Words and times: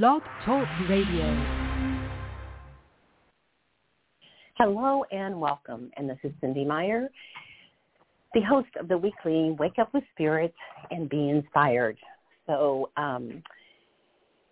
Blog 0.00 0.22
Talk 0.46 0.66
Radio. 0.88 1.44
Hello 4.56 5.04
and 5.12 5.38
welcome. 5.38 5.90
And 5.98 6.08
this 6.08 6.16
is 6.24 6.32
Cynde 6.40 6.66
Meyer, 6.66 7.10
the 8.32 8.40
host 8.40 8.70
of 8.80 8.88
the 8.88 8.96
weekly 8.96 9.54
Wake 9.58 9.78
Up 9.78 9.92
with 9.92 10.02
Spirit 10.14 10.54
and 10.90 11.10
Be 11.10 11.28
Inspired. 11.28 11.98
So 12.46 12.88
um, 12.96 13.42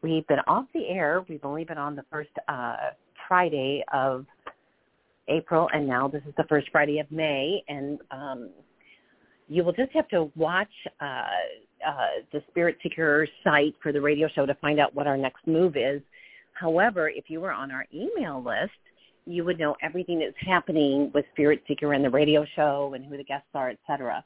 we've 0.03 0.27
been 0.27 0.41
off 0.47 0.67
the 0.75 0.87
air. 0.89 1.25
We've 1.27 1.43
only 1.43 1.65
been 1.65 1.79
on 1.79 1.97
the 1.97 2.05
first 2.13 2.29
uh, 2.47 2.77
Friday 3.27 3.83
of 3.95 4.27
April, 5.29 5.71
and 5.73 5.89
now 5.89 6.07
this 6.07 6.23
is 6.29 6.35
the 6.37 6.45
first 6.51 6.69
Friday 6.71 6.99
of 6.99 7.11
May. 7.11 7.65
And 7.67 7.99
um, 8.11 8.51
you 9.49 9.65
will 9.65 9.73
just 9.73 9.93
have 9.93 10.09
to 10.09 10.31
watch 10.37 10.69
uh, 11.01 11.25
uh, 11.87 12.23
the 12.33 12.43
Spirit 12.51 12.79
Seeker 12.83 13.27
site 13.45 13.75
for 13.83 13.93
the 13.93 14.01
radio 14.01 14.29
show 14.29 14.47
to 14.47 14.55
find 14.55 14.81
out 14.81 14.95
what 14.95 15.07
our 15.07 15.17
next 15.17 15.47
move 15.47 15.77
is. 15.77 16.03
However, 16.53 17.09
if 17.09 17.25
you 17.29 17.41
were 17.41 17.53
on 17.53 17.71
our 17.71 17.87
email 17.95 18.43
list, 18.43 18.73
you 19.27 19.45
would 19.45 19.59
know 19.59 19.77
everything 19.83 20.19
that's 20.19 20.35
happening 20.47 21.11
with 21.15 21.25
Spirit 21.33 21.63
Seeker 21.69 21.93
and 21.93 22.05
the 22.05 22.11
radio 22.11 22.45
show 22.57 22.93
and 22.95 23.05
who 23.05 23.17
the 23.17 23.25
guests 23.25 23.49
are, 23.55 23.71
etc. 23.71 24.25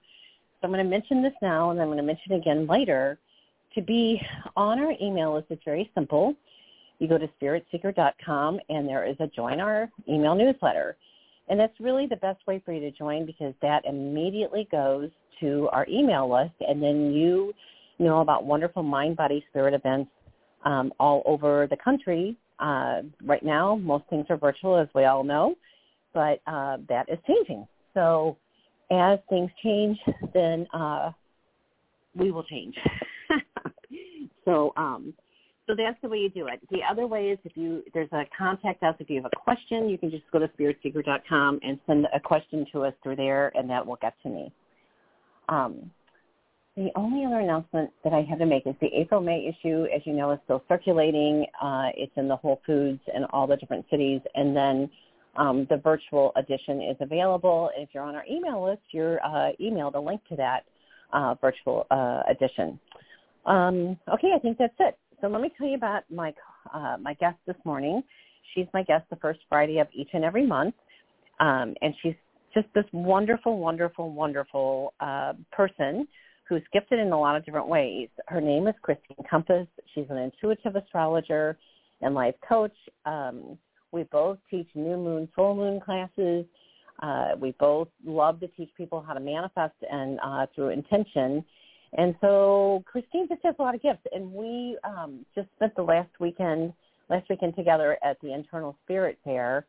So 0.60 0.66
I'm 0.66 0.70
going 0.72 0.84
to 0.84 0.90
mention 0.90 1.22
this 1.22 1.34
now 1.42 1.70
and 1.70 1.80
I'm 1.80 1.88
going 1.88 1.98
to 1.98 2.04
mention 2.04 2.32
again 2.32 2.66
later. 2.66 3.18
To 3.74 3.82
be 3.82 4.20
on 4.56 4.78
our 4.78 4.94
email 5.02 5.34
list, 5.34 5.48
it's 5.50 5.64
very 5.64 5.90
simple. 5.94 6.34
You 7.00 7.08
go 7.08 7.18
to 7.18 7.28
spiritseeker.com 7.40 8.60
and 8.68 8.88
there 8.88 9.04
is 9.04 9.16
a 9.18 9.26
join 9.26 9.60
our 9.60 9.90
email 10.08 10.34
newsletter. 10.34 10.96
And 11.48 11.60
that's 11.60 11.78
really 11.80 12.06
the 12.06 12.16
best 12.16 12.46
way 12.46 12.62
for 12.64 12.72
you 12.72 12.80
to 12.80 12.90
join 12.90 13.26
because 13.26 13.52
that 13.62 13.84
immediately 13.84 14.68
goes 14.70 15.10
to 15.40 15.68
our 15.72 15.86
email 15.88 16.32
list 16.32 16.54
and 16.60 16.82
then 16.82 17.12
you 17.12 17.54
know 17.98 18.20
about 18.20 18.44
wonderful 18.44 18.82
mind, 18.82 19.16
body, 19.16 19.44
spirit 19.50 19.74
events 19.74 20.10
um, 20.64 20.92
all 20.98 21.22
over 21.26 21.66
the 21.68 21.76
country 21.76 22.36
uh, 22.58 23.02
right 23.24 23.42
now, 23.42 23.76
most 23.76 24.04
things 24.08 24.26
are 24.30 24.36
virtual, 24.36 24.78
as 24.78 24.88
we 24.94 25.04
all 25.04 25.24
know, 25.24 25.54
but 26.12 26.40
uh, 26.46 26.78
that 26.88 27.06
is 27.08 27.18
changing. 27.26 27.66
So 27.94 28.36
as 28.90 29.18
things 29.28 29.50
change, 29.62 29.98
then 30.32 30.66
uh, 30.72 31.10
we 32.14 32.30
will 32.30 32.44
change. 32.44 32.74
so 34.44 34.72
um, 34.76 35.14
so 35.66 35.74
that's 35.76 35.96
the 36.02 36.08
way 36.08 36.18
you 36.18 36.28
do 36.28 36.46
it. 36.46 36.60
The 36.70 36.80
other 36.88 37.06
way 37.06 37.30
is 37.30 37.38
if 37.44 37.52
you 37.56 37.82
there's 37.92 38.12
a 38.12 38.24
contact 38.36 38.82
us 38.82 38.94
if 38.98 39.08
you 39.08 39.16
have 39.16 39.30
a 39.32 39.36
question, 39.36 39.88
you 39.88 39.98
can 39.98 40.10
just 40.10 40.24
go 40.30 40.38
to 40.38 40.48
spiritseeker.com 40.48 41.60
and 41.62 41.78
send 41.86 42.06
a 42.14 42.20
question 42.20 42.66
to 42.72 42.84
us 42.84 42.94
through 43.02 43.16
there, 43.16 43.50
and 43.54 43.68
that 43.70 43.84
will 43.84 43.98
get 44.00 44.14
to 44.22 44.28
me. 44.28 44.52
Um, 45.48 45.90
the 46.76 46.90
only 46.96 47.24
other 47.24 47.38
announcement 47.38 47.90
that 48.02 48.12
I 48.12 48.22
have 48.22 48.40
to 48.40 48.46
make 48.46 48.66
is 48.66 48.74
the 48.80 48.88
April-May 48.92 49.46
issue, 49.46 49.86
as 49.94 50.02
you 50.04 50.12
know, 50.12 50.32
is 50.32 50.40
still 50.44 50.62
circulating. 50.68 51.46
Uh, 51.62 51.90
it's 51.96 52.12
in 52.16 52.26
the 52.26 52.34
Whole 52.36 52.60
Foods 52.66 53.00
and 53.14 53.24
all 53.30 53.46
the 53.46 53.56
different 53.56 53.86
cities. 53.90 54.20
And 54.34 54.56
then 54.56 54.90
um, 55.36 55.66
the 55.70 55.76
virtual 55.76 56.32
edition 56.34 56.82
is 56.82 56.96
available. 57.00 57.70
If 57.76 57.90
you're 57.92 58.02
on 58.02 58.16
our 58.16 58.24
email 58.28 58.64
list, 58.64 58.82
you're 58.90 59.24
uh, 59.24 59.52
emailed 59.60 59.94
a 59.94 60.00
link 60.00 60.20
to 60.30 60.36
that 60.36 60.64
uh, 61.12 61.36
virtual 61.40 61.86
uh, 61.92 62.22
edition. 62.28 62.78
Um, 63.46 63.96
okay, 64.12 64.32
I 64.34 64.38
think 64.40 64.58
that's 64.58 64.74
it. 64.80 64.98
So 65.20 65.28
let 65.28 65.40
me 65.40 65.52
tell 65.56 65.68
you 65.68 65.76
about 65.76 66.02
my 66.10 66.34
uh, 66.72 66.96
my 67.00 67.14
guest 67.14 67.36
this 67.46 67.56
morning. 67.64 68.02
She's 68.54 68.66
my 68.74 68.82
guest 68.82 69.04
the 69.10 69.16
first 69.16 69.40
Friday 69.48 69.78
of 69.78 69.86
each 69.92 70.10
and 70.12 70.24
every 70.24 70.46
month, 70.46 70.74
um, 71.40 71.74
and 71.82 71.94
she's 72.02 72.14
just 72.54 72.68
this 72.74 72.84
wonderful, 72.92 73.58
wonderful, 73.58 74.10
wonderful 74.10 74.94
uh, 75.00 75.34
person 75.52 76.06
who's 76.48 76.62
gifted 76.72 76.98
in 76.98 77.10
a 77.12 77.18
lot 77.18 77.36
of 77.36 77.44
different 77.44 77.66
ways. 77.66 78.08
Her 78.28 78.40
name 78.40 78.68
is 78.68 78.74
Christine 78.82 79.24
Compas. 79.28 79.66
She's 79.94 80.06
an 80.08 80.18
intuitive 80.18 80.76
astrologer 80.76 81.58
and 82.00 82.14
life 82.14 82.34
coach. 82.46 82.74
Um, 83.06 83.58
we 83.92 84.04
both 84.04 84.38
teach 84.50 84.68
new 84.74 84.96
moon, 84.96 85.28
full 85.34 85.54
moon 85.54 85.80
classes. 85.80 86.44
Uh, 87.02 87.30
we 87.40 87.52
both 87.58 87.88
love 88.04 88.40
to 88.40 88.48
teach 88.48 88.70
people 88.76 89.02
how 89.06 89.14
to 89.14 89.20
manifest 89.20 89.74
and 89.90 90.18
uh, 90.24 90.46
through 90.54 90.68
intention. 90.68 91.44
And 91.96 92.14
so 92.20 92.82
Christine 92.86 93.28
just 93.28 93.40
has 93.44 93.54
a 93.58 93.62
lot 93.62 93.74
of 93.74 93.82
gifts. 93.82 94.06
And 94.12 94.32
we 94.32 94.76
um, 94.84 95.24
just 95.34 95.48
spent 95.56 95.74
the 95.76 95.82
last 95.82 96.10
weekend, 96.20 96.72
last 97.08 97.28
weekend 97.30 97.56
together 97.56 97.98
at 98.04 98.20
the 98.20 98.32
Internal 98.32 98.76
Spirit 98.84 99.18
Fair 99.24 99.66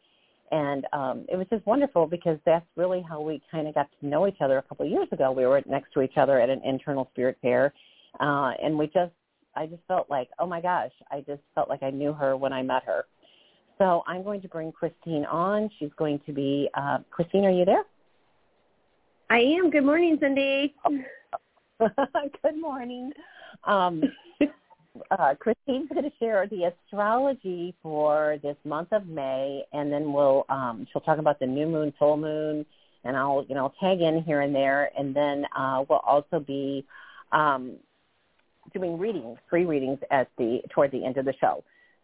and 0.51 0.85
um, 0.93 1.25
it 1.29 1.35
was 1.35 1.47
just 1.49 1.65
wonderful 1.65 2.07
because 2.07 2.37
that's 2.45 2.65
really 2.75 3.03
how 3.07 3.21
we 3.21 3.41
kind 3.51 3.67
of 3.67 3.73
got 3.73 3.87
to 3.99 4.07
know 4.07 4.27
each 4.27 4.41
other 4.41 4.57
a 4.57 4.61
couple 4.61 4.85
of 4.85 4.91
years 4.91 5.07
ago. 5.11 5.31
We 5.31 5.45
were 5.45 5.61
next 5.67 5.93
to 5.93 6.01
each 6.01 6.17
other 6.17 6.39
at 6.39 6.49
an 6.49 6.61
internal 6.63 7.09
spirit 7.11 7.37
fair, 7.41 7.73
uh, 8.19 8.51
and 8.61 8.77
we 8.77 8.87
just, 8.87 9.11
I 9.55 9.65
just 9.65 9.81
felt 9.87 10.09
like, 10.09 10.29
oh 10.39 10.45
my 10.45 10.61
gosh, 10.61 10.91
I 11.11 11.21
just 11.21 11.41
felt 11.53 11.69
like 11.69 11.83
I 11.83 11.89
knew 11.89 12.13
her 12.13 12.35
when 12.37 12.53
I 12.53 12.61
met 12.61 12.83
her. 12.83 13.05
So 13.77 14.03
I'm 14.07 14.23
going 14.23 14.41
to 14.41 14.47
bring 14.47 14.71
Christine 14.71 15.25
on. 15.25 15.69
She's 15.79 15.89
going 15.97 16.19
to 16.25 16.33
be, 16.33 16.69
uh, 16.75 16.99
Christine, 17.11 17.45
are 17.45 17.51
you 17.51 17.65
there? 17.65 17.83
I 19.29 19.39
am. 19.39 19.69
Good 19.69 19.83
morning, 19.83 20.17
Cynde. 20.21 20.71
Good 21.79 22.61
morning. 22.61 23.11
Um, 23.65 24.03
uh, 25.11 25.35
Christine's 25.39 25.89
going 25.93 26.03
to 26.03 26.11
share 26.19 26.47
the 26.47 26.71
astrology 26.71 27.75
for 27.81 28.37
this 28.41 28.57
month 28.65 28.89
of 28.91 29.07
May, 29.07 29.63
and 29.73 29.91
then 29.91 30.13
we'll 30.13 30.45
um, 30.49 30.87
she'll 30.91 31.01
talk 31.01 31.19
about 31.19 31.39
the 31.39 31.47
new 31.47 31.67
moon, 31.67 31.93
full 31.97 32.17
moon, 32.17 32.65
and 33.03 33.17
I'll 33.17 33.45
you 33.47 33.55
know 33.55 33.73
tag 33.79 34.01
in 34.01 34.23
here 34.23 34.41
and 34.41 34.53
there, 34.53 34.91
and 34.97 35.15
then 35.15 35.45
uh, 35.55 35.83
we'll 35.89 35.99
also 35.99 36.39
be 36.39 36.85
um, 37.31 37.77
doing 38.73 38.97
readings, 38.97 39.37
free 39.49 39.65
readings 39.65 39.99
at 40.11 40.29
the 40.37 40.61
toward 40.73 40.91
the 40.91 41.05
end 41.05 41.17
of 41.17 41.25
the 41.25 41.33
show. 41.39 41.63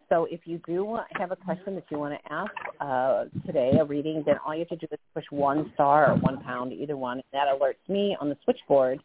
So 0.09 0.27
if 0.29 0.41
you 0.43 0.59
do 0.67 0.83
want, 0.83 1.07
have 1.11 1.31
a 1.31 1.37
question 1.37 1.73
that 1.75 1.85
you 1.89 1.97
want 1.97 2.19
to 2.21 2.33
ask 2.33 2.51
uh, 2.81 3.25
today, 3.45 3.71
a 3.79 3.85
reading, 3.85 4.23
then 4.25 4.35
all 4.45 4.53
you 4.53 4.65
have 4.69 4.79
to 4.79 4.85
do 4.85 4.87
is 4.91 4.99
push 5.13 5.23
one 5.29 5.71
star 5.73 6.11
or 6.11 6.15
one 6.17 6.43
pound, 6.43 6.73
either 6.73 6.97
one. 6.97 7.21
That 7.31 7.47
alerts 7.47 7.87
me 7.87 8.17
on 8.19 8.27
the 8.27 8.35
switchboard 8.43 8.99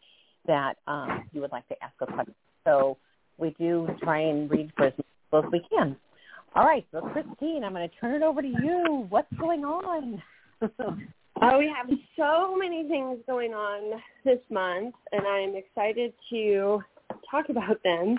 that 0.47 0.75
um, 0.85 1.29
you 1.31 1.39
would 1.39 1.53
like 1.53 1.65
to 1.69 1.75
ask 1.81 1.93
a 2.01 2.07
question. 2.07 2.35
So 2.65 2.97
we 3.37 3.55
do 3.59 3.87
try 4.03 4.19
and 4.21 4.49
read 4.49 4.71
for 4.75 4.85
as 4.85 4.93
much 4.97 5.45
as 5.45 5.51
we 5.51 5.61
can. 5.69 5.95
All 6.55 6.65
right, 6.65 6.85
so 6.91 7.01
Christine, 7.01 7.63
I'm 7.63 7.73
going 7.73 7.87
to 7.87 7.95
turn 7.97 8.15
it 8.15 8.23
over 8.23 8.41
to 8.41 8.47
you. 8.47 9.05
What's 9.09 9.31
going 9.37 9.63
on? 9.63 10.21
oh, 10.61 11.57
we 11.59 11.71
have 11.75 11.87
so 12.17 12.55
many 12.57 12.87
things 12.87 13.19
going 13.27 13.53
on 13.53 14.01
this 14.25 14.39
month, 14.49 14.95
and 15.11 15.27
I'm 15.27 15.55
excited 15.55 16.13
to 16.31 16.79
talk 17.29 17.49
about 17.49 17.81
them. 17.83 18.17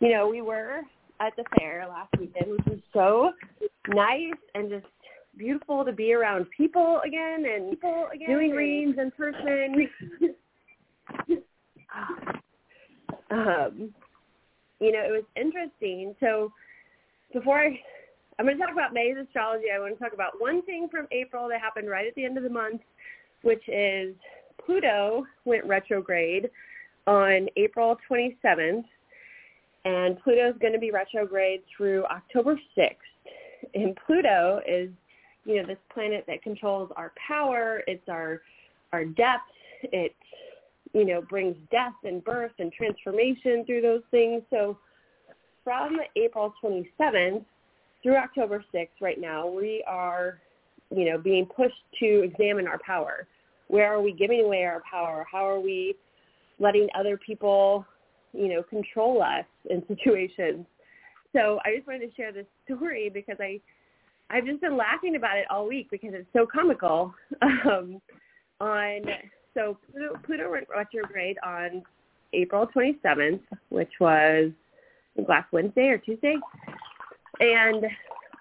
You 0.00 0.12
know, 0.12 0.28
we 0.28 0.42
were 0.42 0.82
at 1.20 1.34
the 1.36 1.44
fair 1.58 1.86
last 1.88 2.10
weekend, 2.18 2.52
which 2.52 2.66
was 2.66 2.78
so 2.92 3.32
nice 3.88 4.34
and 4.54 4.68
just 4.68 4.86
beautiful 5.36 5.84
to 5.84 5.92
be 5.92 6.12
around 6.12 6.46
people 6.56 7.00
again 7.06 7.44
and 7.46 7.70
people 7.70 8.08
again 8.12 8.28
doing 8.28 8.50
readings 8.50 8.96
in 8.98 9.10
person. 9.12 9.88
um, 13.30 13.94
you 14.80 14.92
know, 14.92 15.00
it 15.00 15.10
was 15.10 15.24
interesting. 15.36 16.14
So 16.20 16.52
before 17.32 17.58
I, 17.58 17.80
I'm 18.38 18.46
going 18.46 18.56
to 18.56 18.62
talk 18.62 18.72
about 18.72 18.92
May's 18.92 19.16
astrology, 19.16 19.66
I 19.74 19.78
want 19.80 19.96
to 19.96 20.02
talk 20.02 20.12
about 20.12 20.40
one 20.40 20.62
thing 20.62 20.88
from 20.90 21.06
April 21.10 21.48
that 21.48 21.60
happened 21.60 21.90
right 21.90 22.06
at 22.06 22.14
the 22.14 22.24
end 22.24 22.36
of 22.36 22.44
the 22.44 22.50
month, 22.50 22.80
which 23.42 23.62
is 23.68 24.14
Pluto 24.64 25.24
went 25.44 25.64
retrograde 25.64 26.50
on 27.06 27.48
April 27.56 27.96
27th, 28.10 28.84
and 29.84 30.18
Pluto 30.22 30.50
is 30.50 30.56
going 30.60 30.72
to 30.72 30.78
be 30.78 30.90
retrograde 30.90 31.62
through 31.74 32.04
October 32.04 32.58
6th. 32.76 32.96
And 33.74 33.98
Pluto 34.06 34.60
is, 34.68 34.90
you 35.44 35.56
know, 35.56 35.66
this 35.66 35.78
planet 35.92 36.24
that 36.26 36.42
controls 36.42 36.90
our 36.96 37.12
power. 37.26 37.82
It's 37.86 38.08
our 38.08 38.42
our 38.92 39.04
depth. 39.04 39.50
It's 39.82 40.14
you 40.92 41.04
know, 41.04 41.22
brings 41.22 41.56
death 41.70 41.94
and 42.04 42.24
birth 42.24 42.52
and 42.58 42.72
transformation 42.72 43.64
through 43.66 43.82
those 43.82 44.02
things. 44.10 44.42
So 44.50 44.78
from 45.64 45.96
April 46.16 46.52
27th 46.62 47.44
through 48.02 48.16
October 48.16 48.64
6th 48.74 48.88
right 49.00 49.20
now, 49.20 49.46
we 49.46 49.84
are, 49.86 50.40
you 50.90 51.04
know, 51.10 51.18
being 51.18 51.46
pushed 51.46 51.74
to 52.00 52.22
examine 52.22 52.66
our 52.66 52.78
power. 52.84 53.26
Where 53.68 53.92
are 53.92 54.00
we 54.00 54.12
giving 54.12 54.40
away 54.40 54.64
our 54.64 54.82
power? 54.90 55.26
How 55.30 55.46
are 55.46 55.60
we 55.60 55.94
letting 56.58 56.88
other 56.98 57.18
people, 57.18 57.84
you 58.32 58.48
know, 58.48 58.62
control 58.62 59.22
us 59.22 59.44
in 59.68 59.82
situations? 59.88 60.64
So 61.34 61.58
I 61.64 61.76
just 61.76 61.86
wanted 61.86 62.08
to 62.08 62.14
share 62.14 62.32
this 62.32 62.46
story 62.64 63.10
because 63.12 63.36
I, 63.38 63.60
I've 64.30 64.46
just 64.46 64.62
been 64.62 64.76
laughing 64.76 65.16
about 65.16 65.36
it 65.36 65.44
all 65.50 65.68
week 65.68 65.88
because 65.90 66.10
it's 66.14 66.28
so 66.32 66.46
comical. 66.46 67.14
Um, 67.42 68.00
on 68.60 69.02
so 69.54 69.76
Pluto, 69.90 70.18
Pluto 70.24 70.50
went 70.50 70.68
retrograde 70.68 71.38
on 71.44 71.82
April 72.32 72.66
27th, 72.66 73.40
which 73.70 73.92
was 74.00 74.50
last 75.28 75.52
Wednesday 75.52 75.88
or 75.88 75.98
Tuesday. 75.98 76.36
And 77.40 77.86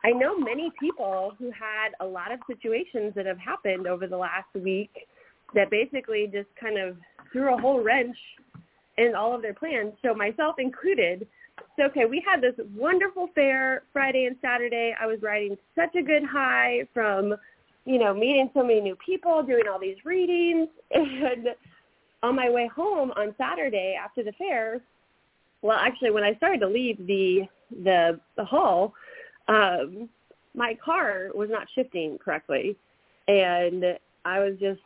I 0.03 0.11
know 0.11 0.37
many 0.37 0.71
people 0.79 1.33
who 1.37 1.51
had 1.51 1.89
a 1.99 2.05
lot 2.05 2.31
of 2.31 2.39
situations 2.47 3.13
that 3.15 3.25
have 3.25 3.39
happened 3.39 3.87
over 3.87 4.07
the 4.07 4.17
last 4.17 4.53
week 4.53 5.07
that 5.53 5.69
basically 5.69 6.27
just 6.27 6.49
kind 6.59 6.77
of 6.77 6.97
threw 7.31 7.53
a 7.53 7.57
whole 7.57 7.81
wrench 7.81 8.17
in 8.97 9.15
all 9.15 9.33
of 9.33 9.41
their 9.41 9.53
plans. 9.53 9.93
So 10.03 10.13
myself 10.13 10.55
included, 10.59 11.27
so 11.77 11.85
okay, 11.85 12.05
we 12.05 12.23
had 12.25 12.41
this 12.41 12.55
wonderful 12.75 13.29
fair 13.33 13.83
Friday 13.93 14.25
and 14.25 14.35
Saturday. 14.41 14.95
I 14.99 15.05
was 15.05 15.21
riding 15.21 15.57
such 15.75 15.95
a 15.95 16.01
good 16.01 16.23
high 16.23 16.87
from, 16.93 17.35
you 17.87 17.97
know, 17.97 18.13
meeting 18.13 18.49
so 18.53 18.61
many 18.61 18.81
new 18.81 18.97
people, 19.03 19.41
doing 19.41 19.63
all 19.71 19.79
these 19.79 19.95
readings, 20.03 20.67
and 20.91 21.47
on 22.21 22.35
my 22.35 22.49
way 22.49 22.67
home 22.67 23.11
on 23.15 23.33
Saturday 23.37 23.97
after 23.99 24.23
the 24.23 24.33
fair, 24.33 24.81
well, 25.61 25.77
actually, 25.79 26.11
when 26.11 26.23
I 26.23 26.35
started 26.35 26.59
to 26.59 26.67
leave 26.67 26.97
the 27.07 27.43
the 27.83 28.19
the 28.35 28.43
hall, 28.43 28.93
um, 29.47 30.09
my 30.53 30.77
car 30.83 31.29
was 31.33 31.49
not 31.49 31.67
shifting 31.75 32.17
correctly, 32.17 32.75
and 33.29 33.83
I 34.25 34.39
was 34.39 34.55
just 34.59 34.81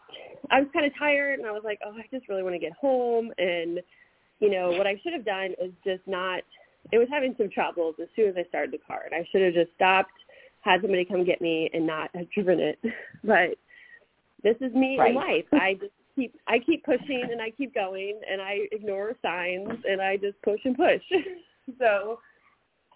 I 0.51 0.59
was 0.59 0.69
kind 0.71 0.85
of 0.85 0.91
tired, 0.97 1.39
and 1.39 1.47
I 1.47 1.51
was 1.51 1.63
like, 1.65 1.79
oh, 1.83 1.93
I 1.97 2.05
just 2.15 2.29
really 2.29 2.43
want 2.43 2.53
to 2.53 2.59
get 2.59 2.73
home, 2.73 3.31
and 3.39 3.79
you 4.39 4.51
know 4.51 4.69
what 4.69 4.85
I 4.85 4.99
should 5.03 5.13
have 5.13 5.25
done 5.25 5.55
is 5.59 5.71
just 5.83 6.05
not 6.05 6.43
it 6.91 6.99
was 6.99 7.07
having 7.11 7.33
some 7.37 7.49
troubles 7.49 7.95
as 7.99 8.07
soon 8.15 8.29
as 8.29 8.35
I 8.37 8.47
started 8.47 8.71
the 8.71 8.79
car, 8.85 9.01
and 9.05 9.15
I 9.15 9.27
should 9.31 9.41
have 9.41 9.53
just 9.53 9.73
stopped, 9.75 10.11
had 10.61 10.81
somebody 10.81 11.05
come 11.05 11.25
get 11.25 11.41
me, 11.41 11.69
and 11.73 11.85
not 11.85 12.09
have 12.15 12.29
driven 12.31 12.59
it. 12.59 12.79
But 13.23 13.51
this 14.41 14.55
is 14.61 14.73
me 14.73 14.97
right. 14.97 15.11
in 15.11 15.15
life. 15.15 15.45
I 15.53 15.75
just 15.75 15.93
keep 16.15 16.33
I 16.47 16.57
keep 16.59 16.83
pushing 16.83 17.23
and 17.31 17.41
I 17.41 17.51
keep 17.51 17.73
going, 17.73 18.19
and 18.29 18.41
I 18.41 18.61
ignore 18.71 19.13
signs, 19.21 19.69
and 19.87 20.01
I 20.01 20.17
just 20.17 20.41
push 20.41 20.59
and 20.65 20.75
push. 20.75 21.01
so 21.79 22.19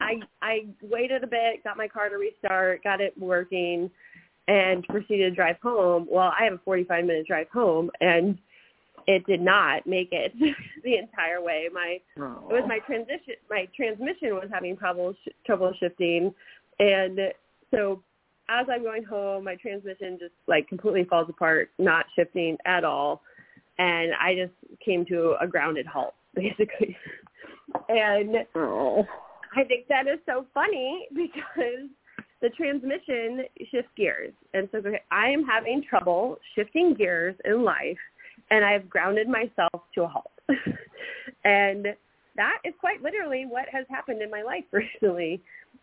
I 0.02 0.16
I 0.42 0.66
waited 0.82 1.24
a 1.24 1.28
bit, 1.28 1.64
got 1.64 1.78
my 1.78 1.88
car 1.88 2.10
to 2.10 2.18
restart, 2.18 2.84
got 2.84 3.02
it 3.02 3.14
working, 3.18 3.90
and 4.48 4.84
proceeded 4.86 5.30
to 5.30 5.36
drive 5.36 5.58
home. 5.62 6.08
Well, 6.10 6.32
I 6.38 6.46
have 6.46 6.54
a 6.54 6.60
45 6.66 7.06
minute 7.06 7.28
drive 7.28 7.50
home, 7.50 7.90
and 8.02 8.38
it 9.08 9.26
did 9.26 9.42
not 9.42 9.86
make 9.86 10.10
it 10.12 10.34
the 10.84 10.98
entire 10.98 11.42
way. 11.42 11.70
My 11.72 12.00
oh. 12.20 12.48
it 12.50 12.54
was 12.54 12.64
my 12.68 12.80
transition. 12.80 13.36
My 13.50 13.68
transmission 13.76 14.36
was 14.36 14.50
having 14.52 14.78
trouble 14.78 15.14
sh- 15.24 15.32
trouble 15.46 15.74
shifting, 15.80 16.34
and 16.80 17.20
so 17.76 18.02
as 18.50 18.68
I'm 18.72 18.84
going 18.84 19.04
home, 19.04 19.44
my 19.44 19.56
transmission 19.56 20.18
just 20.20 20.34
like 20.48 20.68
completely 20.68 21.04
falls 21.06 21.30
apart, 21.30 21.72
not 21.80 22.06
shifting 22.16 22.58
at 22.66 22.84
all, 22.84 23.22
and 23.78 24.14
I 24.20 24.36
just 24.36 24.54
came 24.84 25.06
to 25.08 25.36
a 25.42 25.48
grounded 25.48 25.86
halt 25.86 26.14
basically. 26.36 26.96
and 27.90 28.36
oh. 28.56 29.06
I 29.56 29.64
think 29.64 29.88
that 29.88 30.08
is 30.08 30.20
so 30.26 30.46
funny 30.54 31.08
because 31.16 31.90
the 32.42 32.50
transmission 32.50 33.46
shifts 33.72 33.90
gears, 33.96 34.34
and 34.54 34.68
so 34.72 34.82
I 35.12 35.30
am 35.30 35.44
having 35.44 35.82
trouble 35.90 36.38
shifting 36.56 36.94
gears 36.94 37.36
in 37.46 37.64
life 37.64 37.98
and 38.52 38.64
I've 38.64 38.90
grounded 38.90 39.28
myself 39.28 39.84
to 39.96 40.04
a 40.04 40.08
halt. 40.08 40.32
and 41.44 41.88
that 42.36 42.58
is 42.64 42.74
quite 42.80 43.02
literally 43.02 43.46
what 43.46 43.66
has 43.72 43.86
happened 43.90 44.22
in 44.22 44.30
my 44.30 44.44
life 44.44 44.66
recently. 44.72 45.42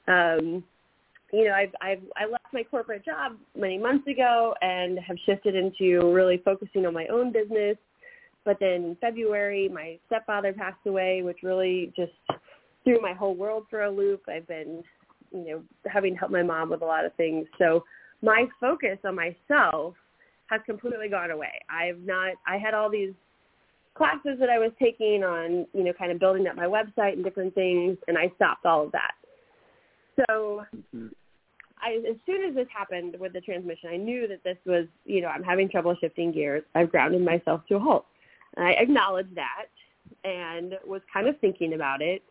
Um, 0.09 0.65
you 1.33 1.47
know, 1.47 1.55
I've, 1.55 1.75
I've 1.81 2.03
I 2.17 2.31
left 2.31 2.47
my 2.53 2.63
corporate 2.63 3.05
job 3.05 3.37
many 3.59 3.79
months 3.79 4.07
ago 4.07 4.55
and 4.61 4.99
have 4.99 5.17
shifted 5.25 5.55
into 5.55 6.13
really 6.13 6.43
focusing 6.45 6.85
on 6.87 6.93
my 6.93 7.07
own 7.07 7.33
business. 7.33 7.77
But 8.45 8.59
then 8.61 8.85
in 8.85 8.97
February, 9.01 9.69
my 9.69 9.99
stepfather 10.07 10.53
passed 10.53 10.87
away, 10.87 11.23
which 11.23 11.39
really 11.43 11.93
just 11.97 12.13
threw 12.85 13.01
my 13.01 13.15
whole 13.15 13.35
world 13.35 13.67
for 13.71 13.85
a 13.85 13.91
loop. 13.91 14.23
I've 14.29 14.47
been, 14.47 14.83
you 15.31 15.45
know, 15.47 15.63
having 15.87 16.15
helped 16.17 16.33
my 16.33 16.43
mom 16.43 16.71
with 16.71 16.83
a 16.83 16.87
lot 16.87 17.05
of 17.05 17.15
things. 17.15 17.47
So 17.59 17.85
my 18.21 18.47
focus 18.61 18.99
on 19.05 19.17
myself 19.17 19.95
has 20.47 20.61
completely 20.67 21.09
gone 21.09 21.31
away. 21.31 21.61
I've 21.71 22.01
not 22.01 22.35
I 22.47 22.59
had 22.59 22.75
all 22.75 22.91
these 22.91 23.15
classes 23.95 24.39
that 24.39 24.51
I 24.51 24.59
was 24.59 24.73
taking 24.79 25.23
on, 25.23 25.67
you 25.73 25.85
know, 25.85 25.93
kind 25.99 26.13
of 26.13 26.19
building 26.19 26.47
up 26.47 26.57
my 26.57 26.67
website 26.67 27.15
and 27.15 27.25
different 27.25 27.55
things 27.55 27.97
and 28.07 28.19
I 28.19 28.31
stopped 28.37 28.67
all 28.67 28.85
of 28.85 28.93
that. 28.93 29.13
So 30.17 30.65
mm-hmm. 30.77 31.07
I, 31.83 32.01
as 32.09 32.17
soon 32.25 32.49
as 32.49 32.55
this 32.55 32.69
happened 32.75 33.17
with 33.19 33.33
the 33.33 33.41
transmission, 33.41 33.91
I 33.91 33.97
knew 33.97 34.29
that 34.29 34.45
this 34.45 34.57
was, 34.65 34.87
you 35.05 35.21
know, 35.21 35.29
I'm 35.29 35.43
having 35.43 35.69
trouble 35.69 35.97
shifting 36.01 36.33
gears. 36.33 36.63
I've 36.75 36.91
grounded 36.91 37.23
myself 37.23 37.63
to 37.69 37.77
a 37.77 37.81
halt. 37.81 38.07
And 38.57 38.67
I 38.67 38.73
acknowledged 38.73 39.35
that 39.35 39.67
and 40.25 40.79
was 40.87 41.03
kind 41.13 41.27
of 41.27 41.39
thinking 41.41 41.75
about 41.75 42.01
it. 42.03 42.23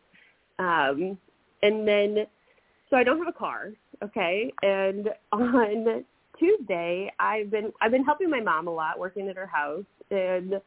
Um, 0.58 1.18
and 1.62 1.86
then, 1.86 2.26
so 2.88 2.96
I 2.96 3.04
don't 3.04 3.18
have 3.18 3.28
a 3.28 3.32
car, 3.32 3.70
okay? 4.02 4.52
And 4.62 5.10
on 5.32 6.04
Tuesday, 6.38 7.12
I've 7.20 7.50
been 7.50 7.72
I've 7.80 7.90
been 7.90 8.04
helping 8.04 8.30
my 8.30 8.40
mom 8.40 8.66
a 8.66 8.70
lot, 8.70 8.98
working 8.98 9.28
at 9.28 9.36
her 9.36 9.46
house, 9.46 9.84
and 10.10 10.60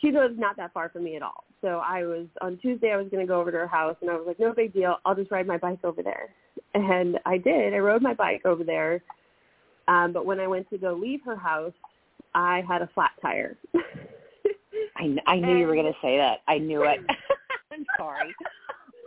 she 0.00 0.12
lives 0.12 0.34
not 0.38 0.56
that 0.56 0.72
far 0.72 0.88
from 0.88 1.04
me 1.04 1.16
at 1.16 1.22
all. 1.22 1.44
So 1.60 1.82
I 1.84 2.04
was 2.04 2.26
on 2.40 2.58
Tuesday. 2.58 2.92
I 2.92 2.96
was 2.96 3.08
going 3.10 3.24
to 3.24 3.28
go 3.28 3.40
over 3.40 3.50
to 3.50 3.58
her 3.58 3.66
house, 3.66 3.96
and 4.00 4.10
I 4.10 4.14
was 4.14 4.24
like, 4.26 4.40
no 4.40 4.52
big 4.52 4.72
deal. 4.72 4.96
I'll 5.04 5.14
just 5.14 5.30
ride 5.30 5.46
my 5.46 5.58
bike 5.58 5.80
over 5.84 6.02
there, 6.02 6.30
and 6.74 7.18
I 7.26 7.38
did. 7.38 7.74
I 7.74 7.78
rode 7.78 8.02
my 8.02 8.14
bike 8.14 8.42
over 8.44 8.64
there. 8.64 9.02
Um, 9.88 10.12
but 10.12 10.24
when 10.24 10.38
I 10.38 10.46
went 10.46 10.68
to 10.70 10.78
go 10.78 10.94
leave 10.94 11.20
her 11.24 11.36
house, 11.36 11.72
I 12.34 12.62
had 12.66 12.82
a 12.82 12.88
flat 12.94 13.10
tire. 13.20 13.56
I 14.96 15.16
I 15.26 15.36
knew 15.36 15.50
and, 15.50 15.58
you 15.58 15.66
were 15.66 15.74
going 15.74 15.92
to 15.92 15.98
say 16.02 16.16
that. 16.16 16.40
I 16.46 16.58
knew 16.58 16.82
it. 16.84 17.00
I'm 17.72 17.84
sorry. 17.96 18.34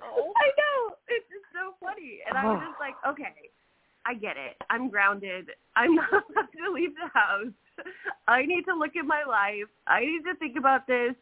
Oh. 0.03 0.33
I 0.35 0.47
know. 0.57 0.95
It's 1.07 1.25
just 1.29 1.45
so 1.53 1.75
funny. 1.79 2.19
And 2.27 2.37
I 2.37 2.45
was 2.45 2.63
just 2.67 2.79
like, 2.79 2.95
okay, 3.07 3.49
I 4.05 4.13
get 4.13 4.35
it. 4.37 4.57
I'm 4.69 4.89
grounded. 4.89 5.51
I'm 5.75 5.95
not 5.95 6.09
about 6.29 6.51
to 6.51 6.71
leave 6.73 6.95
the 6.95 7.07
house. 7.13 7.53
I 8.27 8.45
need 8.45 8.63
to 8.63 8.75
look 8.75 8.95
at 8.95 9.05
my 9.05 9.23
life. 9.27 9.69
I 9.87 10.01
need 10.01 10.23
to 10.25 10.35
think 10.35 10.57
about 10.57 10.87
this 10.87 11.13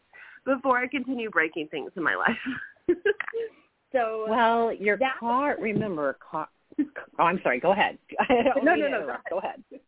before 0.45 0.77
I 0.77 0.88
continue 0.88 1.29
breaking 1.29 1.67
things 1.67 1.91
in 1.95 2.03
my 2.03 2.15
life. 2.15 2.97
So 3.91 4.25
well, 4.29 4.73
your 4.73 4.97
car. 5.19 5.55
Remember, 5.59 6.17
car. 6.31 6.47
Oh, 7.19 7.23
I'm 7.23 7.39
sorry. 7.43 7.59
Go 7.59 7.73
ahead. 7.73 7.97
no, 8.63 8.75
no, 8.75 8.88
no. 8.88 9.15
Go 9.29 9.39
ahead. 9.39 9.63
Go 9.67 9.77
ahead. 9.77 9.79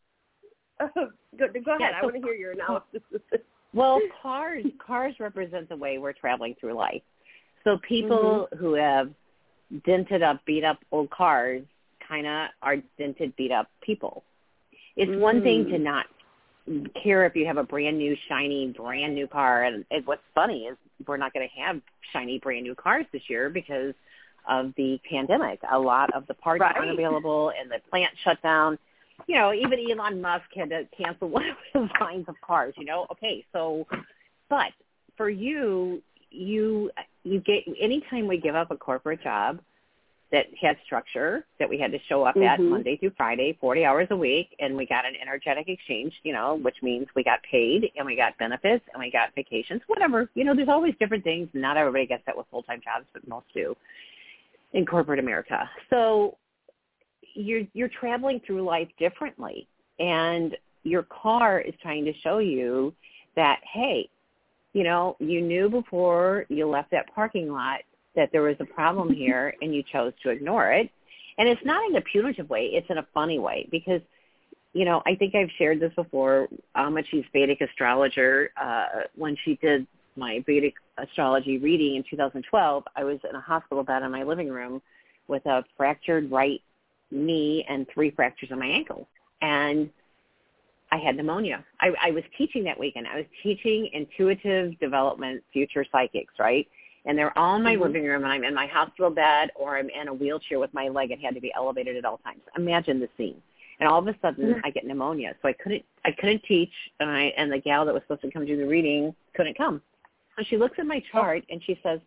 go, 1.39 1.47
go 1.47 1.75
ahead. 1.75 1.77
Yeah, 1.79 1.99
I 2.01 2.03
want 2.03 2.15
to 2.15 2.21
hear 2.21 2.33
your 2.33 2.51
analysis. 2.51 3.01
well, 3.73 3.99
cars 4.21 4.65
cars 4.85 5.15
represent 5.19 5.69
the 5.69 5.77
way 5.77 5.97
we're 5.97 6.13
traveling 6.13 6.55
through 6.59 6.73
life. 6.73 7.01
So 7.63 7.79
people 7.87 8.47
mm-hmm. 8.51 8.57
who 8.57 8.73
have 8.73 9.09
dented 9.85 10.21
up, 10.21 10.41
beat 10.45 10.63
up 10.63 10.79
old 10.91 11.09
cars 11.09 11.63
kind 12.07 12.27
of 12.27 12.49
are 12.61 12.77
dented, 12.97 13.35
beat 13.37 13.51
up 13.51 13.69
people. 13.81 14.23
It's 14.95 15.09
mm. 15.09 15.19
one 15.19 15.41
thing 15.41 15.65
to 15.65 15.77
mm. 15.77 15.83
not 15.83 16.05
care 17.01 17.25
if 17.25 17.35
you 17.35 17.45
have 17.45 17.57
a 17.57 17.63
brand 17.63 17.97
new, 17.97 18.15
shiny, 18.29 18.73
brand 18.77 19.15
new 19.15 19.27
car. 19.27 19.63
And, 19.63 19.85
and 19.89 20.05
what's 20.05 20.21
funny 20.35 20.65
is 20.65 20.77
we're 21.07 21.17
not 21.17 21.33
going 21.33 21.47
to 21.47 21.61
have 21.61 21.81
shiny, 22.11 22.39
brand 22.39 22.63
new 22.63 22.75
cars 22.75 23.05
this 23.11 23.23
year 23.27 23.49
because 23.49 23.93
of 24.47 24.73
the 24.77 24.99
pandemic. 25.09 25.59
A 25.71 25.79
lot 25.79 26.13
of 26.13 26.27
the 26.27 26.33
parts 26.33 26.61
right. 26.61 26.75
aren't 26.75 26.91
available, 26.91 27.51
and 27.59 27.69
the 27.69 27.79
plant 27.89 28.11
shut 28.23 28.41
down. 28.41 28.77
You 29.27 29.35
know, 29.35 29.53
even 29.53 29.79
Elon 29.89 30.21
Musk 30.21 30.45
had 30.55 30.69
to 30.69 30.87
cancel 30.97 31.29
one 31.29 31.45
of 31.49 31.57
his 31.73 31.89
lines 31.99 32.25
of 32.27 32.35
cars. 32.41 32.73
You 32.77 32.85
know, 32.85 33.07
okay, 33.11 33.45
so, 33.53 33.87
but 34.49 34.71
for 35.17 35.29
you, 35.29 36.01
you 36.29 36.91
you 37.23 37.39
get 37.39 37.63
anytime 37.79 38.27
we 38.27 38.37
give 38.37 38.55
up 38.55 38.71
a 38.71 38.77
corporate 38.77 39.21
job 39.23 39.59
that 40.33 40.47
had 40.59 40.75
structure 40.83 41.45
that 41.59 41.69
we 41.69 41.77
had 41.77 41.91
to 41.91 41.99
show 42.09 42.23
up 42.23 42.35
mm-hmm. 42.35 42.43
at 42.43 42.59
Monday 42.59 42.97
through 42.97 43.11
Friday, 43.15 43.55
40 43.61 43.85
hours 43.85 44.07
a 44.09 44.17
week, 44.17 44.47
and 44.59 44.75
we 44.75 44.87
got 44.87 45.05
an 45.05 45.13
energetic 45.21 45.69
exchange, 45.69 46.11
you 46.23 46.33
know, 46.33 46.55
which 46.55 46.75
means 46.81 47.05
we 47.15 47.23
got 47.23 47.39
paid 47.49 47.91
and 47.95 48.05
we 48.05 48.15
got 48.15 48.35
benefits 48.39 48.83
and 48.91 48.99
we 48.99 49.11
got 49.11 49.29
vacations, 49.35 49.81
whatever. 49.85 50.27
You 50.33 50.43
know, 50.43 50.55
there's 50.55 50.69
always 50.69 50.95
different 50.99 51.23
things. 51.23 51.49
Not 51.53 51.77
everybody 51.77 52.07
gets 52.07 52.23
that 52.25 52.35
with 52.35 52.47
full-time 52.49 52.81
jobs, 52.83 53.05
but 53.13 53.27
most 53.27 53.45
do 53.53 53.75
in 54.73 54.87
corporate 54.87 55.19
America. 55.19 55.69
So 55.91 56.35
you're 57.35 57.61
you're 57.73 57.89
traveling 57.89 58.41
through 58.45 58.63
life 58.63 58.89
differently, 58.97 59.67
and 59.99 60.57
your 60.81 61.03
car 61.03 61.61
is 61.61 61.75
trying 61.79 62.05
to 62.05 62.13
show 62.23 62.39
you 62.39 62.91
that 63.35 63.59
hey, 63.71 64.09
you 64.73 64.83
know, 64.83 65.15
you 65.19 65.41
knew 65.41 65.69
before 65.69 66.47
you 66.49 66.67
left 66.67 66.89
that 66.89 67.13
parking 67.13 67.51
lot 67.51 67.81
that 68.15 68.31
there 68.31 68.41
was 68.41 68.55
a 68.59 68.65
problem 68.65 69.13
here 69.13 69.53
and 69.61 69.73
you 69.73 69.83
chose 69.91 70.13
to 70.23 70.29
ignore 70.29 70.71
it. 70.71 70.89
And 71.37 71.49
it's 71.49 71.61
not 71.65 71.89
in 71.89 71.95
a 71.95 72.01
punitive 72.01 72.49
way, 72.49 72.65
it's 72.73 72.89
in 72.89 72.99
a 72.99 73.07
funny 73.13 73.39
way 73.39 73.67
because, 73.71 74.01
you 74.73 74.85
know, 74.85 75.01
I 75.05 75.15
think 75.15 75.33
I've 75.33 75.49
shared 75.57 75.79
this 75.79 75.93
before. 75.95 76.47
Amachi's 76.77 77.25
Vedic 77.33 77.61
astrologer, 77.61 78.51
uh, 78.61 78.85
when 79.15 79.35
she 79.43 79.55
did 79.55 79.87
my 80.15 80.43
Vedic 80.45 80.75
astrology 80.97 81.57
reading 81.57 81.95
in 81.95 82.03
2012, 82.09 82.83
I 82.95 83.03
was 83.03 83.17
in 83.27 83.35
a 83.35 83.41
hospital 83.41 83.83
bed 83.83 84.03
in 84.03 84.11
my 84.11 84.23
living 84.23 84.49
room 84.49 84.81
with 85.27 85.45
a 85.47 85.63
fractured 85.75 86.29
right 86.29 86.61
knee 87.09 87.65
and 87.67 87.87
three 87.93 88.11
fractures 88.11 88.49
on 88.51 88.59
my 88.59 88.67
ankle. 88.67 89.07
And 89.41 89.89
I 90.91 90.97
had 90.97 91.15
pneumonia. 91.17 91.63
I, 91.81 91.91
I 92.01 92.11
was 92.11 92.23
teaching 92.37 92.63
that 92.65 92.79
weekend. 92.79 93.07
I 93.07 93.17
was 93.17 93.25
teaching 93.41 93.89
intuitive 93.93 94.79
development 94.79 95.43
future 95.51 95.85
psychics, 95.91 96.33
right? 96.39 96.67
And 97.05 97.17
they're 97.17 97.37
all 97.37 97.55
in 97.55 97.63
my 97.63 97.73
mm-hmm. 97.73 97.83
living 97.83 98.03
room 98.05 98.23
and 98.23 98.31
I'm 98.31 98.43
in 98.43 98.53
my 98.53 98.67
hospital 98.67 99.09
bed 99.09 99.51
or 99.55 99.77
I'm 99.77 99.89
in 99.89 100.07
a 100.07 100.13
wheelchair 100.13 100.59
with 100.59 100.73
my 100.73 100.87
leg. 100.87 101.11
It 101.11 101.19
had 101.19 101.35
to 101.35 101.41
be 101.41 101.51
elevated 101.55 101.97
at 101.97 102.05
all 102.05 102.17
times. 102.19 102.41
Imagine 102.57 102.99
the 102.99 103.09
scene. 103.17 103.41
And 103.79 103.89
all 103.89 103.99
of 103.99 104.07
a 104.07 104.15
sudden 104.21 104.45
mm-hmm. 104.45 104.59
I 104.65 104.69
get 104.69 104.85
pneumonia. 104.85 105.35
So 105.41 105.49
I 105.49 105.53
couldn't 105.53 105.83
I 106.05 106.11
couldn't 106.11 106.43
teach 106.43 106.71
and 106.99 107.09
I 107.09 107.33
and 107.37 107.51
the 107.51 107.59
gal 107.59 107.85
that 107.85 107.93
was 107.93 108.03
supposed 108.03 108.21
to 108.21 108.31
come 108.31 108.45
do 108.45 108.57
the 108.57 108.67
reading 108.67 109.13
couldn't 109.35 109.57
come. 109.57 109.81
So 110.37 110.43
she 110.49 110.57
looks 110.57 110.77
at 110.79 110.85
my 110.85 111.01
chart 111.11 111.43
and 111.49 111.61
she 111.65 111.79
says, 111.83 111.99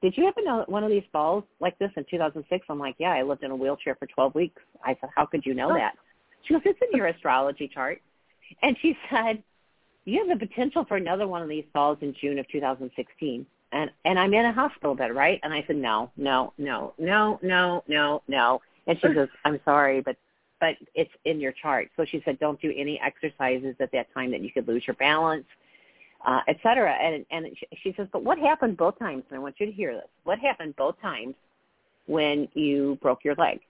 did 0.00 0.16
you 0.16 0.28
ever 0.28 0.42
know 0.44 0.64
one 0.68 0.84
of 0.84 0.90
these 0.90 1.02
falls 1.12 1.42
like 1.60 1.76
this 1.78 1.90
in 1.96 2.04
2006? 2.08 2.66
I'm 2.68 2.78
like, 2.78 2.94
yeah, 2.98 3.10
I 3.10 3.22
lived 3.22 3.42
in 3.42 3.50
a 3.50 3.56
wheelchair 3.56 3.96
for 3.96 4.06
12 4.06 4.34
weeks. 4.34 4.62
I 4.84 4.96
said, 5.00 5.10
how 5.16 5.26
could 5.26 5.44
you 5.44 5.54
know 5.54 5.74
that? 5.74 5.94
She 6.44 6.54
goes, 6.54 6.62
it's 6.64 6.78
in 6.80 6.96
your 6.96 7.08
astrology 7.08 7.68
chart. 7.72 8.00
And 8.62 8.76
she 8.80 8.96
said, 9.10 9.42
you 10.04 10.26
have 10.26 10.38
the 10.38 10.46
potential 10.46 10.84
for 10.86 10.96
another 10.96 11.26
one 11.26 11.42
of 11.42 11.48
these 11.48 11.64
falls 11.72 11.98
in 12.00 12.14
June 12.20 12.38
of 12.38 12.48
2016. 12.48 13.44
And 13.72 13.90
and 14.04 14.18
I'm 14.18 14.32
in 14.32 14.46
a 14.46 14.52
hospital 14.52 14.94
bed, 14.94 15.14
right? 15.14 15.38
And 15.42 15.52
I 15.52 15.62
said, 15.66 15.76
no, 15.76 16.10
no, 16.16 16.54
no, 16.56 16.94
no, 16.98 17.38
no, 17.42 17.84
no, 17.86 18.22
no. 18.26 18.60
And 18.86 18.98
she 19.00 19.12
goes, 19.12 19.28
I'm 19.44 19.60
sorry, 19.64 20.00
but 20.00 20.16
but 20.60 20.76
it's 20.94 21.10
in 21.24 21.38
your 21.38 21.52
chart. 21.52 21.90
So 21.96 22.04
she 22.04 22.22
said, 22.24 22.38
don't 22.40 22.60
do 22.60 22.72
any 22.76 22.98
exercises 23.00 23.76
at 23.78 23.92
that 23.92 24.12
time 24.14 24.30
that 24.30 24.40
you 24.40 24.50
could 24.50 24.66
lose 24.66 24.84
your 24.86 24.96
balance, 24.96 25.44
uh, 26.26 26.40
et 26.48 26.58
cetera. 26.62 26.92
And, 26.92 27.24
and 27.30 27.46
she 27.82 27.94
says, 27.96 28.08
but 28.10 28.24
what 28.24 28.38
happened 28.38 28.76
both 28.76 28.98
times? 28.98 29.22
And 29.28 29.38
I 29.38 29.40
want 29.40 29.56
you 29.60 29.66
to 29.66 29.72
hear 29.72 29.94
this. 29.94 30.08
What 30.24 30.38
happened 30.38 30.74
both 30.76 31.00
times 31.00 31.34
when 32.06 32.48
you 32.54 32.98
broke 33.02 33.22
your 33.22 33.34
leg 33.36 33.60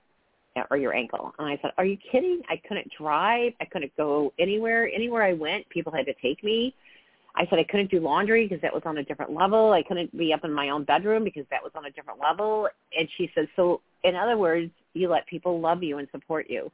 or 0.71 0.77
your 0.79 0.95
ankle? 0.95 1.35
And 1.39 1.49
I 1.49 1.59
said, 1.61 1.73
are 1.77 1.85
you 1.85 1.99
kidding? 2.11 2.41
I 2.49 2.57
couldn't 2.67 2.91
drive. 2.97 3.53
I 3.61 3.65
couldn't 3.67 3.95
go 3.97 4.33
anywhere. 4.39 4.89
Anywhere 4.95 5.25
I 5.25 5.35
went, 5.35 5.69
people 5.69 5.93
had 5.93 6.07
to 6.07 6.15
take 6.23 6.43
me. 6.43 6.75
I 7.37 7.47
said 7.49 7.59
I 7.59 7.65
couldn't 7.65 7.91
do 7.91 8.01
laundry 8.01 8.47
because 8.47 8.61
that 8.63 8.73
was 8.73 8.83
on 8.85 8.99
a 8.99 9.05
different 9.05 9.33
level. 9.33 9.73
I 9.73 9.83
couldn't 9.83 10.17
be 10.17 10.33
up 10.33 10.45
in 10.45 10.53
my 10.53 10.71
own 10.71 10.85
bedroom 10.85 11.25
because 11.25 11.45
that 11.51 11.63
was 11.63 11.73
on 11.77 11.85
a 11.87 11.91
different 11.91 12.21
level. 12.21 12.69
And 12.99 13.09
she 13.17 13.31
said, 13.35 13.49
so 13.55 13.81
in 14.03 14.17
other 14.17 14.37
words, 14.37 14.71
you 14.95 15.09
let 15.09 15.27
people 15.27 15.61
love 15.61 15.83
you 15.83 15.99
and 15.99 16.09
support 16.11 16.47
you. 16.49 16.71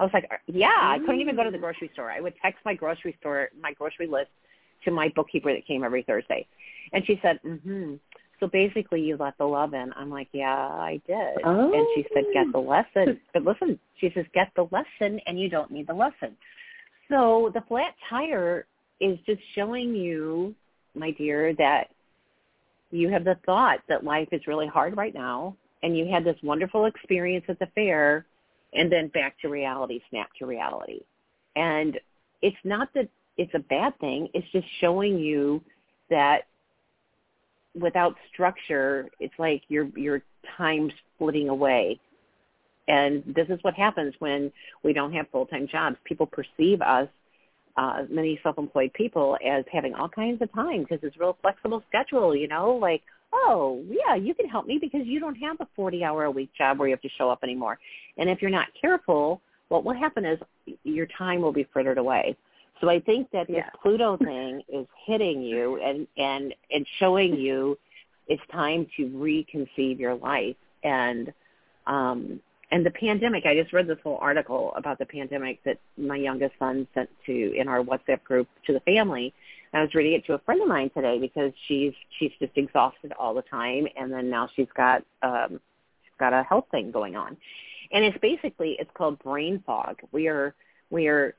I 0.00 0.02
was 0.02 0.12
like, 0.12 0.28
yeah, 0.46 0.68
I 0.80 0.98
couldn't 0.98 1.20
even 1.20 1.36
go 1.36 1.44
to 1.44 1.52
the 1.52 1.58
grocery 1.58 1.90
store. 1.92 2.10
I 2.10 2.20
would 2.20 2.34
text 2.42 2.58
my 2.64 2.74
grocery 2.74 3.16
store, 3.20 3.50
my 3.60 3.72
grocery 3.72 4.08
list 4.08 4.30
to 4.84 4.90
my 4.90 5.12
bookkeeper 5.14 5.52
that 5.52 5.66
came 5.66 5.84
every 5.84 6.02
Thursday. 6.02 6.46
And 6.92 7.06
she 7.06 7.20
said, 7.22 7.38
mhm. 7.44 8.00
So 8.40 8.48
basically 8.48 9.00
you 9.00 9.16
let 9.16 9.38
the 9.38 9.44
love 9.44 9.74
in. 9.74 9.92
I'm 9.96 10.10
like, 10.10 10.28
yeah, 10.32 10.54
I 10.54 11.00
did. 11.06 11.38
Oh. 11.44 11.72
And 11.72 11.86
she 11.94 12.04
said, 12.12 12.24
get 12.32 12.50
the 12.52 12.58
lesson. 12.58 13.20
But 13.32 13.44
listen, 13.44 13.78
she 14.00 14.10
says, 14.14 14.26
get 14.34 14.50
the 14.56 14.66
lesson 14.70 15.20
and 15.26 15.38
you 15.38 15.48
don't 15.48 15.70
need 15.70 15.86
the 15.86 15.94
lesson. 15.94 16.36
So 17.08 17.50
the 17.54 17.62
flat 17.68 17.94
tire 18.10 18.66
is 19.00 19.18
just 19.26 19.40
showing 19.54 19.94
you, 19.94 20.54
my 20.94 21.10
dear, 21.12 21.54
that 21.54 21.88
you 22.90 23.08
have 23.10 23.24
the 23.24 23.36
thought 23.44 23.80
that 23.88 24.04
life 24.04 24.28
is 24.32 24.46
really 24.46 24.68
hard 24.68 24.96
right 24.96 25.14
now 25.14 25.56
and 25.82 25.96
you 25.96 26.06
had 26.06 26.24
this 26.24 26.36
wonderful 26.42 26.86
experience 26.86 27.44
at 27.48 27.58
the 27.58 27.66
fair 27.74 28.24
and 28.72 28.90
then 28.90 29.08
back 29.08 29.38
to 29.40 29.48
reality, 29.48 30.00
snap 30.10 30.28
to 30.38 30.46
reality. 30.46 31.00
And 31.56 31.98
it's 32.42 32.56
not 32.64 32.88
that 32.94 33.08
it's 33.36 33.54
a 33.54 33.58
bad 33.58 33.98
thing. 34.00 34.28
It's 34.34 34.46
just 34.52 34.66
showing 34.80 35.18
you 35.18 35.62
that 36.10 36.42
without 37.78 38.14
structure, 38.32 39.08
it's 39.20 39.34
like 39.38 39.62
your 39.68 39.86
your 39.96 40.22
time 40.56 40.90
splitting 41.16 41.48
away. 41.48 42.00
And 42.88 43.22
this 43.26 43.48
is 43.48 43.58
what 43.62 43.74
happens 43.74 44.14
when 44.18 44.52
we 44.82 44.92
don't 44.92 45.12
have 45.12 45.26
full-time 45.30 45.66
jobs. 45.66 45.96
People 46.04 46.26
perceive 46.26 46.82
us, 46.82 47.08
uh, 47.76 48.04
many 48.08 48.38
self-employed 48.42 48.92
people, 48.94 49.36
as 49.44 49.64
having 49.72 49.94
all 49.94 50.08
kinds 50.08 50.40
of 50.42 50.52
time 50.52 50.82
because 50.82 51.00
it's 51.02 51.16
a 51.16 51.18
real 51.18 51.36
flexible 51.42 51.82
schedule, 51.88 52.34
you 52.34 52.48
know, 52.48 52.74
like, 52.74 53.02
oh, 53.32 53.82
yeah, 53.88 54.14
you 54.14 54.32
can 54.34 54.48
help 54.48 54.66
me 54.66 54.78
because 54.80 55.02
you 55.04 55.18
don't 55.18 55.34
have 55.34 55.56
a 55.60 55.68
40-hour 55.78 56.24
a 56.24 56.30
week 56.30 56.50
job 56.56 56.78
where 56.78 56.88
you 56.88 56.94
have 56.94 57.02
to 57.02 57.08
show 57.18 57.30
up 57.30 57.40
anymore. 57.42 57.78
And 58.16 58.30
if 58.30 58.40
you're 58.40 58.50
not 58.50 58.68
careful, 58.80 59.40
what 59.68 59.84
will 59.84 59.94
happen 59.94 60.24
is 60.24 60.38
your 60.84 61.06
time 61.18 61.40
will 61.40 61.52
be 61.52 61.66
frittered 61.72 61.98
away. 61.98 62.36
So 62.80 62.88
I 62.88 63.00
think 63.00 63.30
that 63.32 63.46
this 63.48 63.56
Yeah. 63.56 63.70
Pluto 63.82 64.16
thing 64.24 64.62
is 64.68 64.86
hitting 65.06 65.42
you 65.42 65.80
and 65.82 66.06
and 66.16 66.54
and 66.70 66.86
showing 66.98 67.34
you 67.34 67.78
it's 68.28 68.42
time 68.52 68.86
to 68.96 69.08
reconceive 69.08 69.98
your 69.98 70.14
life 70.14 70.56
and 70.82 71.32
um 71.86 72.40
and 72.70 72.84
the 72.84 72.90
pandemic 72.90 73.44
i 73.46 73.54
just 73.54 73.72
read 73.72 73.86
this 73.86 73.98
whole 74.02 74.18
article 74.20 74.72
about 74.76 74.98
the 74.98 75.06
pandemic 75.06 75.62
that 75.64 75.78
my 75.96 76.16
youngest 76.16 76.52
son 76.58 76.86
sent 76.94 77.08
to 77.26 77.54
in 77.56 77.68
our 77.68 77.82
whatsapp 77.82 78.22
group 78.24 78.48
to 78.66 78.72
the 78.72 78.80
family 78.80 79.32
i 79.72 79.80
was 79.80 79.94
reading 79.94 80.12
it 80.12 80.24
to 80.26 80.34
a 80.34 80.38
friend 80.40 80.60
of 80.62 80.68
mine 80.68 80.90
today 80.94 81.18
because 81.18 81.52
she's 81.68 81.92
she's 82.18 82.32
just 82.40 82.52
exhausted 82.56 83.12
all 83.18 83.34
the 83.34 83.42
time 83.42 83.86
and 83.96 84.12
then 84.12 84.30
now 84.30 84.48
she's 84.54 84.68
got 84.76 85.02
um 85.22 85.60
she's 86.02 86.18
got 86.18 86.32
a 86.32 86.42
health 86.42 86.66
thing 86.70 86.90
going 86.90 87.16
on 87.16 87.36
and 87.92 88.04
it's 88.04 88.18
basically 88.18 88.76
it's 88.78 88.90
called 88.94 89.18
brain 89.20 89.62
fog 89.66 89.96
we 90.12 90.28
are 90.28 90.54
we 90.90 91.06
are 91.08 91.34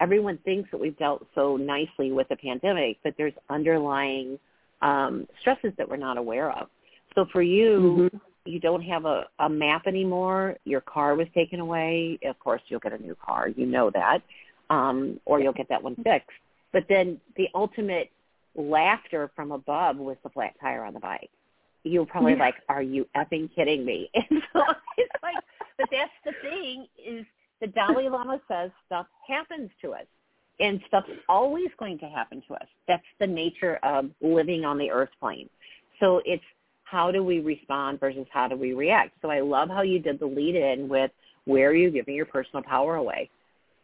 everyone 0.00 0.38
thinks 0.44 0.70
that 0.70 0.78
we've 0.78 0.98
dealt 0.98 1.26
so 1.34 1.56
nicely 1.56 2.12
with 2.12 2.28
the 2.28 2.36
pandemic 2.36 2.98
but 3.02 3.14
there's 3.16 3.34
underlying 3.50 4.38
um, 4.84 5.26
stresses 5.40 5.72
that 5.78 5.88
we're 5.88 5.96
not 5.96 6.18
aware 6.18 6.50
of. 6.52 6.68
So 7.14 7.24
for 7.32 7.42
you, 7.42 8.10
Mhm. 8.12 8.20
You 8.44 8.60
don't 8.60 8.82
have 8.82 9.04
a, 9.04 9.26
a 9.38 9.48
map 9.48 9.86
anymore. 9.86 10.56
Your 10.64 10.80
car 10.80 11.14
was 11.14 11.26
taken 11.34 11.60
away. 11.60 12.18
Of 12.24 12.38
course, 12.38 12.60
you'll 12.68 12.80
get 12.80 12.92
a 12.92 12.98
new 12.98 13.14
car. 13.14 13.48
You 13.48 13.66
know 13.66 13.90
that, 13.90 14.22
um, 14.70 15.20
or 15.24 15.40
you'll 15.40 15.52
get 15.52 15.68
that 15.68 15.82
one 15.82 15.96
fixed. 15.96 16.30
But 16.72 16.84
then 16.88 17.20
the 17.36 17.48
ultimate 17.54 18.10
laughter 18.56 19.30
from 19.34 19.52
above 19.52 19.96
was 19.96 20.16
the 20.22 20.30
flat 20.30 20.54
tire 20.60 20.84
on 20.84 20.94
the 20.94 21.00
bike. 21.00 21.30
You 21.84 22.00
were 22.00 22.06
probably 22.06 22.32
Yeah. 22.32 22.38
like, 22.38 22.56
"Are 22.68 22.82
you 22.82 23.06
effing 23.16 23.52
kidding 23.54 23.84
me?" 23.84 24.10
And 24.14 24.42
so 24.52 24.62
it's 24.96 25.22
like, 25.22 25.36
but 25.76 25.88
that's 25.90 26.12
the 26.24 26.32
thing 26.42 26.86
is 26.98 27.26
the 27.60 27.66
Dalai 27.66 28.08
Lama 28.08 28.40
says 28.48 28.70
stuff 28.86 29.06
happens 29.26 29.70
to 29.82 29.92
us 29.94 30.06
and 30.60 30.80
stuff's 30.86 31.10
always 31.28 31.68
going 31.78 31.98
to 31.98 32.06
happen 32.06 32.42
to 32.48 32.54
us. 32.54 32.66
That's 32.86 33.04
the 33.18 33.26
nature 33.26 33.78
of 33.82 34.10
living 34.20 34.64
on 34.64 34.78
the 34.78 34.90
earth 34.90 35.10
plane. 35.20 35.48
So 36.00 36.20
it's 36.24 36.44
how 36.84 37.10
do 37.10 37.22
we 37.24 37.40
respond 37.40 38.00
versus 38.00 38.26
how 38.30 38.48
do 38.48 38.56
we 38.56 38.72
react. 38.74 39.12
So 39.22 39.30
I 39.30 39.40
love 39.40 39.68
how 39.68 39.82
you 39.82 39.98
did 39.98 40.18
the 40.20 40.26
lead 40.26 40.54
in 40.54 40.88
with 40.88 41.10
where 41.46 41.70
are 41.70 41.74
you 41.74 41.90
giving 41.90 42.14
your 42.14 42.26
personal 42.26 42.62
power 42.62 42.96
away? 42.96 43.28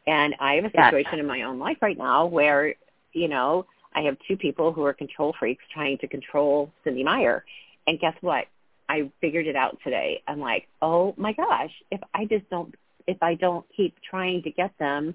And 0.06 0.34
I 0.40 0.54
have 0.54 0.64
a 0.64 0.70
Yes. 0.74 0.92
situation 0.92 1.18
in 1.18 1.26
my 1.26 1.42
own 1.42 1.58
life 1.58 1.78
right 1.82 1.98
now 1.98 2.26
where, 2.26 2.74
you 3.12 3.28
know, 3.28 3.66
I 3.94 4.02
have 4.02 4.16
two 4.28 4.36
people 4.36 4.72
who 4.72 4.84
are 4.84 4.92
control 4.92 5.34
freaks 5.38 5.64
trying 5.72 5.98
to 5.98 6.06
control 6.06 6.70
Cynde 6.84 7.04
Meyer. 7.04 7.44
And 7.86 7.98
guess 7.98 8.14
what? 8.20 8.46
I 8.88 9.10
figured 9.20 9.46
it 9.46 9.56
out 9.56 9.78
today. 9.84 10.22
I'm 10.26 10.40
like, 10.40 10.66
oh 10.82 11.14
my 11.16 11.32
gosh, 11.32 11.70
if 11.90 12.00
I 12.14 12.24
just 12.24 12.48
don't, 12.50 12.74
if 13.06 13.22
I 13.22 13.34
don't 13.34 13.64
keep 13.76 13.94
trying 14.08 14.42
to 14.42 14.50
get 14.50 14.72
them 14.78 15.14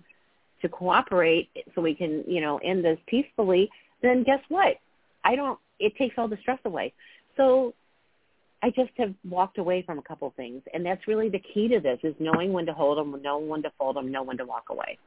to 0.62 0.70
cooperate 0.70 1.50
so 1.74 1.82
we 1.82 1.94
can, 1.94 2.24
you 2.28 2.42
know, 2.42 2.58
end 2.60 2.84
this 2.84 3.00
peacefully, 3.08 3.70
then 4.02 4.24
guess 4.24 4.40
what? 4.50 4.78
I 5.24 5.36
don't, 5.36 5.60
it 5.80 5.96
takes 5.98 6.16
all 6.18 6.28
the 6.28 6.38
stress 6.38 6.60
away. 6.66 6.94
So 7.38 7.74
I 8.64 8.72
just 8.72 8.92
have 8.98 9.14
walked 9.30 9.58
away 9.58 9.84
from 9.84 10.00
a 10.00 10.02
couple 10.02 10.34
things. 10.36 10.64
And 10.74 10.86
that's 10.86 11.08
really 11.08 11.30
the 11.30 11.40
key 11.54 11.68
to 11.70 11.80
this 11.80 12.00
is 12.04 12.16
knowing 12.20 12.52
when 12.54 12.66
to 12.66 12.74
hold 12.74 12.98
them, 12.98 13.22
know 13.22 13.38
when 13.38 13.62
to 13.64 13.72
fold 13.78 13.96
them, 13.96 14.12
know 14.12 14.24
when 14.24 14.38
to 14.38 14.46
walk 14.46 14.66
away. 14.70 14.98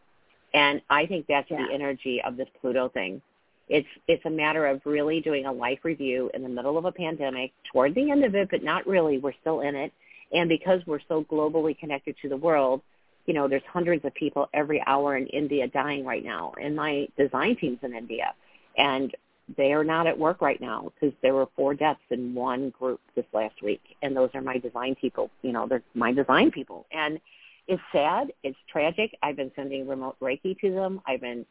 And 0.55 0.81
I 0.89 1.07
think 1.07 1.27
that's 1.27 1.51
Yeah. 1.51 1.67
the 1.67 1.73
energy 1.73 2.23
of 2.23 2.37
this 2.37 2.49
Pluto 2.61 2.89
thing. 2.89 3.21
It's 3.69 3.89
it's 4.07 4.25
a 4.25 4.31
matter 4.31 4.65
of 4.67 4.81
really 4.87 5.21
doing 5.21 5.45
a 5.45 5.53
life 5.53 5.81
review 5.85 6.31
in 6.33 6.43
the 6.43 6.49
middle 6.49 6.79
of 6.79 6.87
a 6.87 6.93
pandemic, 6.93 7.53
toward 7.71 7.95
the 7.95 8.11
end 8.11 8.25
of 8.25 8.35
it, 8.35 8.49
but 8.51 8.63
not 8.63 8.87
really. 8.87 9.19
We're 9.19 9.35
still 9.41 9.61
in 9.61 9.75
it. 9.75 9.93
And 10.33 10.49
because 10.49 10.81
we're 10.87 11.01
so 11.09 11.25
globally 11.25 11.79
connected 11.79 12.17
to 12.23 12.29
the 12.29 12.37
world, 12.37 12.81
you 13.27 13.35
know, 13.35 13.47
there's 13.47 13.63
hundreds 13.71 14.05
of 14.07 14.15
people 14.15 14.49
every 14.55 14.83
hour 14.87 15.17
in 15.17 15.27
India 15.27 15.69
dying 15.69 16.05
right 16.05 16.25
now. 16.25 16.55
And 16.63 16.75
my 16.77 17.09
design 17.19 17.57
team's 17.57 17.79
in 17.83 17.95
India. 17.95 18.35
And 18.77 19.15
they 19.57 19.73
are 19.73 19.85
not 19.85 20.07
at 20.07 20.19
work 20.19 20.41
right 20.43 20.61
now 20.61 20.93
because 20.95 21.15
there 21.23 21.35
were 21.35 21.47
four 21.57 21.75
deaths 21.75 22.01
in 22.11 22.35
one 22.35 22.71
group 22.71 23.01
this 23.15 23.25
last 23.33 23.63
week. 23.63 23.83
And 24.03 24.17
those 24.17 24.31
are 24.35 24.43
my 24.43 24.59
design 24.59 24.95
people. 24.95 25.31
You 25.43 25.53
know, 25.53 25.67
they're 25.67 25.83
my 25.95 26.13
design 26.13 26.51
people. 26.51 26.87
And 26.93 27.21
it's 27.67 27.83
sad. 27.93 28.33
It's 28.43 28.59
tragic. 28.71 29.17
I've 29.23 29.37
been 29.37 29.53
sending 29.57 29.87
remote 29.87 30.17
Reiki 30.21 30.59
to 30.61 30.71
them. 30.71 31.01
I've 31.07 31.21
been, 31.21 31.47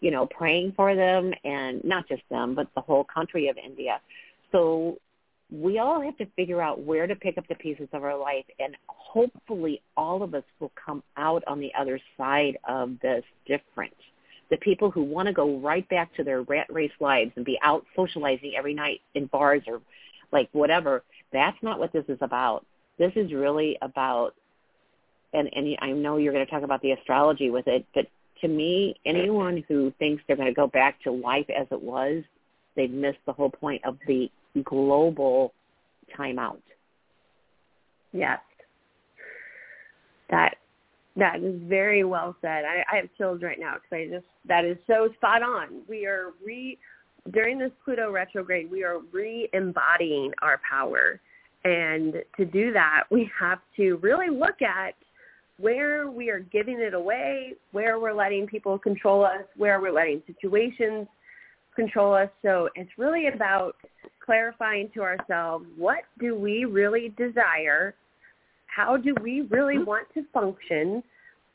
you 0.00 0.10
know, 0.10 0.26
praying 0.26 0.72
for 0.76 0.94
them 0.94 1.32
and 1.44 1.82
not 1.84 2.08
just 2.08 2.22
them, 2.30 2.54
but 2.54 2.68
the 2.74 2.80
whole 2.80 3.04
country 3.04 3.48
of 3.48 3.56
India. 3.58 4.00
So 4.50 4.98
we 5.50 5.78
all 5.78 6.00
have 6.00 6.16
to 6.18 6.26
figure 6.36 6.62
out 6.62 6.80
where 6.80 7.06
to 7.06 7.14
pick 7.14 7.36
up 7.36 7.46
the 7.48 7.54
pieces 7.54 7.88
of 7.92 8.04
our 8.04 8.16
life 8.16 8.44
and 8.58 8.74
hopefully 8.86 9.82
all 9.96 10.22
of 10.22 10.34
us 10.34 10.44
will 10.60 10.72
come 10.74 11.02
out 11.18 11.44
on 11.46 11.60
the 11.60 11.72
other 11.78 12.00
side 12.16 12.56
of 12.66 12.98
this 13.02 13.24
different. 13.46 13.94
The 14.50 14.56
people 14.58 14.90
who 14.90 15.02
want 15.02 15.26
to 15.28 15.32
go 15.32 15.58
right 15.58 15.88
back 15.88 16.14
to 16.16 16.24
their 16.24 16.42
rat 16.42 16.66
race 16.70 16.92
lives 17.00 17.32
and 17.36 17.44
be 17.44 17.58
out 17.62 17.84
socializing 17.96 18.52
every 18.56 18.74
night 18.74 19.00
in 19.14 19.26
bars 19.26 19.62
or 19.66 19.80
like 20.30 20.48
whatever, 20.52 21.02
that's 21.32 21.56
not 21.62 21.78
what 21.78 21.92
this 21.92 22.04
is 22.08 22.18
about. 22.20 22.66
This 22.98 23.12
is 23.16 23.32
really 23.32 23.78
about 23.80 24.34
and 25.32 25.48
and 25.54 25.76
I 25.80 25.92
know 25.92 26.18
you're 26.18 26.32
going 26.32 26.44
to 26.44 26.50
talk 26.50 26.62
about 26.62 26.82
the 26.82 26.92
astrology 26.92 27.50
with 27.50 27.66
it, 27.66 27.86
but 27.94 28.06
to 28.42 28.48
me, 28.48 28.96
anyone 29.06 29.64
who 29.68 29.92
thinks 29.98 30.22
they're 30.26 30.36
going 30.36 30.48
to 30.48 30.54
go 30.54 30.66
back 30.66 31.00
to 31.02 31.12
life 31.12 31.46
as 31.48 31.66
it 31.70 31.80
was, 31.80 32.22
they've 32.76 32.90
missed 32.90 33.20
the 33.24 33.32
whole 33.32 33.50
point 33.50 33.82
of 33.84 33.96
the 34.06 34.30
global 34.64 35.54
timeout. 36.18 36.60
Yes. 38.12 38.40
That 41.16 41.42
is 41.42 41.60
very 41.64 42.04
well 42.04 42.34
said. 42.40 42.64
I, 42.64 42.84
I 42.90 42.96
have 42.96 43.08
chills 43.18 43.42
right 43.42 43.58
now 43.60 43.74
because 43.74 44.06
I 44.06 44.14
just 44.14 44.26
that 44.46 44.64
is 44.64 44.78
so 44.86 45.10
spot 45.16 45.42
on. 45.42 45.82
We 45.88 46.06
are 46.06 46.32
re 46.44 46.78
during 47.30 47.58
this 47.58 47.70
Pluto 47.84 48.10
retrograde, 48.10 48.70
we 48.70 48.82
are 48.82 48.98
re-embodying 49.12 50.32
our 50.42 50.60
power. 50.68 51.20
And 51.64 52.14
to 52.36 52.44
do 52.44 52.72
that, 52.72 53.04
we 53.10 53.30
have 53.38 53.60
to 53.76 53.96
really 53.98 54.28
look 54.28 54.60
at 54.62 54.94
where 55.58 56.10
we 56.10 56.30
are 56.30 56.40
giving 56.40 56.80
it 56.80 56.94
away, 56.94 57.54
where 57.70 58.00
we're 58.00 58.14
letting 58.14 58.46
people 58.46 58.78
control 58.78 59.24
us, 59.24 59.44
where 59.56 59.80
we're 59.80 59.92
letting 59.92 60.22
situations 60.26 61.06
control 61.76 62.14
us. 62.14 62.28
So 62.42 62.68
it's 62.74 62.90
really 62.98 63.28
about 63.28 63.76
clarifying 64.24 64.90
to 64.94 65.02
ourselves, 65.02 65.66
what 65.76 66.00
do 66.18 66.34
we 66.34 66.64
really 66.64 67.14
desire? 67.16 67.94
How 68.74 68.96
do 68.96 69.14
we 69.22 69.42
really 69.42 69.76
mm-hmm. 69.76 69.84
want 69.84 70.08
to 70.14 70.24
function? 70.32 71.02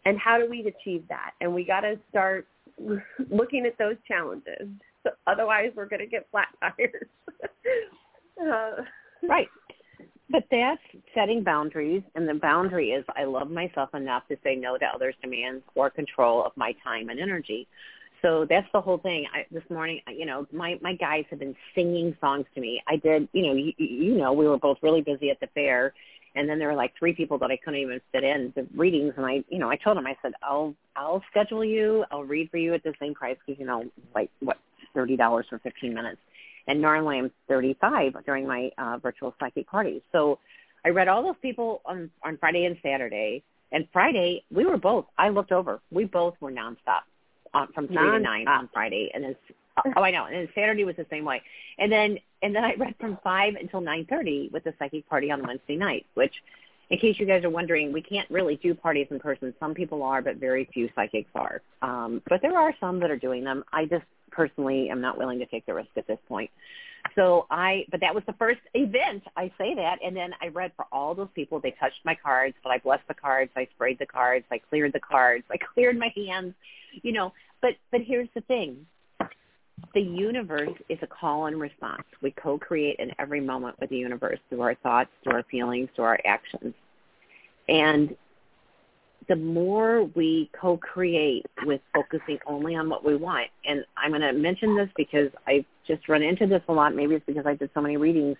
And 0.06 0.18
how 0.18 0.38
do 0.38 0.50
we 0.50 0.62
achieve 0.62 1.04
that? 1.10 1.32
And 1.42 1.54
we 1.54 1.66
got 1.66 1.82
to 1.82 2.00
start 2.10 2.48
looking 3.30 3.66
at 3.66 3.78
those 3.78 3.96
challenges. 4.08 4.68
So 5.04 5.12
Otherwise, 5.26 5.72
we're 5.76 5.86
going 5.86 6.00
to 6.00 6.08
get 6.08 6.28
flat 6.32 6.48
tires. 6.62 7.08
uh, 8.42 8.84
right. 9.28 9.48
But 10.30 10.44
that's 10.52 10.82
setting 11.16 11.42
boundaries, 11.42 12.04
and 12.16 12.28
the 12.28 12.34
boundary 12.34 12.90
is 12.90 13.06
I 13.16 13.24
love 13.24 13.50
myself 13.50 13.96
enough 13.96 14.28
to 14.28 14.38
say 14.44 14.56
no 14.56 14.78
to 14.78 14.86
others' 14.86 15.16
demands 15.22 15.64
or 15.74 15.90
control 15.90 16.46
of 16.46 16.52
my 16.58 16.74
time 16.84 17.08
and 17.08 17.20
energy. 17.20 17.66
So 18.22 18.46
that's 18.50 18.68
the 18.74 18.82
whole 18.82 18.98
thing. 18.98 19.26
I, 19.34 19.46
this 19.52 19.64
morning, 19.70 20.02
you 20.10 20.26
know, 20.26 20.46
my 20.52 20.78
my 20.82 20.96
guys 20.96 21.24
have 21.30 21.40
been 21.40 21.56
singing 21.74 22.16
songs 22.20 22.46
to 22.56 22.62
me. 22.62 22.82
I 22.88 22.98
did, 22.98 23.30
you 23.32 23.44
know, 23.44 23.54
you, 23.54 23.72
you 23.78 24.16
know, 24.16 24.34
we 24.34 24.48
were 24.48 24.58
both 24.58 24.78
really 24.82 25.02
busy 25.02 25.30
at 25.30 25.40
the 25.40 25.48
fair, 25.54 25.94
and 26.38 26.50
then 26.50 26.60
there 26.60 26.68
were 26.68 26.76
like 26.76 26.94
three 26.98 27.14
people 27.14 27.38
that 27.40 27.52
I 27.52 27.58
couldn't 27.58 27.80
even 27.80 28.00
fit 28.12 28.24
in 28.24 28.54
the 28.56 28.68
readings. 28.76 29.14
And 29.18 29.26
I, 29.26 29.44
you 29.50 29.60
know, 29.60 29.70
I 29.70 29.76
told 29.76 29.98
them, 29.98 30.08
I 30.08 30.16
said, 30.22 30.34
I'll 30.44 30.76
I'll 30.96 31.24
schedule 31.32 31.66
you. 31.66 32.06
I'll 32.12 32.24
read 32.24 32.50
for 32.50 32.58
you 32.58 32.74
at 32.74 32.84
the 32.84 32.94
same 33.00 33.14
price 33.14 33.38
because 33.46 33.60
you 33.60 33.66
know, 33.66 33.86
like 34.16 34.30
what 34.40 34.58
thirty 34.94 35.18
dollars 35.18 35.46
for 35.50 35.60
fifteen 35.60 35.94
minutes 35.94 36.20
and 36.68 36.82
normally 36.82 37.18
I'm 37.18 37.32
35 37.48 38.26
during 38.26 38.46
my 38.48 38.70
uh, 38.78 38.98
virtual 38.98 39.34
psychic 39.40 39.68
parties. 39.68 40.02
So 40.12 40.40
I 40.86 40.90
read 40.90 41.08
all 41.08 41.24
those 41.24 41.36
people 41.42 41.82
on 41.86 42.10
on 42.24 42.38
Friday 42.38 42.66
and 42.66 42.78
Saturday. 42.84 43.44
And 43.72 43.86
Friday, 43.92 44.46
we 44.50 44.66
were 44.66 44.78
both. 44.78 45.06
I 45.18 45.28
looked 45.28 45.52
over. 45.52 45.82
We 45.92 46.06
both 46.06 46.36
were 46.40 46.52
nonstop 46.52 47.04
on, 47.58 47.72
from 47.74 47.88
three 47.88 47.98
to 47.98 48.20
nine 48.20 48.48
on 48.48 48.70
Friday, 48.74 49.12
and 49.14 49.24
then 49.24 49.36
oh, 49.96 50.02
I 50.02 50.12
know. 50.12 50.26
And 50.26 50.36
then 50.36 50.50
Saturday 50.56 50.84
was 50.84 50.96
the 50.96 51.06
same 51.10 51.26
way. 51.26 51.42
And 51.80 51.92
then 51.92 52.18
and 52.42 52.56
then 52.56 52.64
I 52.64 52.74
read 52.76 52.96
from 53.00 53.18
five 53.24 53.56
until 53.60 53.82
nine 53.82 54.06
thirty 54.10 54.50
with 54.54 54.64
the 54.64 54.74
psychic 54.80 55.08
party 55.10 55.32
on 55.32 55.46
Wednesday 55.46 55.76
night. 55.76 56.06
Which, 56.14 56.34
in 56.90 57.00
case 57.00 57.18
you 57.20 57.26
guys 57.26 57.44
are 57.44 57.50
wondering, 57.50 57.92
we 57.92 58.02
can't 58.02 58.30
really 58.30 58.56
do 58.58 58.74
parties 58.74 59.08
in 59.12 59.20
person. 59.20 59.54
Some 59.60 59.74
people 59.74 60.04
are, 60.04 60.22
but 60.22 60.38
very 60.38 60.70
few 60.74 60.90
psychics 60.96 61.30
are. 61.36 61.62
Um, 61.82 62.22
but 62.30 62.42
there 62.42 62.58
are 62.58 62.74
some 62.80 63.00
that 63.02 63.12
are 63.12 63.18
doing 63.18 63.44
them. 63.44 63.64
I 63.74 63.86
just 63.86 64.06
personally 64.32 64.90
am 64.90 65.02
not 65.02 65.18
willing 65.18 65.40
to 65.40 65.46
take 65.46 65.66
the 65.66 65.74
risk 65.74 65.90
at 65.98 66.08
this 66.08 66.20
point. 66.28 66.50
So 67.16 67.48
I, 67.50 67.86
but 67.90 68.00
that 68.02 68.14
was 68.14 68.24
the 68.28 68.34
first 68.34 68.60
event. 68.74 69.24
I 69.36 69.52
say 69.58 69.74
that, 69.76 69.98
and 70.04 70.16
then 70.16 70.32
I 70.42 70.48
read 70.48 70.72
for 70.76 70.86
all 70.92 71.16
those 71.16 71.30
people. 71.34 71.60
They 71.60 71.76
touched 71.80 72.00
my 72.04 72.16
cards, 72.16 72.56
but 72.64 72.72
I 72.72 72.78
blessed 72.80 73.08
the 73.08 73.14
cards. 73.14 73.52
I 73.56 73.68
sprayed 73.76 73.98
the 74.00 74.06
cards. 74.06 74.46
I 74.52 74.60
cleared 74.60 74.94
the 74.94 75.00
cards. 75.00 75.44
I 75.52 75.58
cleared 75.74 75.98
my 75.98 76.14
hands. 76.16 76.54
You 77.04 77.14
know, 77.14 77.34
but 77.62 77.72
but 77.92 78.02
here's 78.02 78.30
the 78.36 78.42
thing: 78.42 78.86
the 79.94 80.02
universe 80.02 80.74
is 80.90 81.00
a 81.02 81.08
call 81.08 81.48
and 81.48 81.60
response. 81.60 82.04
We 82.22 82.32
co-create 82.32 82.98
in 83.00 83.12
every 83.20 83.42
moment 83.42 83.80
with 83.80 83.90
the 83.90 83.98
universe 83.98 84.40
through 84.50 84.62
our 84.62 84.76
thoughts, 84.76 85.10
through 85.24 85.34
our 85.34 85.44
feelings, 85.50 85.90
through 85.96 86.06
our 86.06 86.20
actions, 86.26 86.74
and 87.70 88.16
the 89.28 89.36
more 89.36 90.04
we 90.16 90.50
co-create 90.60 91.46
with 91.66 91.82
focusing 91.94 92.40
only 92.48 92.76
on 92.76 92.90
what 92.90 93.04
we 93.04 93.16
want, 93.16 93.48
and 93.66 93.84
I'm 93.98 94.12
going 94.12 94.22
to 94.22 94.34
mention 94.34 94.76
this 94.76 94.90
because 94.96 95.30
I've 95.46 95.66
just 95.86 96.08
run 96.08 96.24
into 96.24 96.48
this 96.48 96.62
a 96.70 96.74
lot. 96.74 96.96
Maybe 96.96 97.16
it's 97.16 97.26
because 97.26 97.46
I 97.46 97.56
did 97.56 97.70
so 97.74 97.82
many 97.82 97.98
readings, 97.98 98.38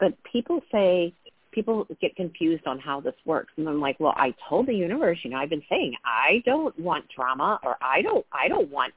but 0.00 0.14
people 0.24 0.60
say 0.72 1.14
people 1.56 1.88
get 2.00 2.14
confused 2.14 2.66
on 2.68 2.78
how 2.78 3.00
this 3.00 3.14
works, 3.24 3.52
and 3.56 3.68
I'm 3.68 3.80
like, 3.80 3.98
well, 3.98 4.14
I 4.16 4.32
told 4.48 4.68
the 4.68 4.74
universe, 4.74 5.18
you 5.24 5.30
know, 5.30 5.38
I've 5.38 5.50
been 5.50 5.64
saying 5.68 5.94
I 6.04 6.42
don't 6.46 6.78
want 6.78 7.06
drama 7.14 7.58
or 7.64 7.76
I 7.82 8.02
don't, 8.02 8.24
I 8.32 8.46
don't 8.46 8.70
want 8.70 8.94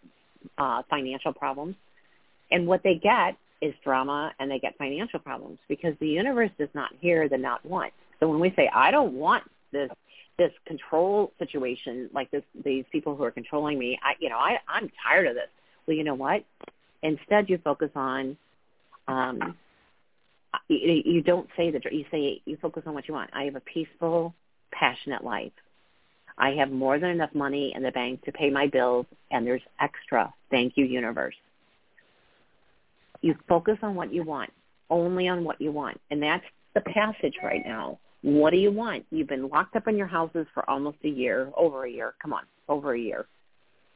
uh, 0.60 0.84
financial 0.91 1.34
problems, 1.34 1.75
and 2.51 2.67
what 2.67 2.84
they 2.84 2.95
get 2.95 3.36
is 3.62 3.73
drama 3.84 4.31
and 4.39 4.51
they 4.51 4.60
get 4.60 4.77
financial 4.77 5.19
problems 5.19 5.57
because 5.67 5.93
the 5.99 6.07
universe 6.07 6.51
does 6.60 6.69
not 6.73 6.91
hear 7.01 7.27
the 7.27 7.38
not 7.38 7.65
want. 7.65 7.91
So 8.19 8.29
when 8.29 8.39
we 8.39 8.53
say 8.55 8.69
I 8.73 8.91
don't 8.91 9.13
want 9.13 9.43
this 9.71 9.89
this 10.39 10.51
control 10.65 11.34
situation, 11.38 12.10
like 12.13 12.31
this, 12.31 12.43
these 12.63 12.86
people 12.91 13.15
who 13.15 13.23
are 13.23 13.31
controlling 13.31 13.77
me, 13.77 13.99
I, 14.01 14.13
you 14.19 14.29
know, 14.29 14.38
I, 14.38 14.57
I'm 14.67 14.89
tired 15.05 15.27
of 15.27 15.36
this. 15.36 15.49
Well, 15.86 15.97
you 15.97 16.05
know 16.05 16.15
what? 16.15 16.45
Instead, 17.03 17.49
you 17.49 17.60
focus 17.62 17.89
on, 17.93 18.38
um, 19.07 19.57
you, 20.67 21.01
you 21.05 21.21
don't 21.21 21.47
say 21.55 21.71
the, 21.71 21.81
you 21.91 22.05
say, 22.12 22.41
you 22.45 22.57
focus 22.62 22.83
on 22.85 22.93
what 22.93 23.07
you 23.07 23.13
want. 23.13 23.29
I 23.33 23.43
have 23.43 23.55
a 23.55 23.62
peaceful, 23.62 24.33
passionate 24.71 25.23
life. 25.23 25.51
I 26.38 26.51
have 26.51 26.71
more 26.71 26.99
than 26.99 27.09
enough 27.09 27.33
money 27.33 27.73
in 27.75 27.83
the 27.83 27.91
bank 27.91 28.23
to 28.23 28.31
pay 28.31 28.49
my 28.49 28.67
bills, 28.67 29.05
and 29.31 29.45
there's 29.45 29.62
extra. 29.79 30.33
Thank 30.49 30.77
you, 30.77 30.85
universe. 30.85 31.35
You 33.21 33.35
focus 33.47 33.77
on 33.81 33.95
what 33.95 34.13
you 34.13 34.23
want, 34.23 34.51
only 34.89 35.27
on 35.27 35.43
what 35.43 35.59
you 35.59 35.71
want, 35.71 35.99
and 36.09 36.23
that's 36.23 36.45
the 36.73 36.81
passage 36.81 37.35
right 37.43 37.62
now 37.65 37.99
what 38.21 38.51
do 38.51 38.57
you 38.57 38.71
want? 38.71 39.05
You've 39.12 39.27
been 39.27 39.47
locked 39.47 39.75
up 39.75 39.88
in 39.88 39.97
your 39.97 40.07
houses 40.07 40.45
for 40.53 40.69
almost 40.69 40.97
a 41.03 41.09
year, 41.09 41.51
over 41.55 41.85
a 41.85 41.91
year. 41.91 42.15
Come 42.21 42.33
on, 42.33 42.43
over 42.67 42.93
a 42.93 42.99
year. 42.99 43.25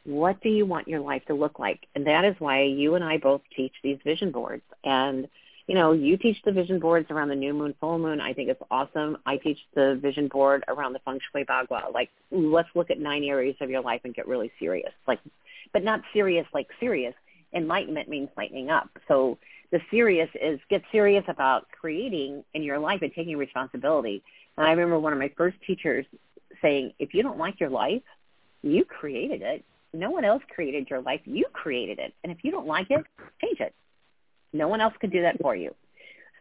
What 0.06 0.42
do 0.42 0.50
you 0.50 0.66
want 0.66 0.88
your 0.88 1.00
life 1.02 1.24
to 1.28 1.34
look 1.34 1.60
like? 1.60 1.88
And 1.96 2.06
that 2.08 2.26
is 2.26 2.36
why 2.40 2.64
you 2.64 2.96
and 2.96 3.04
I 3.04 3.18
both 3.18 3.42
teach 3.56 3.74
these 3.84 3.98
vision 4.04 4.32
boards. 4.32 4.64
And, 4.84 5.28
you 5.68 5.76
know, 5.76 5.94
you 5.94 6.18
teach 6.18 6.38
the 6.44 6.52
vision 6.52 6.80
boards 6.80 7.08
around 7.10 7.30
the 7.30 7.36
new 7.36 7.54
moon, 7.54 7.74
full 7.80 7.98
moon. 7.98 8.20
I 8.20 8.34
think 8.34 8.50
it's 8.50 8.62
awesome. 8.70 9.18
I 9.26 9.38
teach 9.38 9.60
the 9.76 9.98
vision 10.02 10.28
board 10.28 10.64
around 10.68 10.94
the 10.94 11.00
feng 11.00 11.20
shui 11.32 11.46
bagua. 11.46 11.94
Like, 11.94 12.10
let's 12.32 12.68
look 12.76 12.92
at 12.92 13.00
nine 13.00 13.24
areas 13.24 13.56
of 13.62 13.70
your 13.70 13.82
life 13.82 14.02
and 14.04 14.14
get 14.14 14.28
really 14.28 14.52
serious. 14.60 14.92
Like, 15.08 15.20
but 15.72 15.84
not 15.84 16.02
serious 16.12 16.46
like 16.54 16.68
serious. 16.80 17.14
Enlightenment 17.54 18.10
means 18.10 18.30
lightening 18.36 18.70
up. 18.70 18.90
So 19.08 19.38
the 19.72 19.80
serious 19.90 20.30
is 20.42 20.60
get 20.70 20.82
serious 20.92 21.24
about 21.28 21.68
creating 21.72 22.44
in 22.54 22.64
your 22.64 22.80
life 22.80 23.02
and 23.02 23.12
taking 23.14 23.38
responsibility. 23.38 24.22
And 24.58 24.68
I 24.68 24.72
remember 24.72 25.00
one 25.00 25.14
of 25.14 25.20
my 25.20 25.32
first 25.38 25.58
teachers 25.66 26.06
saying, 26.62 26.94
if 27.00 27.14
you 27.14 27.24
don't 27.24 27.38
like 27.38 27.60
your 27.60 27.70
life, 27.70 28.04
you 28.62 28.84
created 28.86 29.42
it. 29.42 29.64
No 29.94 30.12
one 30.12 30.26
else 30.26 30.44
created 30.54 30.90
your 30.90 31.02
life. 31.02 31.22
You 31.26 31.46
created 31.54 32.00
it. 32.00 32.14
And 32.24 32.32
if 32.32 32.40
you 32.44 32.52
don't 32.52 32.68
like 32.68 32.88
it, 32.90 33.04
change 33.42 33.60
it. 33.60 33.74
No 34.54 34.68
one 34.68 34.82
else 34.82 34.94
could 35.00 35.12
do 35.12 35.22
that 35.22 35.42
for 35.42 35.56
you. 35.56 35.74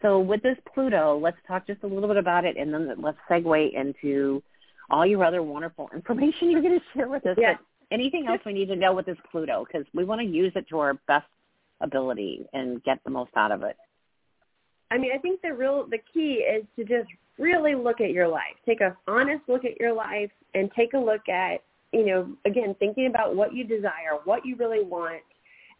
So 0.02 0.20
with 0.20 0.42
this 0.42 0.56
Pluto, 0.74 1.18
let's 1.18 1.36
talk 1.46 1.66
just 1.66 1.82
a 1.82 1.86
little 1.86 2.08
bit 2.08 2.18
about 2.18 2.44
it, 2.44 2.56
and 2.56 2.72
then 2.72 2.94
let's 2.98 3.18
segue 3.30 3.72
into 3.74 4.42
all 4.90 5.06
your 5.06 5.24
other 5.24 5.42
wonderful 5.42 5.88
information 5.94 6.50
you're 6.50 6.60
going 6.60 6.78
to 6.78 6.84
share 6.94 7.08
with 7.08 7.24
us. 7.26 7.36
Yeah. 7.38 7.54
But 7.54 7.94
anything 7.94 8.26
else 8.26 8.40
we 8.44 8.52
need 8.52 8.66
to 8.66 8.76
know 8.76 8.92
with 8.92 9.06
this 9.06 9.16
Pluto? 9.30 9.64
Because 9.64 9.86
we 9.94 10.04
want 10.04 10.20
to 10.20 10.26
use 10.26 10.52
it 10.56 10.68
to 10.70 10.78
our 10.80 10.94
best 11.06 11.26
ability 11.80 12.46
and 12.52 12.82
get 12.84 12.98
the 13.04 13.10
most 13.10 13.30
out 13.36 13.52
of 13.52 13.62
it? 13.62 13.76
I 14.90 14.98
mean, 14.98 15.12
I 15.14 15.18
think 15.18 15.40
the 15.42 15.52
real 15.52 15.86
the 15.86 15.98
key 16.12 16.44
is 16.44 16.64
to 16.76 16.84
just 16.84 17.10
really 17.38 17.74
look 17.74 18.00
at 18.00 18.10
your 18.10 18.28
life. 18.28 18.54
Take 18.66 18.80
a 18.80 18.96
honest 19.06 19.42
look 19.48 19.64
at 19.64 19.80
your 19.80 19.92
life 19.92 20.30
and 20.54 20.70
take 20.76 20.94
a 20.94 20.98
look 20.98 21.28
at, 21.28 21.62
you 21.92 22.06
know, 22.06 22.28
again, 22.44 22.74
thinking 22.78 23.06
about 23.06 23.34
what 23.34 23.54
you 23.54 23.64
desire, 23.64 24.18
what 24.24 24.44
you 24.44 24.56
really 24.56 24.82
want, 24.82 25.22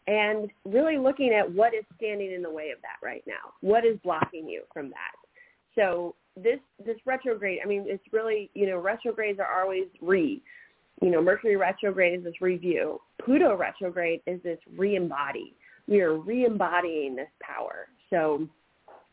and 0.07 0.51
really 0.65 0.99
looking 0.99 1.33
at 1.33 1.51
what 1.51 1.75
is 1.75 1.85
standing 1.97 2.33
in 2.33 2.43
the 2.43 2.51
way 2.51 2.71
of 2.71 2.81
that 2.83 3.05
right 3.05 3.23
now. 3.27 3.55
What 3.61 3.85
is 3.85 3.99
blocking 4.03 4.49
you 4.49 4.62
from 4.73 4.91
that? 4.91 5.15
So 5.75 6.15
this 6.37 6.59
this 6.85 6.97
retrograde, 7.07 7.61
I 7.65 7.69
mean, 7.69 7.85
it's 7.87 8.05
really, 8.12 8.51
you 8.55 8.67
know, 8.67 8.79
retrogrades 8.79 9.38
are 9.38 9.62
always 9.62 9.87
re. 10.01 10.43
You 11.01 11.11
know, 11.11 11.23
Mercury 11.23 11.57
retrograde 11.57 12.19
is 12.19 12.25
this 12.25 12.41
review. 12.41 13.01
Pluto 13.25 13.57
retrograde 13.57 14.21
is 14.27 14.41
this 14.43 14.59
re-embody 14.77 15.57
we 15.88 16.01
are 16.01 16.17
re-embodying 16.17 17.17
this 17.17 17.29
power. 17.41 17.88
So 18.11 18.47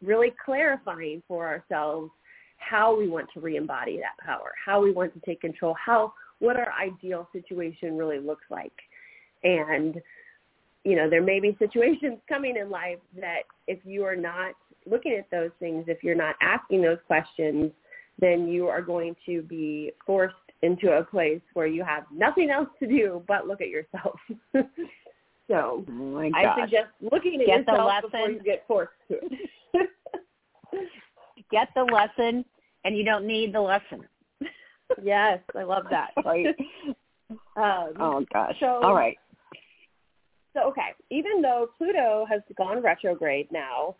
really 0.02 0.34
clarifying 0.43 1.21
for 1.28 1.47
ourselves 1.47 2.12
how 2.58 2.97
we 2.97 3.08
want 3.08 3.28
to 3.34 3.39
re-embody 3.39 3.97
that 3.97 4.23
power, 4.23 4.52
how 4.63 4.82
we 4.82 4.91
want 4.91 5.13
to 5.13 5.19
take 5.21 5.41
control, 5.41 5.75
how 5.84 6.13
what 6.39 6.58
our 6.58 6.71
ideal 6.73 7.28
situation 7.34 7.97
really 7.97 8.19
looks 8.19 8.45
like. 8.49 8.73
And 9.43 9.95
you 10.84 10.96
know, 10.96 11.10
there 11.10 11.22
may 11.22 11.39
be 11.39 11.56
situations 11.60 12.20
coming 12.30 12.56
in 12.58 12.70
life 12.70 13.00
that 13.20 13.44
if 13.68 13.80
you 13.84 14.04
are 14.04 14.15
not 14.15 14.54
looking 14.89 15.13
at 15.13 15.30
those 15.32 15.52
things, 15.60 15.86
if 15.88 16.04
you're 16.04 16.15
not 16.15 16.36
asking 16.42 16.82
those 16.82 16.98
questions, 17.08 17.72
then 18.20 18.48
you 18.48 18.68
are 18.68 18.82
going 18.82 19.15
to 19.26 19.42
be 19.44 19.92
forced 20.06 20.36
into 20.62 20.92
a 20.92 21.04
place 21.04 21.42
where 21.54 21.68
you 21.68 21.84
have 21.84 22.04
nothing 22.13 22.50
else 22.50 22.68
to 22.80 22.88
do 22.88 23.24
but 23.28 23.48
look 23.48 23.62
at 23.62 23.70
yourself. 23.70 24.20
So 25.50 25.84
oh 25.89 26.32
I 26.36 26.62
suggest 26.62 26.89
looking 27.02 27.42
at 27.42 27.48
get 27.48 27.60
yourself 27.60 27.78
the 27.78 27.84
lesson. 27.84 28.10
before 28.12 28.30
you 28.30 28.44
get 28.44 28.63
forced 28.68 28.92
to 29.10 29.18
it. 29.74 29.89
get 31.52 31.70
the 31.76 31.84
lesson, 31.92 32.46
and 32.86 32.96
you 32.96 33.04
don't 33.04 33.26
need 33.26 33.54
the 33.54 33.60
lesson. 33.60 34.06
yes, 35.04 35.39
I 35.58 35.63
love 35.63 35.86
that. 35.89 36.12
Right. 36.24 36.56
Um, 37.56 37.94
oh 38.00 38.26
gosh. 38.32 38.56
So, 38.60 38.80
All 38.84 38.94
right. 38.94 39.18
Even 41.10 41.41
though 41.41 41.69
Pluto 41.78 42.26
has 42.30 42.41
gone 42.58 42.82
retrograde 42.82 43.52
now, 43.52 43.95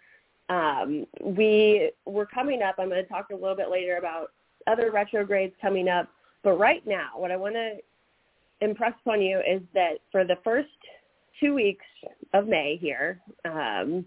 um, 0.50 1.06
we 1.22 1.92
we're 2.06 2.26
coming 2.26 2.62
up. 2.62 2.76
I'm 2.80 2.90
going 2.90 3.04
to 3.04 3.10
talk 3.10 3.28
a 3.32 3.36
little 3.36 3.56
bit 3.56 3.70
later 3.70 3.98
about 3.98 4.32
other 4.68 4.92
retrogrades 4.92 5.54
coming 5.62 5.88
up. 5.88 6.08
But 6.44 6.54
right 6.54 6.86
now, 6.88 7.12
what 7.16 7.32
I 7.32 7.36
want 7.36 7.56
to 7.56 7.78
impress 8.62 8.94
upon 9.02 9.22
you 9.22 9.40
is 9.40 9.62
that 9.74 10.00
for 10.12 10.24
the 10.24 10.38
first 10.44 10.70
two 11.40 11.54
weeks 11.54 11.86
of 12.34 12.48
May 12.48 12.78
here, 12.78 13.22
um, 13.46 14.06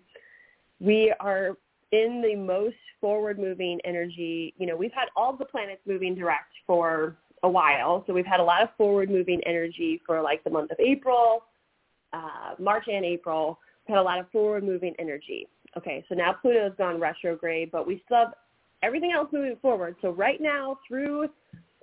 we 0.81 1.12
are 1.21 1.57
in 1.93 2.23
the 2.23 2.35
most 2.35 2.77
forward 3.01 3.38
moving 3.38 3.81
energy. 3.85 4.55
You 4.59 4.67
know, 4.67 4.77
we've 4.77 4.93
had 4.93 5.09
all 5.15 5.37
the 5.37 5.45
planets 5.45 5.81
moving 5.87 6.15
direct 6.15 6.53
for 6.67 7.17
a 7.43 7.49
while. 7.49 8.05
So 8.07 8.12
we've 8.12 8.27
had 8.27 8.41
a 8.41 8.45
lot 8.45 8.62
of 8.62 8.71
forward 8.77 9.11
moving 9.11 9.41
energy 9.45 10.01
for 10.07 10.23
like 10.23 10.43
the 10.45 10.51
month 10.51 10.71
of 10.71 10.79
April, 10.81 11.45
uh, 12.12 12.55
March 12.59 12.85
and 12.88 13.05
April. 13.05 13.59
Had 13.88 13.98
a 13.98 14.03
lot 14.03 14.20
of 14.20 14.31
forward 14.31 14.64
moving 14.64 14.94
energy. 14.98 15.48
Okay, 15.77 16.05
so 16.09 16.14
now 16.14 16.33
Pluto's 16.33 16.77
gone 16.79 17.01
retrograde, 17.01 17.70
but 17.72 17.87
we 17.87 18.03
still 18.05 18.18
have 18.18 18.35
everything 18.83 19.12
else 19.12 19.29
moving 19.33 19.57
forward. 19.61 19.96
So 20.03 20.11
right 20.11 20.40
now 20.40 20.79
through 20.87 21.29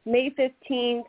May 0.05 0.29
15th, 0.31 1.03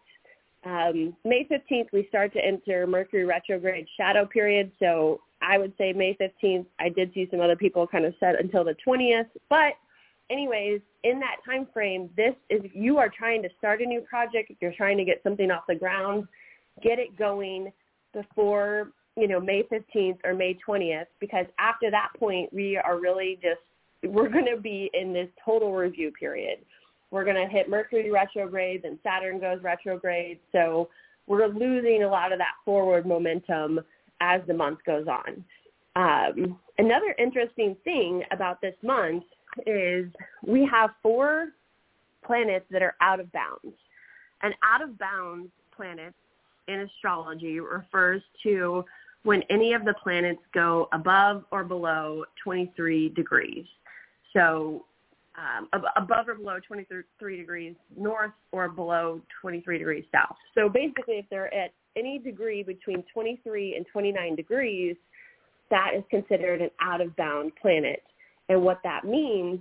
um, 0.65 1.17
May 1.25 1.47
15th, 1.51 1.93
we 1.93 2.07
start 2.09 2.33
to 2.35 2.45
enter 2.45 2.87
Mercury 2.87 3.25
retrograde 3.25 3.87
shadow 3.97 4.27
period. 4.27 4.73
So 4.79 5.21
I 5.43 5.59
would 5.59 5.73
say 5.79 5.93
May 5.93 6.17
15th. 6.21 6.67
I 6.79 6.89
did 6.89 7.13
see 7.15 7.29
some 7.31 7.41
other 7.41 7.57
people 7.57 7.87
kind 7.87 8.05
of 8.05 8.15
set 8.21 8.39
until 8.39 8.65
the 8.65 8.77
20th. 8.87 9.29
But 9.49 9.75
anyways, 10.29 10.81
in 11.05 11.19
that 11.21 11.37
time 11.45 11.67
frame, 11.73 12.11
this 12.17 12.35
is 12.51 12.63
you 12.75 12.99
are 12.99 13.09
trying 13.09 13.43
to 13.43 13.49
start 13.59 13.81
a 13.81 13.87
new 13.87 14.01
project. 14.03 14.53
You're 14.61 14.75
trying 14.75 14.99
to 14.99 15.05
get 15.05 15.23
something 15.23 15.51
off 15.51 15.65
the 15.67 15.75
ground, 15.75 16.27
get 16.83 16.99
it 16.99 17.17
going 17.17 17.73
before 18.13 18.93
you 19.17 19.29
know 19.29 19.41
May 19.41 19.63
15th 19.65 20.19
or 20.25 20.35
May 20.35 20.59
20th. 20.67 21.07
Because 21.21 21.47
after 21.59 21.91
that 21.91 22.11
point, 22.19 22.53
we 22.53 22.77
are 22.77 22.99
really 22.99 23.39
just 23.43 23.61
we're 24.03 24.29
going 24.33 24.47
to 24.47 24.61
be 24.61 24.91
in 24.95 25.13
this 25.13 25.29
total 25.45 25.73
review 25.73 26.11
period. 26.13 26.59
We're 27.11 27.25
going 27.25 27.37
to 27.37 27.53
hit 27.53 27.69
Mercury 27.69 28.11
retrograde, 28.11 28.83
then 28.85 28.99
Saturn 29.03 29.41
goes 29.41 29.63
retrograde. 29.63 30.39
So 30.53 30.89
we're 31.27 31.49
losing 31.49 32.05
a 32.05 32.09
lot 32.09 32.33
of 32.33 32.39
that 32.39 32.55
forward 32.65 33.05
momentum 33.07 33.81
as 34.21 34.41
the 34.47 34.55
month 34.55 34.79
goes 34.87 35.07
on. 35.09 35.45
Um, 35.97 36.59
another 36.79 37.15
interesting 37.19 37.77
thing 37.85 38.23
about 38.31 38.61
this 38.61 38.75
month 38.83 39.25
is 39.67 40.07
we 40.47 40.69
have 40.71 40.91
four 41.03 41.49
planets 42.25 42.67
that 42.71 42.83
are 42.83 42.95
out 43.01 43.19
of 43.19 43.31
bounds. 43.33 43.77
And 44.43 44.55
out 44.65 44.83
of 44.83 44.99
bounds 44.99 45.51
planets 45.77 46.17
in 46.71 46.81
astrology 46.81 47.61
refers 47.61 48.23
to 48.43 48.85
when 49.23 49.43
any 49.51 49.75
of 49.75 49.85
the 49.85 49.95
planets 50.03 50.41
go 50.55 50.89
above 50.93 51.45
or 51.51 51.65
below 51.65 52.25
23 52.43 53.11
degrees. 53.11 53.67
So 54.33 54.85
um, 55.37 55.69
above 55.97 56.29
or 56.29 56.35
below 56.35 56.59
23 56.67 57.37
degrees 57.37 57.75
north 57.97 58.33
or 58.53 58.69
below 58.69 59.21
23 59.41 59.79
degrees 59.79 60.05
south. 60.13 60.37
So 60.55 60.69
basically, 60.69 61.17
if 61.17 61.27
they're 61.31 61.53
at 61.55 61.73
any 61.97 62.19
degree 62.19 62.63
between 62.63 63.05
23 63.13 63.77
and 63.77 63.87
29 63.93 64.37
degrees, 64.37 64.97
that 65.71 65.93
is 65.97 66.03
considered 66.11 66.61
an 66.61 66.71
out 66.81 67.01
of 67.01 67.15
bound 67.17 67.53
planet. 67.61 68.03
And 68.49 68.63
what 68.63 68.81
that 68.85 69.05
means 69.05 69.61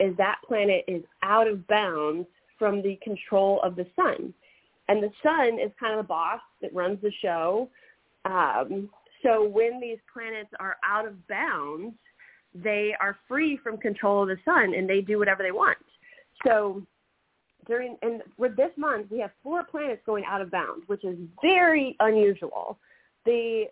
is 0.00 0.16
that 0.16 0.36
planet 0.46 0.84
is 0.86 1.02
out 1.22 1.48
of 1.48 1.66
bounds 1.66 2.26
from 2.58 2.82
the 2.82 2.98
control 3.02 3.60
of 3.62 3.76
the 3.76 3.86
sun. 3.96 4.32
And 4.88 5.02
the 5.02 5.10
sun 5.22 5.58
is 5.58 5.70
kind 5.78 5.98
of 5.98 6.04
the 6.04 6.08
boss 6.08 6.40
that 6.62 6.74
runs 6.74 6.98
the 7.02 7.12
show. 7.22 7.68
Um, 8.24 8.88
so 9.22 9.46
when 9.46 9.80
these 9.80 9.98
planets 10.12 10.50
are 10.60 10.76
out 10.84 11.06
of 11.06 11.26
bounds, 11.28 11.94
they 12.54 12.94
are 13.00 13.16
free 13.26 13.58
from 13.62 13.76
control 13.76 14.22
of 14.22 14.28
the 14.28 14.36
sun 14.44 14.74
and 14.74 14.88
they 14.88 15.00
do 15.00 15.18
whatever 15.18 15.42
they 15.42 15.52
want. 15.52 15.78
So 16.46 16.82
during 17.66 17.96
and 18.02 18.22
with 18.38 18.56
this 18.56 18.70
month 18.76 19.10
we 19.10 19.18
have 19.20 19.30
four 19.42 19.62
planets 19.64 20.00
going 20.06 20.24
out 20.26 20.40
of 20.40 20.50
bounds, 20.50 20.84
which 20.86 21.04
is 21.04 21.18
very 21.42 21.96
unusual. 22.00 22.78
The 23.26 23.64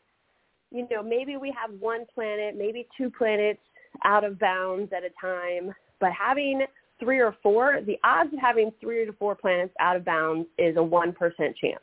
you 0.73 0.87
know, 0.91 1.03
maybe 1.03 1.37
we 1.37 1.55
have 1.59 1.79
one 1.81 2.05
planet, 2.13 2.57
maybe 2.59 2.87
two 2.99 3.11
planets 3.11 3.61
out 4.05 4.25
of 4.25 4.39
bounds 4.39 4.93
at 4.93 5.05
a 5.05 5.11
time, 5.21 5.73
but 6.01 6.11
having 6.13 6.63
three 6.99 7.21
or 7.21 7.37
four, 7.43 7.81
the 7.87 7.97
odds 8.05 8.33
of 8.33 8.41
having 8.41 8.73
three 8.81 9.05
to 9.05 9.13
four 9.13 9.35
planets 9.35 9.75
out 9.81 9.97
of 9.97 10.05
bounds 10.05 10.47
is 10.59 10.77
a 10.77 10.81
1% 10.81 11.15
chance. 11.39 11.81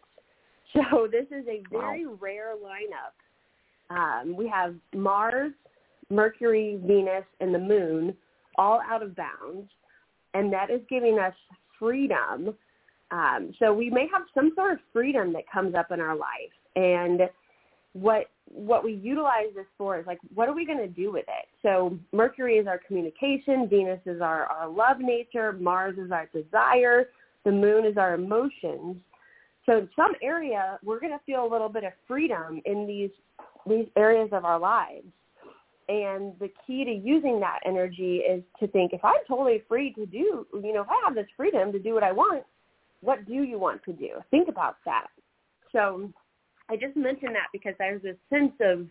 So 0.92 1.08
this 1.12 1.28
is 1.28 1.46
a 1.48 1.62
very 1.70 2.08
wow. 2.08 2.18
rare 2.20 2.54
lineup. 2.56 3.96
Um, 3.96 4.36
we 4.36 4.48
have 4.48 4.74
Mars, 4.96 5.52
Mercury, 6.10 6.80
Venus, 6.84 7.26
and 7.40 7.54
the 7.54 7.60
moon 7.60 8.16
all 8.58 8.82
out 8.90 9.04
of 9.04 9.16
bounds, 9.16 9.70
and 10.34 10.52
that 10.52 10.72
is 10.72 10.82
giving 10.90 11.20
us 11.20 11.34
freedom. 11.78 12.56
Um, 13.12 13.54
so 13.60 13.72
we 13.72 13.92
may 13.92 14.08
have 14.12 14.24
some 14.34 14.52
sort 14.56 14.72
of 14.72 14.80
freedom 14.92 15.32
that 15.34 15.44
comes 15.52 15.76
up 15.76 15.92
in 15.92 16.00
our 16.00 16.16
life, 16.16 16.54
and 16.76 17.22
what 17.94 18.32
what 18.46 18.84
we 18.84 18.94
utilize 18.94 19.48
this 19.56 19.66
for 19.78 20.00
is 20.00 20.06
like, 20.06 20.20
what 20.34 20.50
are 20.50 20.54
we 20.54 20.66
going 20.66 20.80
to 20.80 20.88
do 20.88 21.12
with 21.12 21.26
it? 21.28 21.48
So 21.62 21.98
Mercury 22.12 22.56
is 22.58 22.68
our 22.68 22.80
communication, 22.86 23.68
Venus 23.70 24.00
is 24.06 24.22
our, 24.22 24.46
our 24.46 24.68
love 24.68 25.00
nature, 25.00 25.54
Mars 25.54 25.98
is 25.98 26.12
our 26.12 26.30
desire, 26.34 27.10
the 27.46 27.52
moon 27.52 27.86
is 27.86 27.98
our 27.98 28.16
emotions. 28.16 28.98
So 29.66 29.78
in 29.78 29.90
some 29.96 30.14
area, 30.22 30.78
we're 30.84 31.00
going 31.00 31.14
to 31.14 31.24
feel 31.26 31.46
a 31.46 31.50
little 31.50 31.70
bit 31.70 31.84
of 31.84 31.94
freedom 32.08 32.62
in 32.66 32.86
these 32.86 33.12
these 33.66 33.88
areas 33.96 34.30
of 34.34 34.44
our 34.44 34.60
lives. 34.60 35.08
And 35.90 36.34
the 36.40 36.50
key 36.66 36.84
to 36.86 36.92
using 36.92 37.40
that 37.40 37.60
energy 37.66 38.18
is 38.18 38.44
to 38.60 38.68
think, 38.68 38.94
if 38.94 39.04
I'm 39.04 39.16
totally 39.28 39.64
free 39.68 39.94
to 39.94 40.06
do, 40.06 40.46
you 40.54 40.74
know, 40.74 40.82
if 40.82 40.90
I 40.90 41.02
have 41.06 41.16
this 41.16 41.28
freedom 41.36 41.72
to 41.72 41.80
do 41.80 41.94
what 41.94 42.04
I 42.04 42.12
want, 42.12 42.44
what 43.02 43.26
do 43.26 43.44
you 43.44 43.58
want 43.60 43.84
to 43.84 43.94
do? 43.94 44.10
Think 44.32 44.48
about 44.48 44.78
that. 44.86 45.08
So 45.72 46.10
I 46.70 46.76
just 46.76 46.96
mentioned 46.96 47.36
that 47.36 47.48
because 47.52 47.74
there's 47.78 48.02
this 48.02 48.16
sense 48.30 48.54
of, 48.62 48.86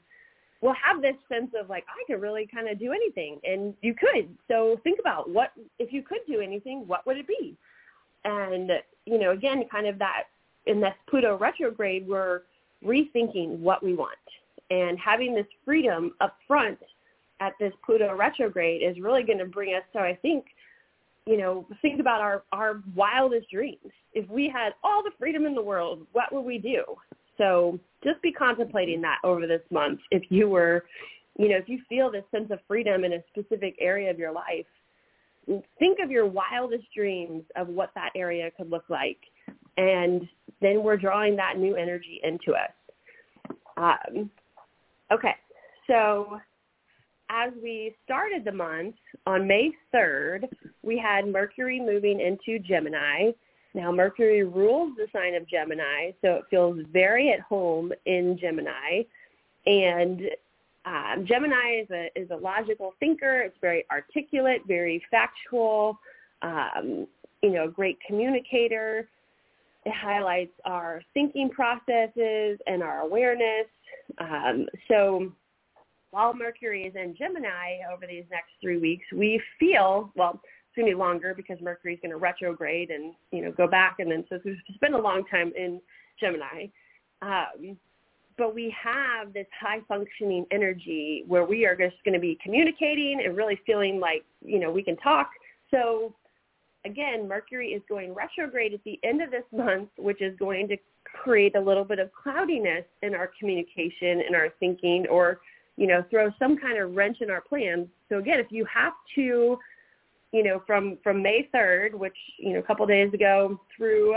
we'll 0.60 0.74
have 0.74 1.02
this 1.02 1.16
sense 1.28 1.50
of 1.60 1.68
like, 1.68 1.84
I 1.88 2.04
could 2.06 2.20
really 2.20 2.48
kind 2.52 2.68
of 2.68 2.78
do 2.78 2.92
anything. 2.92 3.40
And 3.44 3.74
you 3.82 3.94
could. 3.94 4.28
So 4.48 4.80
think 4.84 5.00
about 5.00 5.30
what, 5.30 5.52
if 5.78 5.92
you 5.92 6.02
could 6.02 6.20
do 6.28 6.40
anything, 6.40 6.86
what 6.86 7.06
would 7.06 7.16
it 7.16 7.26
be? 7.26 7.56
And, 8.24 8.70
you 9.06 9.18
know, 9.18 9.32
again, 9.32 9.64
kind 9.70 9.86
of 9.86 9.98
that, 9.98 10.24
in 10.66 10.80
this 10.80 10.94
Pluto 11.08 11.36
retrograde, 11.36 12.06
we're 12.06 12.42
rethinking 12.84 13.58
what 13.58 13.82
we 13.82 13.94
want 13.94 14.16
and 14.70 14.98
having 14.98 15.34
this 15.34 15.46
freedom 15.64 16.12
up 16.20 16.36
front 16.46 16.78
at 17.40 17.52
this 17.58 17.72
Pluto 17.84 18.14
retrograde 18.14 18.82
is 18.82 19.02
really 19.02 19.22
going 19.22 19.38
to 19.38 19.44
bring 19.44 19.74
us. 19.74 19.82
So 19.92 19.98
I 19.98 20.16
think, 20.22 20.46
you 21.26 21.36
know, 21.36 21.66
think 21.82 22.00
about 22.00 22.20
our, 22.20 22.44
our 22.52 22.80
wildest 22.94 23.50
dreams. 23.50 23.90
If 24.14 24.28
we 24.30 24.48
had 24.48 24.74
all 24.84 25.02
the 25.02 25.10
freedom 25.18 25.46
in 25.46 25.54
the 25.54 25.62
world, 25.62 26.06
what 26.12 26.32
would 26.32 26.44
we 26.44 26.58
do? 26.58 26.84
So 27.42 27.80
just 28.04 28.22
be 28.22 28.30
contemplating 28.30 29.00
that 29.02 29.18
over 29.24 29.48
this 29.48 29.62
month. 29.72 29.98
If 30.12 30.22
you 30.30 30.48
were, 30.48 30.84
you 31.36 31.48
know, 31.48 31.56
if 31.56 31.68
you 31.68 31.80
feel 31.88 32.08
this 32.08 32.24
sense 32.30 32.50
of 32.52 32.60
freedom 32.68 33.02
in 33.02 33.14
a 33.14 33.24
specific 33.30 33.74
area 33.80 34.10
of 34.10 34.18
your 34.18 34.32
life, 34.32 34.66
think 35.80 35.98
of 36.00 36.08
your 36.08 36.26
wildest 36.26 36.84
dreams 36.94 37.42
of 37.56 37.66
what 37.66 37.90
that 37.96 38.10
area 38.14 38.48
could 38.56 38.70
look 38.70 38.84
like. 38.88 39.18
And 39.76 40.28
then 40.60 40.84
we're 40.84 40.96
drawing 40.96 41.34
that 41.36 41.58
new 41.58 41.74
energy 41.74 42.20
into 42.22 42.52
us. 42.52 42.70
Um, 43.76 44.30
Okay, 45.12 45.34
so 45.86 46.38
as 47.28 47.52
we 47.62 47.94
started 48.02 48.46
the 48.46 48.52
month 48.52 48.94
on 49.26 49.46
May 49.46 49.70
3rd, 49.94 50.44
we 50.82 50.96
had 50.96 51.26
Mercury 51.26 51.78
moving 51.78 52.18
into 52.18 52.58
Gemini. 52.58 53.32
Now 53.74 53.90
Mercury 53.90 54.44
rules 54.44 54.94
the 54.96 55.06
sign 55.12 55.34
of 55.34 55.48
Gemini, 55.48 56.12
so 56.20 56.34
it 56.34 56.44
feels 56.50 56.78
very 56.92 57.32
at 57.32 57.40
home 57.40 57.92
in 58.06 58.38
Gemini. 58.38 59.02
And 59.66 60.22
um, 60.84 61.24
Gemini 61.26 61.82
is 61.82 61.90
a 61.90 62.08
is 62.16 62.30
a 62.30 62.36
logical 62.36 62.94
thinker. 63.00 63.40
It's 63.40 63.56
very 63.60 63.84
articulate, 63.90 64.62
very 64.66 65.02
factual. 65.10 65.98
Um, 66.42 67.06
you 67.42 67.50
know, 67.50 67.68
great 67.68 67.98
communicator. 68.06 69.08
It 69.84 69.92
highlights 69.92 70.52
our 70.64 71.02
thinking 71.14 71.50
processes 71.50 72.58
and 72.66 72.82
our 72.82 73.00
awareness. 73.00 73.66
Um, 74.18 74.66
so 74.88 75.32
while 76.12 76.34
Mercury 76.34 76.84
is 76.84 76.94
in 76.94 77.16
Gemini 77.16 77.78
over 77.92 78.06
these 78.06 78.24
next 78.30 78.50
three 78.60 78.78
weeks, 78.78 79.04
we 79.12 79.40
feel, 79.58 80.12
well, 80.14 80.40
it's 80.72 80.76
going 80.76 80.90
to 80.90 80.96
be 80.96 80.98
longer 80.98 81.34
because 81.34 81.58
Mercury 81.60 81.94
is 81.94 82.00
going 82.00 82.12
to 82.12 82.16
retrograde 82.16 82.90
and, 82.90 83.12
you 83.30 83.44
know, 83.44 83.52
go 83.52 83.66
back. 83.66 83.96
And 83.98 84.10
then 84.10 84.24
so 84.30 84.38
it's 84.42 84.78
been 84.80 84.94
a 84.94 84.98
long 84.98 85.24
time 85.30 85.52
in 85.56 85.80
Gemini. 86.18 86.66
Um, 87.20 87.76
but 88.38 88.54
we 88.54 88.74
have 88.82 89.34
this 89.34 89.46
high 89.60 89.80
functioning 89.86 90.46
energy 90.50 91.24
where 91.26 91.44
we 91.44 91.66
are 91.66 91.76
just 91.76 91.96
going 92.04 92.14
to 92.14 92.20
be 92.20 92.38
communicating 92.42 93.20
and 93.22 93.36
really 93.36 93.60
feeling 93.66 94.00
like, 94.00 94.24
you 94.42 94.58
know, 94.58 94.70
we 94.70 94.82
can 94.82 94.96
talk. 94.96 95.28
So 95.70 96.14
again, 96.86 97.28
Mercury 97.28 97.68
is 97.68 97.82
going 97.86 98.14
retrograde 98.14 98.72
at 98.72 98.82
the 98.84 98.98
end 99.02 99.22
of 99.22 99.30
this 99.30 99.44
month, 99.52 99.90
which 99.98 100.22
is 100.22 100.34
going 100.38 100.68
to 100.68 100.78
create 101.04 101.54
a 101.54 101.60
little 101.60 101.84
bit 101.84 101.98
of 101.98 102.10
cloudiness 102.14 102.84
in 103.02 103.14
our 103.14 103.30
communication 103.38 104.22
and 104.26 104.34
our 104.34 104.48
thinking 104.58 105.06
or 105.10 105.40
you 105.76 105.86
know 105.86 106.04
throw 106.10 106.30
some 106.38 106.56
kind 106.56 106.78
of 106.78 106.94
wrench 106.94 107.18
in 107.20 107.30
our 107.30 107.40
plans 107.40 107.86
so 108.08 108.18
again 108.18 108.38
if 108.38 108.46
you 108.50 108.64
have 108.64 108.92
to 109.14 109.58
you 110.32 110.42
know 110.42 110.62
from 110.66 110.98
from 111.02 111.22
may 111.22 111.48
3rd 111.54 111.94
which 111.94 112.16
you 112.38 112.52
know 112.52 112.58
a 112.58 112.62
couple 112.62 112.86
days 112.86 113.12
ago 113.12 113.60
through 113.76 114.16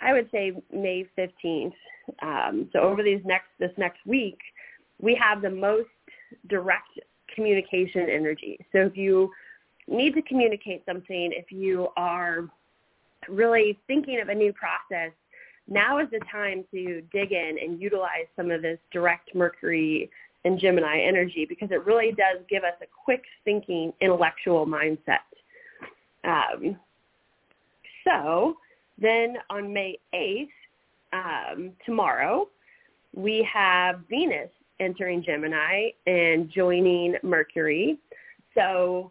i 0.00 0.12
would 0.12 0.28
say 0.30 0.52
may 0.72 1.06
15th 1.16 1.72
um, 2.22 2.68
so 2.72 2.80
over 2.80 3.02
these 3.02 3.20
next 3.24 3.48
this 3.58 3.72
next 3.76 3.98
week 4.06 4.38
we 5.00 5.14
have 5.14 5.42
the 5.42 5.50
most 5.50 5.88
direct 6.48 6.98
communication 7.34 8.08
energy. 8.10 8.58
So 8.72 8.80
if 8.80 8.96
you 8.96 9.30
need 9.86 10.14
to 10.14 10.22
communicate 10.22 10.82
something 10.84 11.32
if 11.32 11.50
you 11.50 11.88
are 11.96 12.48
really 13.28 13.78
thinking 13.86 14.20
of 14.20 14.28
a 14.28 14.34
new 14.34 14.52
process 14.52 15.12
now 15.66 15.98
is 15.98 16.08
the 16.10 16.20
time 16.30 16.64
to 16.72 17.02
dig 17.12 17.32
in 17.32 17.56
and 17.62 17.80
utilize 17.80 18.26
some 18.36 18.50
of 18.50 18.62
this 18.62 18.78
direct 18.92 19.34
Mercury 19.34 20.10
and 20.44 20.58
Gemini 20.58 21.00
energy 21.00 21.46
because 21.48 21.70
it 21.70 21.84
really 21.84 22.10
does 22.12 22.44
give 22.48 22.62
us 22.64 22.74
a 22.82 22.86
quick 23.04 23.22
thinking 23.44 23.92
intellectual 24.00 24.66
mindset. 24.66 25.18
Um, 26.24 26.76
so 28.04 28.56
then 29.00 29.36
on 29.50 29.72
May 29.72 29.98
8th, 30.14 30.48
um, 31.12 31.72
tomorrow, 31.84 32.48
we 33.14 33.48
have 33.52 34.00
Venus 34.08 34.50
entering 34.80 35.22
Gemini 35.22 35.90
and 36.06 36.50
joining 36.50 37.16
Mercury. 37.22 37.98
So 38.54 39.10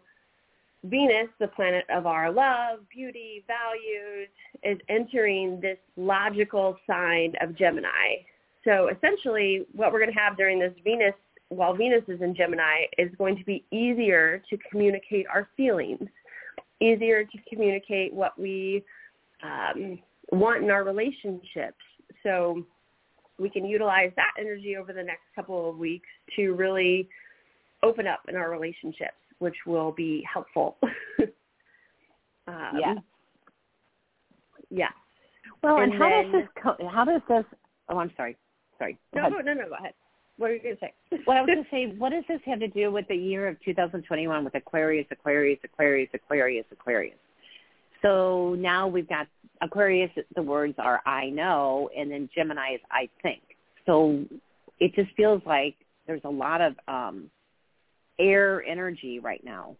Venus, 0.84 1.28
the 1.40 1.48
planet 1.48 1.84
of 1.90 2.06
our 2.06 2.30
love, 2.30 2.80
beauty, 2.94 3.44
values, 3.46 4.28
is 4.62 4.78
entering 4.88 5.60
this 5.60 5.78
logical 5.96 6.76
sign 6.86 7.34
of 7.40 7.56
Gemini. 7.56 8.22
So 8.68 8.88
essentially 8.88 9.64
what 9.72 9.92
we're 9.92 10.00
going 10.00 10.12
to 10.12 10.18
have 10.18 10.36
during 10.36 10.58
this 10.58 10.74
Venus, 10.84 11.14
while 11.48 11.74
Venus 11.74 12.02
is 12.06 12.20
in 12.20 12.34
Gemini, 12.34 12.84
is 12.98 13.10
going 13.16 13.36
to 13.38 13.44
be 13.44 13.64
easier 13.72 14.42
to 14.50 14.58
communicate 14.70 15.26
our 15.32 15.48
feelings, 15.56 16.06
easier 16.80 17.24
to 17.24 17.38
communicate 17.48 18.12
what 18.12 18.38
we 18.38 18.84
um, 19.42 19.98
want 20.32 20.62
in 20.62 20.70
our 20.70 20.84
relationships. 20.84 21.78
So 22.22 22.62
we 23.38 23.48
can 23.48 23.64
utilize 23.64 24.10
that 24.16 24.32
energy 24.38 24.76
over 24.76 24.92
the 24.92 25.02
next 25.02 25.22
couple 25.34 25.70
of 25.70 25.78
weeks 25.78 26.08
to 26.36 26.52
really 26.52 27.08
open 27.82 28.06
up 28.06 28.20
in 28.28 28.36
our 28.36 28.50
relationships 28.50 29.14
which 29.38 29.54
will 29.66 29.92
be 29.92 30.24
helpful. 30.32 30.76
um, 32.48 32.72
yeah. 32.78 32.94
Yeah. 34.70 34.88
Well, 35.62 35.78
and, 35.78 35.92
and 35.92 36.02
how 36.02 36.08
then, 36.08 36.32
does 36.32 36.42
this? 36.42 36.62
Co- 36.62 36.88
how 36.88 37.04
does 37.04 37.22
this? 37.28 37.44
Oh, 37.88 37.98
I'm 37.98 38.12
sorry. 38.16 38.36
Sorry. 38.78 38.98
No, 39.14 39.28
no, 39.28 39.40
no, 39.40 39.54
no. 39.54 39.68
Go 39.68 39.74
ahead. 39.74 39.94
What 40.36 40.50
are 40.50 40.54
you 40.54 40.62
going 40.62 40.76
to 40.76 40.80
say? 40.80 40.94
well, 41.26 41.36
I 41.36 41.40
was 41.40 41.48
going 41.48 41.64
to 41.64 41.70
say, 41.70 41.96
what 41.98 42.10
does 42.10 42.24
this 42.28 42.40
have 42.46 42.60
to 42.60 42.68
do 42.68 42.92
with 42.92 43.08
the 43.08 43.16
year 43.16 43.48
of 43.48 43.56
2021 43.64 44.44
with 44.44 44.54
Aquarius, 44.54 45.06
Aquarius, 45.10 45.58
Aquarius, 45.64 46.08
Aquarius, 46.14 46.64
Aquarius? 46.70 47.16
So 48.02 48.54
now 48.58 48.86
we've 48.86 49.08
got 49.08 49.26
Aquarius. 49.60 50.10
The 50.36 50.42
words 50.42 50.74
are 50.78 51.02
I 51.04 51.30
know, 51.30 51.90
and 51.96 52.10
then 52.10 52.28
Gemini 52.34 52.74
is 52.74 52.80
I 52.92 53.08
think. 53.22 53.42
So 53.86 54.24
it 54.78 54.94
just 54.94 55.10
feels 55.16 55.42
like 55.44 55.74
there's 56.06 56.22
a 56.24 56.30
lot 56.30 56.60
of 56.60 56.74
um, 56.86 57.28
air 58.20 58.64
energy 58.64 59.18
right 59.18 59.42
now. 59.44 59.76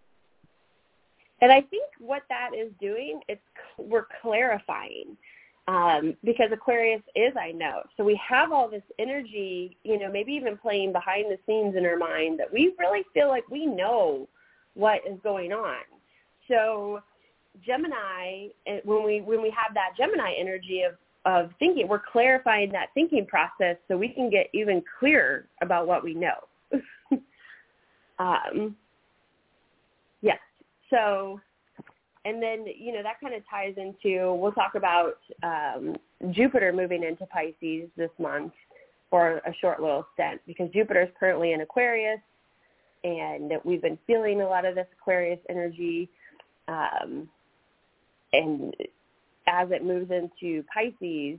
And 1.41 1.53
I 1.53 1.61
think 1.61 1.85
what 2.01 2.23
that 2.29 2.51
is 2.59 2.73
doing, 2.81 3.21
it's 3.29 3.41
we're 3.79 4.07
clarifying 4.21 5.17
um, 5.69 6.17
because 6.25 6.49
Aquarius 6.53 7.03
is 7.15 7.33
I 7.41 7.53
know. 7.53 7.83
So 7.97 8.03
we 8.03 8.21
have 8.27 8.51
all 8.51 8.69
this 8.69 8.83
energy, 8.99 9.77
you 9.85 9.99
know, 9.99 10.11
maybe 10.11 10.33
even 10.33 10.57
playing 10.57 10.93
behind 10.93 11.27
the 11.27 11.39
scenes 11.47 11.77
in 11.77 11.87
our 11.87 11.97
mind 11.97 12.41
that 12.41 12.53
we 12.53 12.75
really 12.79 13.05
feel 13.15 13.29
like 13.29 13.49
we 13.49 13.67
know 13.67 14.27
what 14.75 15.01
is 15.09 15.19
going 15.23 15.53
on. 15.53 15.83
So 16.49 17.01
Gemini, 17.65 18.49
eh, 18.67 18.81
when 18.85 19.05
we 19.05 19.21
when 19.21 19.43
we 19.43 19.51
have 19.51 19.75
that 19.75 19.91
Gemini 19.97 20.35
energy 20.39 20.83
of 20.83 20.95
of 21.25 21.51
thinking, 21.59 21.87
we're 21.87 22.01
clarifying 22.13 22.73
that 22.73 22.87
thinking 22.95 23.27
process 23.27 23.77
so 23.87 23.97
we 23.97 24.09
can 24.09 24.31
get 24.31 24.47
even 24.55 24.83
clearer 24.99 25.47
about 25.61 25.87
what 25.87 26.03
we 26.03 26.15
know. 26.15 26.49
Um, 28.19 28.77
yes. 30.23 30.39
So, 30.91 31.41
and 32.25 32.43
then, 32.43 32.67
you 32.79 32.93
know, 32.93 33.03
that 33.03 33.21
kind 33.21 33.35
of 33.35 33.43
ties 33.49 33.75
into, 33.77 34.35
we'll 34.35 34.53
talk 34.53 34.75
about 34.75 35.19
um, 35.43 35.97
Jupiter 36.33 36.73
moving 36.73 37.03
into 37.05 37.27
Pisces 37.27 37.89
this 37.97 38.11
month 38.19 38.53
for 39.11 39.39
a 39.39 39.55
short 39.61 39.81
little 39.81 40.07
stint 40.15 40.41
because 40.47 40.71
Jupiter 40.71 41.03
is 41.03 41.09
currently 41.19 41.53
in 41.53 41.61
Aquarius 41.61 42.21
and 43.05 43.53
we've 43.65 43.83
been 43.83 43.99
feeling 44.07 44.41
a 44.41 44.47
lot 44.47 44.65
of 44.65 44.75
this 44.75 44.87
Aquarius 45.01 45.39
energy. 45.49 46.09
Um, 46.67 47.29
and 48.33 48.75
as 49.47 49.69
it 49.71 49.85
moves 49.85 50.11
into 50.11 50.65
Pisces, 50.75 51.39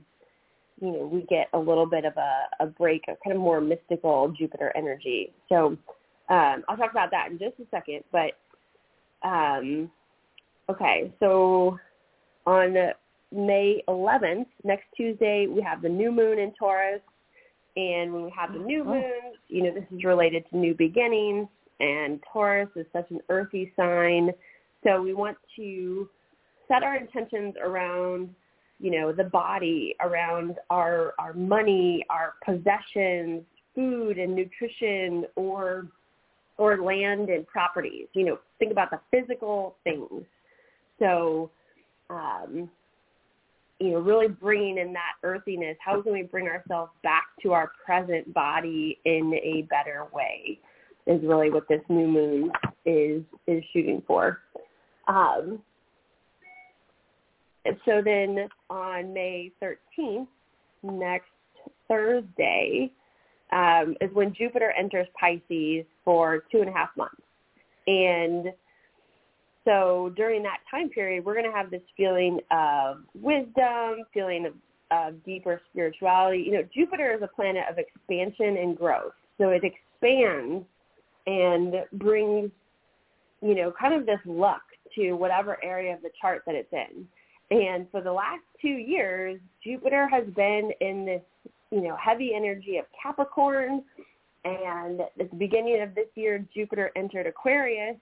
you 0.80 0.92
know, 0.92 1.10
we 1.12 1.22
get 1.28 1.48
a 1.52 1.58
little 1.58 1.86
bit 1.86 2.04
of 2.04 2.14
a, 2.16 2.64
a 2.64 2.66
break, 2.66 3.02
of 3.08 3.18
kind 3.22 3.36
of 3.36 3.42
more 3.42 3.60
mystical 3.60 4.32
Jupiter 4.36 4.72
energy. 4.74 5.32
So 5.48 5.76
um, 6.30 6.64
I'll 6.68 6.76
talk 6.76 6.90
about 6.90 7.10
that 7.10 7.30
in 7.30 7.38
just 7.38 7.58
a 7.60 7.66
second. 7.70 8.02
But 8.10 8.32
um, 9.22 9.90
okay, 10.70 11.12
so 11.20 11.78
on 12.46 12.76
May 13.32 13.82
11th, 13.88 14.46
next 14.64 14.84
Tuesday, 14.96 15.46
we 15.46 15.62
have 15.62 15.82
the 15.82 15.88
new 15.88 16.10
moon 16.10 16.38
in 16.38 16.52
Taurus. 16.58 17.00
And 17.76 18.12
when 18.12 18.24
we 18.24 18.32
have 18.36 18.52
the 18.52 18.58
new 18.58 18.82
oh. 18.82 18.94
moon, 18.94 19.32
you 19.48 19.62
know, 19.62 19.74
this 19.74 19.84
is 19.92 20.04
related 20.04 20.44
to 20.50 20.56
new 20.56 20.74
beginnings. 20.74 21.48
And 21.78 22.20
Taurus 22.32 22.68
is 22.76 22.86
such 22.92 23.10
an 23.10 23.20
earthy 23.28 23.72
sign. 23.76 24.30
So 24.84 25.00
we 25.00 25.14
want 25.14 25.36
to 25.56 26.08
set 26.68 26.82
our 26.82 26.96
intentions 26.96 27.54
around 27.62 28.34
you 28.78 28.90
know 28.90 29.12
the 29.12 29.24
body 29.24 29.94
around 30.00 30.56
our 30.70 31.12
our 31.18 31.34
money 31.34 32.02
our 32.08 32.32
possessions 32.42 33.42
food 33.74 34.18
and 34.18 34.34
nutrition 34.34 35.26
or 35.36 35.86
or 36.60 36.82
land 36.82 37.30
and 37.30 37.46
properties. 37.46 38.06
You 38.12 38.26
know, 38.26 38.38
think 38.58 38.70
about 38.70 38.90
the 38.90 39.00
physical 39.10 39.76
things. 39.82 40.24
So, 41.00 41.50
um, 42.08 42.70
you 43.80 43.90
know, 43.90 43.98
really 43.98 44.28
bringing 44.28 44.78
in 44.78 44.92
that 44.92 45.14
earthiness. 45.24 45.76
How 45.84 46.00
can 46.02 46.12
we 46.12 46.22
bring 46.22 46.46
ourselves 46.46 46.92
back 47.02 47.24
to 47.42 47.52
our 47.52 47.72
present 47.84 48.32
body 48.32 48.98
in 49.04 49.32
a 49.34 49.62
better 49.62 50.06
way? 50.12 50.60
Is 51.06 51.20
really 51.24 51.50
what 51.50 51.66
this 51.68 51.80
new 51.88 52.06
moon 52.06 52.52
is 52.84 53.22
is 53.48 53.64
shooting 53.72 54.02
for. 54.06 54.40
Um, 55.08 55.60
so 57.84 58.00
then 58.04 58.48
on 58.68 59.12
May 59.12 59.50
13th, 59.62 60.28
next 60.82 61.30
Thursday, 61.88 62.92
um, 63.52 63.96
is 64.00 64.10
when 64.12 64.34
Jupiter 64.34 64.72
enters 64.78 65.08
Pisces 65.18 65.84
for 66.04 66.44
two 66.52 66.60
and 66.60 66.68
a 66.68 66.72
half 66.72 66.90
months. 66.96 67.20
And 67.86 68.52
so 69.64 70.12
during 70.16 70.42
that 70.44 70.58
time 70.70 70.88
period, 70.88 71.24
we're 71.24 71.34
going 71.34 71.50
to 71.50 71.56
have 71.56 71.70
this 71.70 71.82
feeling 71.96 72.40
of 72.50 72.98
wisdom, 73.14 74.04
feeling 74.12 74.46
of, 74.46 74.54
of 74.90 75.24
deeper 75.24 75.60
spirituality. 75.70 76.42
You 76.46 76.52
know, 76.52 76.62
Jupiter 76.74 77.14
is 77.14 77.22
a 77.22 77.28
planet 77.28 77.64
of 77.70 77.78
expansion 77.78 78.56
and 78.56 78.76
growth. 78.76 79.12
So 79.38 79.50
it 79.50 79.62
expands 79.64 80.64
and 81.26 81.74
brings, 81.94 82.50
you 83.42 83.54
know, 83.54 83.72
kind 83.78 83.94
of 83.94 84.06
this 84.06 84.20
luck 84.24 84.62
to 84.96 85.12
whatever 85.12 85.62
area 85.62 85.94
of 85.94 86.02
the 86.02 86.10
chart 86.20 86.42
that 86.46 86.54
it's 86.54 86.72
in. 86.72 87.06
And 87.50 87.86
for 87.90 88.00
the 88.00 88.12
last 88.12 88.42
two 88.60 88.68
years, 88.68 89.40
Jupiter 89.62 90.08
has 90.08 90.24
been 90.34 90.70
in 90.80 91.04
this 91.04 91.22
you 91.70 91.80
know, 91.80 91.96
heavy 91.96 92.32
energy 92.34 92.78
of 92.78 92.86
Capricorn. 93.00 93.82
And 94.44 95.00
at 95.00 95.30
the 95.30 95.36
beginning 95.36 95.82
of 95.82 95.94
this 95.94 96.08
year, 96.14 96.44
Jupiter 96.54 96.90
entered 96.96 97.26
Aquarius. 97.26 97.96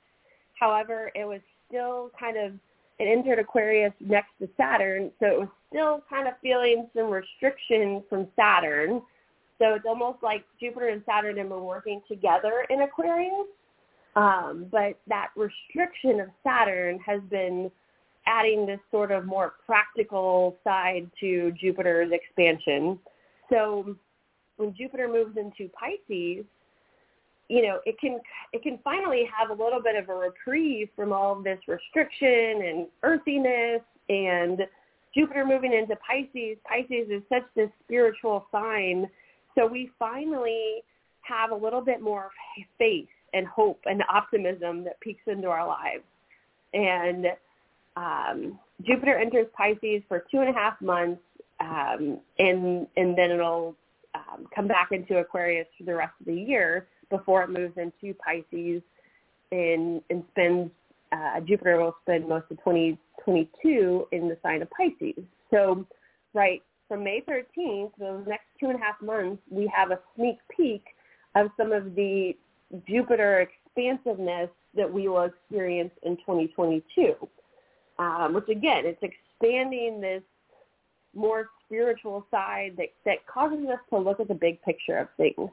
However, 0.58 1.10
it 1.14 1.24
was 1.24 1.40
still 1.68 2.10
kind 2.18 2.36
of, 2.36 2.52
it 2.98 3.04
entered 3.04 3.38
Aquarius 3.38 3.92
next 4.00 4.30
to 4.40 4.48
Saturn. 4.56 5.10
So 5.20 5.26
it 5.26 5.38
was 5.40 5.48
still 5.68 6.02
kind 6.10 6.26
of 6.26 6.34
feeling 6.42 6.88
some 6.96 7.10
restriction 7.10 8.02
from 8.08 8.28
Saturn. 8.36 9.02
So 9.58 9.74
it's 9.74 9.84
almost 9.86 10.18
like 10.22 10.44
Jupiter 10.60 10.88
and 10.88 11.02
Saturn 11.06 11.36
have 11.36 11.48
been 11.48 11.64
working 11.64 12.00
together 12.08 12.64
in 12.70 12.82
Aquarius. 12.82 13.46
Um, 14.16 14.66
but 14.70 14.98
that 15.06 15.28
restriction 15.36 16.20
of 16.20 16.28
Saturn 16.42 16.98
has 17.06 17.20
been 17.30 17.70
adding 18.26 18.66
this 18.66 18.80
sort 18.90 19.12
of 19.12 19.24
more 19.24 19.54
practical 19.64 20.56
side 20.64 21.10
to 21.20 21.52
Jupiter's 21.60 22.10
expansion. 22.12 22.98
So 23.48 23.96
when 24.56 24.74
Jupiter 24.76 25.08
moves 25.08 25.36
into 25.36 25.70
Pisces, 25.72 26.44
you 27.48 27.62
know, 27.62 27.80
it 27.86 27.98
can 27.98 28.20
it 28.52 28.62
can 28.62 28.78
finally 28.84 29.28
have 29.36 29.50
a 29.50 29.62
little 29.62 29.80
bit 29.82 29.96
of 29.96 30.08
a 30.08 30.14
reprieve 30.14 30.88
from 30.94 31.12
all 31.12 31.36
of 31.36 31.44
this 31.44 31.58
restriction 31.66 32.62
and 32.62 32.86
earthiness 33.02 33.82
and 34.08 34.66
Jupiter 35.14 35.44
moving 35.44 35.72
into 35.72 35.96
Pisces, 35.96 36.58
Pisces 36.64 37.08
is 37.10 37.22
such 37.28 37.44
this 37.56 37.70
spiritual 37.84 38.46
sign. 38.52 39.08
So 39.56 39.66
we 39.66 39.90
finally 39.98 40.82
have 41.22 41.50
a 41.50 41.54
little 41.54 41.80
bit 41.80 42.00
more 42.00 42.30
faith 42.78 43.08
and 43.34 43.46
hope 43.46 43.80
and 43.86 44.02
optimism 44.08 44.84
that 44.84 45.00
peeks 45.00 45.22
into 45.26 45.48
our 45.48 45.66
lives. 45.66 46.04
And 46.72 47.26
um, 47.96 48.58
Jupiter 48.86 49.18
enters 49.18 49.46
Pisces 49.56 50.02
for 50.08 50.24
two 50.30 50.40
and 50.40 50.50
a 50.50 50.52
half 50.52 50.80
months, 50.80 51.20
um, 51.60 52.20
and 52.38 52.86
and 52.96 53.18
then 53.18 53.30
it'll 53.30 53.74
um, 54.14 54.46
come 54.54 54.68
back 54.68 54.88
into 54.92 55.18
Aquarius 55.18 55.66
for 55.76 55.84
the 55.84 55.94
rest 55.94 56.12
of 56.20 56.26
the 56.26 56.34
year 56.34 56.86
before 57.10 57.42
it 57.42 57.50
moves 57.50 57.76
into 57.76 58.14
Pisces 58.14 58.82
and 59.50 60.02
and 60.10 60.24
spends 60.32 60.70
uh, 61.12 61.40
Jupiter 61.40 61.80
will 61.80 61.96
spend 62.02 62.28
most 62.28 62.44
of 62.50 62.58
2022 62.58 64.08
in 64.12 64.28
the 64.28 64.36
sign 64.42 64.62
of 64.62 64.68
Pisces. 64.70 65.22
So, 65.50 65.86
right 66.34 66.62
from 66.86 67.04
May 67.04 67.22
13th, 67.28 67.92
those 67.98 68.24
next 68.26 68.44
two 68.60 68.66
and 68.66 68.76
a 68.76 68.78
half 68.78 69.00
months, 69.00 69.42
we 69.50 69.70
have 69.74 69.90
a 69.90 69.98
sneak 70.16 70.38
peek 70.54 70.84
of 71.34 71.50
some 71.56 71.72
of 71.72 71.94
the 71.94 72.36
Jupiter 72.86 73.48
expansiveness 73.48 74.50
that 74.74 74.92
we 74.92 75.08
will 75.08 75.24
experience 75.24 75.92
in 76.02 76.16
2022. 76.18 77.14
Um, 77.98 78.34
which 78.34 78.48
again, 78.48 78.84
it's 78.84 79.02
expanding 79.02 80.00
this 80.00 80.22
more 81.14 81.48
spiritual 81.64 82.26
side 82.30 82.74
that, 82.76 82.88
that 83.04 83.26
causes 83.26 83.66
us 83.68 83.80
to 83.90 83.98
look 83.98 84.20
at 84.20 84.28
the 84.28 84.34
big 84.34 84.62
picture 84.62 84.98
of 84.98 85.08
things. 85.16 85.50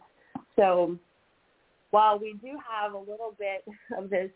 So 0.55 0.97
while 1.95 2.19
we 2.19 2.33
do 2.43 2.57
have 2.69 2.93
a 2.93 2.97
little 2.97 3.33
bit 3.39 3.63
of 3.97 4.09
this 4.09 4.29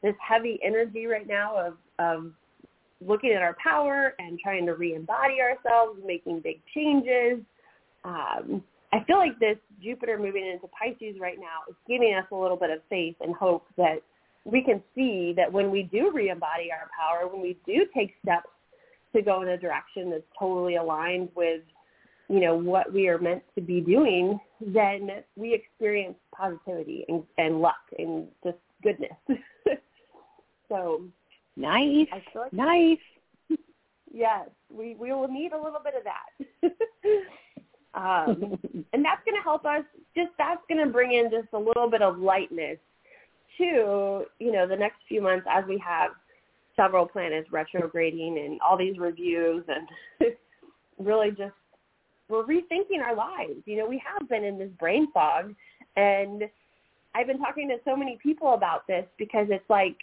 this 0.00 0.14
heavy 0.20 0.60
energy 0.64 1.06
right 1.06 1.26
now 1.26 1.56
of, 1.56 1.74
of 1.98 2.30
looking 3.04 3.32
at 3.32 3.42
our 3.42 3.56
power 3.60 4.14
and 4.20 4.38
trying 4.38 4.64
to 4.64 4.74
re-embody 4.74 5.38
ourselves, 5.40 5.98
making 6.06 6.38
big 6.38 6.60
changes, 6.72 7.44
um, 8.04 8.62
I 8.92 9.02
feel 9.08 9.16
like 9.16 9.36
this 9.40 9.56
Jupiter 9.82 10.16
moving 10.16 10.46
into 10.46 10.68
Pisces 10.68 11.18
right 11.20 11.36
now 11.36 11.68
is 11.68 11.74
giving 11.88 12.14
us 12.14 12.26
a 12.30 12.36
little 12.36 12.56
bit 12.56 12.70
of 12.70 12.78
faith 12.88 13.16
and 13.20 13.34
hope 13.34 13.64
that 13.76 13.96
we 14.44 14.62
can 14.62 14.80
see 14.94 15.34
that 15.36 15.52
when 15.52 15.72
we 15.72 15.82
do 15.82 16.12
re-embody 16.14 16.70
our 16.70 16.88
power, 16.96 17.28
when 17.28 17.42
we 17.42 17.58
do 17.66 17.86
take 17.92 18.14
steps 18.22 18.50
to 19.16 19.20
go 19.20 19.42
in 19.42 19.48
a 19.48 19.58
direction 19.58 20.10
that's 20.10 20.22
totally 20.38 20.76
aligned 20.76 21.28
with, 21.34 21.62
you 22.28 22.40
know, 22.40 22.56
what 22.56 22.92
we 22.92 23.08
are 23.08 23.18
meant 23.18 23.42
to 23.54 23.60
be 23.60 23.80
doing, 23.80 24.38
then 24.60 25.10
we 25.36 25.54
experience 25.54 26.16
positivity 26.34 27.04
and, 27.08 27.22
and 27.38 27.60
luck 27.60 27.76
and 27.98 28.26
just 28.44 28.58
goodness. 28.82 29.12
so 30.68 31.02
nice, 31.56 32.06
like, 32.34 32.52
nice. 32.52 32.98
Yes, 34.10 34.48
we 34.70 34.96
we 34.98 35.12
will 35.12 35.28
need 35.28 35.52
a 35.52 35.62
little 35.62 35.80
bit 35.84 35.92
of 35.94 36.02
that. 36.02 36.72
um, 37.94 38.58
and 38.94 39.04
that's 39.04 39.22
going 39.26 39.36
to 39.36 39.42
help 39.44 39.66
us. 39.66 39.84
Just 40.16 40.30
that's 40.38 40.62
going 40.66 40.82
to 40.82 40.90
bring 40.90 41.12
in 41.12 41.30
just 41.30 41.48
a 41.52 41.58
little 41.58 41.90
bit 41.90 42.00
of 42.00 42.18
lightness 42.18 42.78
to 43.58 44.24
you 44.38 44.50
know 44.50 44.66
the 44.66 44.74
next 44.74 44.96
few 45.08 45.20
months 45.20 45.46
as 45.50 45.62
we 45.68 45.78
have 45.86 46.12
several 46.74 47.06
planets 47.06 47.52
retrograding 47.52 48.38
and 48.38 48.58
all 48.62 48.78
these 48.78 48.98
reviews 48.98 49.62
and 49.68 50.32
really 50.98 51.30
just 51.30 51.52
we're 52.28 52.44
rethinking 52.44 53.00
our 53.04 53.14
lives. 53.14 53.60
You 53.64 53.78
know, 53.78 53.86
we 53.86 54.02
have 54.04 54.28
been 54.28 54.44
in 54.44 54.58
this 54.58 54.70
brain 54.78 55.08
fog 55.12 55.54
and 55.96 56.44
I've 57.14 57.26
been 57.26 57.38
talking 57.38 57.68
to 57.68 57.76
so 57.84 57.96
many 57.96 58.18
people 58.22 58.54
about 58.54 58.86
this 58.86 59.04
because 59.18 59.46
it's 59.50 59.68
like 59.68 59.96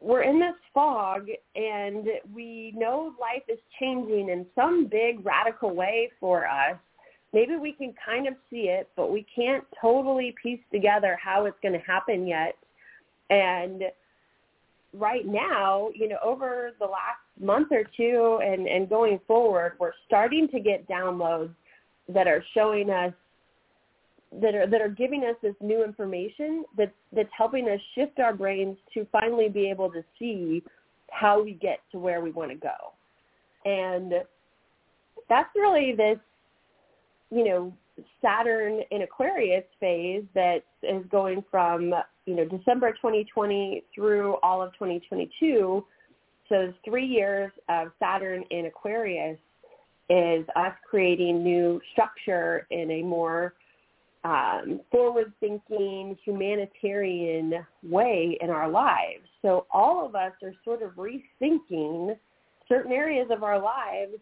we're 0.00 0.22
in 0.22 0.38
this 0.38 0.54
fog 0.72 1.26
and 1.56 2.06
we 2.34 2.72
know 2.76 3.14
life 3.20 3.42
is 3.48 3.58
changing 3.78 4.28
in 4.28 4.46
some 4.54 4.86
big 4.86 5.24
radical 5.24 5.74
way 5.74 6.10
for 6.20 6.46
us. 6.46 6.76
Maybe 7.32 7.56
we 7.56 7.72
can 7.72 7.94
kind 8.04 8.26
of 8.26 8.34
see 8.50 8.68
it, 8.68 8.88
but 8.96 9.12
we 9.12 9.24
can't 9.34 9.64
totally 9.80 10.34
piece 10.42 10.60
together 10.72 11.18
how 11.22 11.44
it's 11.46 11.56
going 11.62 11.78
to 11.78 11.86
happen 11.86 12.26
yet. 12.26 12.56
And 13.30 13.84
right 14.92 15.26
now, 15.26 15.90
you 15.94 16.08
know, 16.08 16.18
over 16.24 16.70
the 16.78 16.84
last 16.84 17.20
month 17.40 17.68
or 17.70 17.84
two 17.96 18.40
and, 18.42 18.66
and 18.66 18.88
going 18.88 19.20
forward, 19.26 19.74
we're 19.78 19.92
starting 20.06 20.48
to 20.48 20.60
get 20.60 20.88
downloads 20.88 21.54
that 22.08 22.26
are 22.26 22.44
showing 22.54 22.90
us 22.90 23.12
that 24.40 24.54
are 24.54 24.66
that 24.66 24.80
are 24.80 24.88
giving 24.88 25.24
us 25.24 25.34
this 25.42 25.54
new 25.60 25.82
information 25.82 26.64
that's 26.76 26.92
that's 27.12 27.30
helping 27.36 27.68
us 27.68 27.80
shift 27.96 28.20
our 28.20 28.32
brains 28.32 28.76
to 28.94 29.04
finally 29.10 29.48
be 29.48 29.68
able 29.68 29.90
to 29.90 30.04
see 30.18 30.62
how 31.10 31.42
we 31.42 31.54
get 31.54 31.80
to 31.90 31.98
where 31.98 32.20
we 32.20 32.30
want 32.30 32.50
to 32.50 32.56
go. 32.56 32.92
And 33.64 34.14
that's 35.28 35.48
really 35.54 35.94
this, 35.96 36.18
you 37.30 37.44
know, 37.44 37.72
Saturn 38.22 38.80
in 38.90 39.02
Aquarius 39.02 39.64
phase 39.78 40.24
that 40.34 40.64
is 40.82 41.04
going 41.10 41.44
from, 41.50 41.92
you 42.26 42.36
know, 42.36 42.44
December 42.44 42.92
2020 42.92 43.84
through 43.94 44.36
all 44.42 44.62
of 44.62 44.72
2022. 44.74 45.84
So 46.48 46.72
three 46.84 47.06
years 47.06 47.52
of 47.68 47.88
Saturn 47.98 48.44
in 48.50 48.66
Aquarius 48.66 49.38
is 50.08 50.44
us 50.56 50.72
creating 50.88 51.42
new 51.44 51.80
structure 51.92 52.66
in 52.70 52.90
a 52.90 53.02
more 53.02 53.54
um, 54.24 54.80
forward-thinking, 54.90 56.18
humanitarian 56.24 57.64
way 57.82 58.36
in 58.40 58.50
our 58.50 58.68
lives. 58.68 59.24
So 59.40 59.66
all 59.72 60.04
of 60.04 60.14
us 60.14 60.32
are 60.42 60.52
sort 60.64 60.82
of 60.82 60.90
rethinking 60.92 62.16
certain 62.68 62.92
areas 62.92 63.28
of 63.30 63.42
our 63.42 63.58
lives 63.58 64.14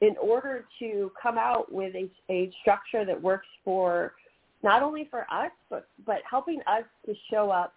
in 0.00 0.14
order 0.20 0.66
to 0.78 1.10
come 1.20 1.36
out 1.36 1.72
with 1.72 1.94
a, 1.94 2.08
a 2.30 2.50
structure 2.60 3.04
that 3.04 3.20
works 3.20 3.48
for 3.64 4.12
not 4.62 4.82
only 4.82 5.08
for 5.10 5.20
us, 5.32 5.50
but, 5.68 5.88
but 6.04 6.18
helping 6.28 6.60
us 6.66 6.84
to 7.06 7.14
show 7.30 7.50
up 7.50 7.74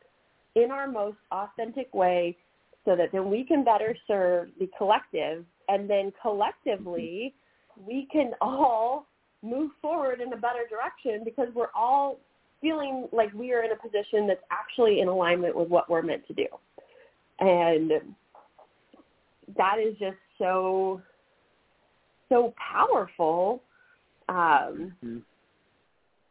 in 0.56 0.72
our 0.72 0.88
most 0.88 1.18
authentic 1.32 1.94
way 1.94 2.38
so 2.86 2.96
that 2.96 3.12
then 3.12 3.30
we 3.30 3.44
can 3.44 3.64
better 3.64 3.96
serve 4.08 4.50
the 4.60 4.70
collective 4.78 5.46
and 5.70 5.90
then 5.90 6.12
collectively 6.22 7.34
we 7.88 8.08
can 8.12 8.32
all 8.42 9.08
move 9.42 9.72
forward 9.82 10.22
in 10.22 10.32
a 10.34 10.38
better 10.38 10.68
direction 10.70 11.24
because 11.24 11.48
we're 11.54 11.72
all 11.76 12.20
feeling 12.62 13.08
like 13.12 13.32
we 13.34 13.52
are 13.54 13.64
in 13.64 13.72
a 13.72 13.76
position 13.76 14.28
that's 14.28 14.44
actually 14.52 15.02
in 15.02 15.08
alignment 15.08 15.56
with 15.56 15.68
what 15.70 15.90
we're 15.90 16.02
meant 16.02 16.26
to 16.28 16.34
do. 16.34 16.46
And 17.40 17.92
that 19.58 19.78
is 19.80 19.98
just 20.00 20.18
so 20.38 21.02
so 22.30 22.54
powerful, 22.58 23.62
um, 24.30 24.36
mm-hmm. 25.04 25.18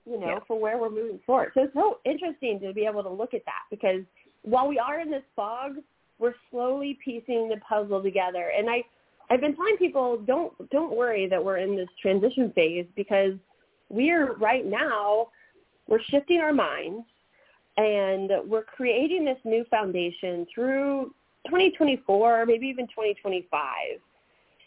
You 0.05 0.19
know, 0.19 0.27
yeah. 0.27 0.39
for 0.47 0.59
where 0.59 0.79
we're 0.79 0.91
moving 0.91 1.21
forward. 1.25 1.53
So 1.55 1.63
it's 1.63 1.75
so 1.75 1.99
interesting 2.05 2.61
to 2.61 2.73
be 2.73 2.87
able 2.87 3.03
to 3.03 3.11
look 3.11 3.35
at 3.35 3.45
that 3.45 3.63
because 3.71 4.03
while 4.43 4.69
we 4.69 4.79
are 4.79 5.01
in 5.01 5.11
this 5.11 5.23
fog, 5.37 5.77
we're 6.19 6.35
slowly 6.51 6.99
piecing 7.05 7.49
the 7.49 7.57
puzzle 7.69 8.03
together. 8.03 8.53
And 8.57 8.69
I, 8.69 8.83
I've 9.31 9.41
been 9.41 9.55
telling 9.55 9.77
people 9.77 10.19
don't 10.19 10.53
don't 10.71 10.97
worry 10.97 11.29
that 11.29 11.43
we're 11.43 11.59
in 11.59 11.77
this 11.77 11.89
transition 12.01 12.53
phase 12.55 12.87
because 12.97 13.35
we 13.89 14.11
are 14.11 14.35
right 14.35 14.67
now 14.67 15.29
we're 15.89 16.03
shifting 16.09 16.41
our 16.41 16.53
minds 16.53 17.05
and 17.77 18.31
we're 18.47 18.65
creating 18.65 19.25
this 19.25 19.39
new 19.45 19.65
foundation 19.71 20.47
through 20.55 21.15
2024, 21.47 22.47
maybe 22.47 22.67
even 22.67 22.87
2025 22.87 23.67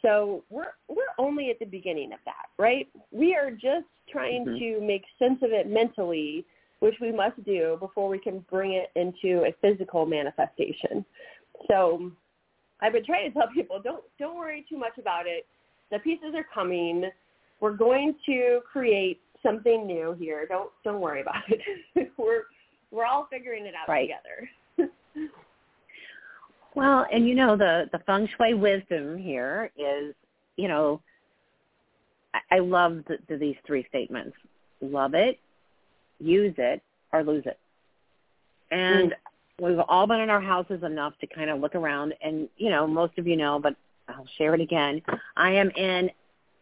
so 0.05 0.43
we're 0.49 0.73
we're 0.87 1.03
only 1.17 1.49
at 1.49 1.59
the 1.59 1.65
beginning 1.65 2.13
of 2.13 2.19
that, 2.25 2.47
right? 2.57 2.87
We 3.11 3.35
are 3.35 3.51
just 3.51 3.87
trying 4.11 4.45
mm-hmm. 4.45 4.57
to 4.59 4.85
make 4.85 5.03
sense 5.17 5.39
of 5.41 5.51
it 5.51 5.67
mentally, 5.67 6.45
which 6.79 6.95
we 7.01 7.11
must 7.11 7.43
do 7.43 7.77
before 7.79 8.07
we 8.07 8.19
can 8.19 8.45
bring 8.49 8.73
it 8.73 8.91
into 8.95 9.45
a 9.45 9.55
physical 9.61 10.05
manifestation. 10.05 11.03
So 11.67 12.11
I've 12.81 12.93
been 12.93 13.05
trying 13.05 13.31
to 13.31 13.33
tell 13.33 13.47
people 13.53 13.81
don't 13.83 14.03
don't 14.19 14.37
worry 14.37 14.65
too 14.69 14.77
much 14.77 14.97
about 14.99 15.25
it. 15.25 15.45
The 15.91 15.99
pieces 15.99 16.33
are 16.35 16.45
coming. 16.53 17.09
We're 17.59 17.75
going 17.75 18.15
to 18.27 18.59
create 18.71 19.21
something 19.41 19.87
new 19.87 20.15
here. 20.19 20.45
Don't 20.47 20.69
don't 20.83 21.01
worry 21.01 21.21
about 21.21 21.43
it. 21.49 22.11
we're 22.17 22.43
we're 22.91 23.05
all 23.05 23.27
figuring 23.31 23.65
it 23.65 23.73
out 23.75 23.89
right. 23.89 24.09
together. 24.77 24.91
Well, 26.75 27.05
and 27.11 27.27
you 27.27 27.35
know 27.35 27.55
the 27.55 27.89
the 27.91 27.99
feng 27.99 28.27
shui 28.37 28.53
wisdom 28.53 29.17
here 29.17 29.71
is, 29.77 30.13
you 30.57 30.67
know, 30.67 31.01
I, 32.33 32.57
I 32.57 32.59
love 32.59 33.03
the, 33.07 33.17
the, 33.29 33.37
these 33.37 33.55
three 33.65 33.85
statements: 33.89 34.35
love 34.81 35.13
it, 35.13 35.39
use 36.19 36.53
it, 36.57 36.81
or 37.13 37.23
lose 37.23 37.45
it. 37.45 37.57
And 38.71 39.11
mm. 39.11 39.69
we've 39.69 39.79
all 39.87 40.05
been 40.05 40.19
in 40.19 40.29
our 40.29 40.41
houses 40.41 40.83
enough 40.83 41.13
to 41.21 41.27
kind 41.27 41.49
of 41.49 41.61
look 41.61 41.75
around, 41.75 42.13
and 42.21 42.49
you 42.57 42.69
know, 42.69 42.85
most 42.85 43.17
of 43.17 43.25
you 43.25 43.37
know, 43.37 43.57
but 43.57 43.75
I'll 44.09 44.27
share 44.37 44.53
it 44.53 44.61
again. 44.61 45.01
I 45.37 45.53
am 45.53 45.69
in 45.71 46.09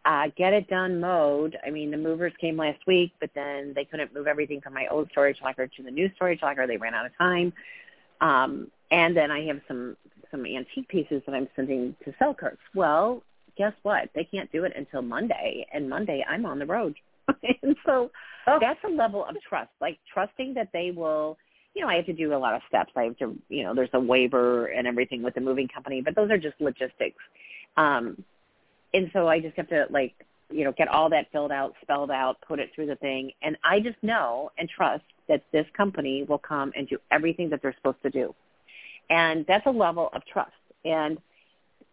uh, 0.04 0.28
get 0.36 0.52
it 0.52 0.68
done 0.68 1.00
mode. 1.00 1.56
I 1.66 1.70
mean, 1.70 1.90
the 1.90 1.96
movers 1.96 2.32
came 2.40 2.56
last 2.56 2.80
week, 2.86 3.12
but 3.20 3.30
then 3.34 3.72
they 3.74 3.84
couldn't 3.84 4.14
move 4.14 4.26
everything 4.26 4.60
from 4.60 4.74
my 4.74 4.86
old 4.88 5.08
storage 5.10 5.38
locker 5.42 5.66
to 5.66 5.82
the 5.82 5.90
new 5.90 6.10
storage 6.14 6.42
locker. 6.42 6.66
They 6.66 6.76
ran 6.76 6.94
out 6.94 7.06
of 7.06 7.16
time. 7.16 7.52
Um, 8.20 8.70
and 8.90 9.16
then 9.16 9.30
I 9.30 9.46
have 9.46 9.60
some 9.68 9.96
some 10.30 10.46
antique 10.46 10.88
pieces 10.88 11.22
that 11.26 11.34
I'm 11.34 11.48
sending 11.54 11.94
to 12.04 12.12
Selkirk's. 12.18 12.58
Well, 12.74 13.22
guess 13.56 13.72
what? 13.82 14.10
They 14.14 14.24
can't 14.24 14.50
do 14.50 14.64
it 14.64 14.72
until 14.76 15.02
Monday, 15.02 15.66
and 15.72 15.88
Monday 15.88 16.24
I'm 16.28 16.44
on 16.44 16.58
the 16.58 16.66
road. 16.66 16.94
and 17.62 17.76
so 17.86 18.10
oh. 18.46 18.58
that's 18.60 18.80
a 18.84 18.90
level 18.90 19.24
of 19.24 19.36
trust, 19.48 19.70
like 19.80 19.98
trusting 20.12 20.54
that 20.54 20.70
they 20.72 20.90
will 20.90 21.38
you 21.74 21.82
know, 21.82 21.88
I 21.88 21.96
have 21.96 22.06
to 22.06 22.12
do 22.12 22.34
a 22.34 22.38
lot 22.38 22.54
of 22.54 22.62
steps. 22.68 22.92
I 22.96 23.02
have 23.04 23.18
to, 23.18 23.36
you 23.48 23.64
know, 23.64 23.74
there's 23.74 23.90
a 23.92 24.00
waiver 24.00 24.66
and 24.66 24.86
everything 24.86 25.22
with 25.22 25.34
the 25.34 25.40
moving 25.40 25.68
company, 25.68 26.00
but 26.00 26.14
those 26.14 26.30
are 26.30 26.38
just 26.38 26.60
logistics. 26.60 27.22
Um, 27.76 28.22
and 28.92 29.10
so 29.12 29.26
I 29.26 29.40
just 29.40 29.56
have 29.56 29.68
to 29.68 29.86
like, 29.90 30.14
you 30.50 30.64
know, 30.64 30.72
get 30.72 30.86
all 30.86 31.10
that 31.10 31.32
filled 31.32 31.50
out, 31.50 31.74
spelled 31.82 32.12
out, 32.12 32.36
put 32.46 32.60
it 32.60 32.70
through 32.74 32.86
the 32.86 32.96
thing. 32.96 33.32
And 33.42 33.56
I 33.64 33.80
just 33.80 33.96
know 34.02 34.52
and 34.56 34.68
trust 34.68 35.02
that 35.28 35.42
this 35.52 35.66
company 35.76 36.24
will 36.28 36.38
come 36.38 36.72
and 36.76 36.88
do 36.88 36.98
everything 37.10 37.50
that 37.50 37.60
they're 37.60 37.74
supposed 37.74 38.02
to 38.04 38.10
do. 38.10 38.34
And 39.10 39.44
that's 39.46 39.66
a 39.66 39.70
level 39.70 40.10
of 40.12 40.24
trust. 40.26 40.52
And, 40.84 41.18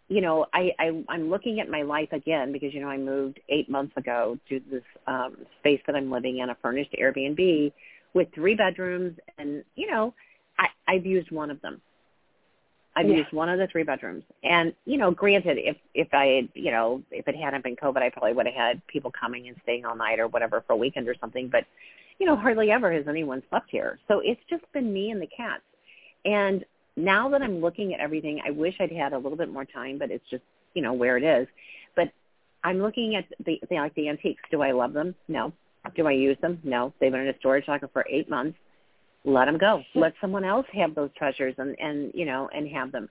you 0.08 0.22
know, 0.22 0.46
I, 0.54 0.72
I, 0.80 1.04
I'm 1.10 1.30
looking 1.30 1.60
at 1.60 1.70
my 1.70 1.82
life 1.82 2.10
again 2.12 2.52
because, 2.52 2.74
you 2.74 2.82
know, 2.82 2.90
I 2.90 2.98
moved 2.98 3.40
eight 3.50 3.70
months 3.70 3.96
ago 3.98 4.38
to 4.50 4.62
this 4.72 4.84
um, 5.08 5.38
space 5.60 5.82
that 5.88 5.96
I'm 5.96 6.12
living 6.12 6.40
in, 6.40 6.50
a 6.50 6.56
furnished 6.62 6.96
Airbnb 7.00 7.72
with 8.14 8.28
three 8.34 8.56
bedrooms. 8.56 9.18
And, 9.38 9.64
you 9.76 9.90
know, 9.90 10.14
I, 10.58 10.68
I've 10.88 11.06
used 11.06 11.32
one 11.32 11.50
of 11.52 11.62
them. 11.62 11.82
I've 12.94 13.08
yeah. 13.08 13.18
used 13.18 13.32
one 13.32 13.48
of 13.48 13.58
the 13.58 13.68
three 13.68 13.84
bedrooms. 13.84 14.24
And, 14.44 14.74
you 14.86 14.98
know, 14.98 15.12
granted, 15.12 15.58
if, 15.58 15.78
if 15.94 16.14
I 16.14 16.26
had, 16.26 16.50
you 16.54 16.72
know, 16.72 17.02
if 17.10 17.26
it 17.28 17.38
hadn't 17.38 17.64
been 17.64 17.78
COVID, 17.78 17.98
I 17.98 18.10
probably 18.10 18.34
would 18.34 18.48
have 18.48 18.56
had 18.56 18.86
people 18.88 19.12
coming 19.18 19.48
and 19.48 19.56
staying 19.64 19.86
all 19.86 19.96
night 19.96 20.20
or 20.20 20.28
whatever 20.28 20.62
for 20.68 20.74
a 20.74 20.78
weekend 20.78 21.08
or 21.08 21.16
something. 21.22 21.48
But, 21.48 21.66
you 22.20 22.26
know, 22.26 22.36
hardly 22.36 22.70
ever 22.70 22.92
has 22.92 23.08
anyone 23.08 23.44
slept 23.50 23.70
here. 23.70 23.98
So 24.10 24.20
it's 24.20 24.42
just 24.50 24.70
been 24.74 24.92
me 24.92 25.12
and 25.12 25.22
the 25.22 25.28
cats. 25.28 25.64
And 26.26 26.66
now 26.98 27.30
that 27.30 27.42
I'm 27.42 27.62
looking 27.62 27.94
at 27.94 28.00
everything, 28.00 28.42
I 28.46 28.52
wish 28.52 28.76
I'd 28.80 28.92
had 28.92 29.14
a 29.14 29.18
little 29.18 29.38
bit 29.38 29.52
more 29.52 29.66
time, 29.66 29.98
but 29.98 30.12
it's 30.12 30.28
just, 30.30 30.44
you 30.74 30.82
know, 30.82 30.94
where 30.94 31.18
it 31.18 31.24
is. 31.24 31.48
But 31.96 32.12
I'm 32.64 32.82
looking 32.82 33.16
at 33.16 33.26
the, 33.46 33.60
the 33.70 33.76
like 33.76 33.96
the 33.96 34.10
antiques. 34.10 34.44
Do 34.52 34.62
I 34.62 34.72
love 34.72 34.94
them? 34.94 35.16
No. 35.28 35.54
Do 35.96 36.08
I 36.08 36.12
use 36.12 36.38
them? 36.42 36.60
No. 36.64 36.94
They've 37.00 37.12
been 37.12 37.22
in 37.22 37.28
a 37.28 37.38
storage 37.40 37.68
locker 37.68 37.90
for 37.92 38.06
eight 38.10 38.30
months. 38.30 38.58
Let 39.24 39.46
them 39.46 39.58
go. 39.58 39.84
Let 39.96 40.14
someone 40.20 40.44
else 40.44 40.66
have 40.74 40.96
those 40.96 41.10
treasures 41.18 41.54
and, 41.58 41.76
and 41.80 42.12
you 42.14 42.26
know, 42.26 42.50
and 42.54 42.68
have 42.70 42.92
them. 42.92 43.08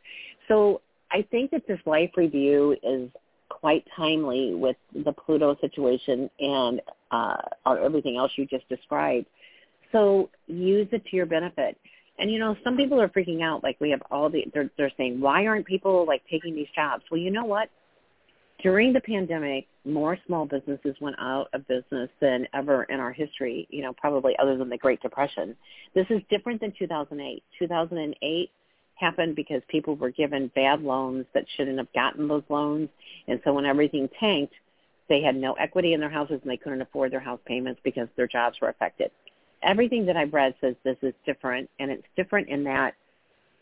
So 0.49 0.81
I 1.11 1.23
think 1.31 1.51
that 1.53 1.67
this 1.67 1.79
life 1.87 2.11
review 2.17 2.77
is 2.83 3.11
quite 3.49 3.85
timely 3.97 4.55
with 4.55 4.77
the 5.05 5.13
Pluto 5.13 5.57
situation 5.61 6.31
and 6.39 6.81
uh, 7.11 7.37
everything 7.67 8.17
else 8.17 8.33
you 8.37 8.47
just 8.47 8.69
described. 8.69 9.27
So 9.93 10.31
use 10.47 10.89
it 10.93 11.05
to 11.07 11.17
your 11.17 11.27
benefit. 11.27 11.77
And 12.21 12.31
you 12.31 12.39
know, 12.39 12.55
some 12.63 12.77
people 12.77 13.01
are 13.01 13.09
freaking 13.09 13.43
out. 13.43 13.65
Like 13.65 13.79
we 13.81 13.91
have 13.91 14.03
all 14.11 14.29
the, 14.29 14.45
they're, 14.53 14.71
they're 14.77 14.93
saying, 14.99 15.21
why 15.21 15.47
aren't 15.47 15.67
people 15.67 16.05
like 16.07 16.23
taking 16.31 16.55
these 16.55 16.69
jobs? 16.75 17.03
Well, 17.11 17.19
you 17.19 17.31
know 17.31 17.47
what? 17.47 17.71
During 18.63 18.93
the 18.93 19.01
pandemic, 19.01 19.67
more 19.87 20.19
small 20.27 20.45
businesses 20.45 20.95
went 21.01 21.17
out 21.19 21.49
of 21.55 21.67
business 21.67 22.11
than 22.21 22.47
ever 22.53 22.85
in 22.85 23.01
our 23.01 23.11
history. 23.11 23.67
You 23.71 23.83
know, 23.83 23.95
probably 23.95 24.37
other 24.39 24.59
than 24.59 24.69
the 24.69 24.77
Great 24.77 25.01
Depression. 25.01 25.57
This 25.95 26.07
is 26.11 26.21
different 26.29 26.61
than 26.61 26.75
2008. 26.79 27.43
2008 27.59 28.51
happened 28.97 29.35
because 29.35 29.63
people 29.69 29.97
were 29.97 30.11
given 30.11 30.53
bad 30.55 30.83
loans 30.83 31.25
that 31.33 31.47
shouldn't 31.57 31.79
have 31.79 31.91
gotten 31.95 32.29
those 32.29 32.43
loans, 32.51 32.91
and 33.29 33.41
so 33.45 33.55
when 33.55 33.65
everything 33.65 34.11
tanked, 34.21 34.53
they 35.09 35.23
had 35.23 35.35
no 35.35 35.55
equity 35.55 35.95
in 35.95 36.01
their 36.01 36.11
houses 36.11 36.39
and 36.43 36.51
they 36.51 36.59
couldn't 36.59 36.83
afford 36.83 37.11
their 37.11 37.19
house 37.19 37.41
payments 37.47 37.81
because 37.83 38.09
their 38.17 38.29
jobs 38.29 38.59
were 38.61 38.69
affected 38.69 39.11
everything 39.63 40.07
that 40.07 40.17
I've 40.17 40.33
read 40.33 40.55
says 40.61 40.75
this 40.85 40.97
is 41.03 41.15
different, 41.27 41.69
and 41.79 41.91
it's 41.91 42.07
different 42.17 42.49
in 42.49 42.65
that, 42.65 42.95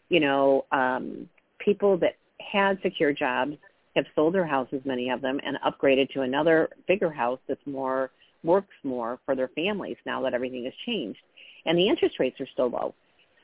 you 0.09 0.21
know, 0.21 0.65
um, 0.73 1.29
people 1.59 1.97
that 1.99 2.17
had 2.41 2.79
secure 2.83 3.13
jobs 3.13 3.57
have 3.97 4.07
sold 4.15 4.35
their 4.35 4.47
houses, 4.47 4.81
many 4.85 5.11
of 5.11 5.21
them, 5.21 5.41
and 5.45 5.59
upgraded 5.67 6.09
to 6.11 6.23
another 6.23 6.69
bigger 6.87 7.11
house 7.11 7.41
that's 7.49 7.67
more 7.67 8.11
works 8.45 8.75
more 8.85 9.19
for 9.27 9.35
their 9.35 9.49
families 9.49 9.97
now 10.07 10.23
that 10.23 10.33
everything 10.35 10.65
has 10.65 10.73
changed, 10.87 11.19
and 11.67 11.77
the 11.77 11.89
interest 11.89 12.21
rates 12.21 12.41
are 12.41 12.47
still 12.53 12.69
low. 12.69 12.95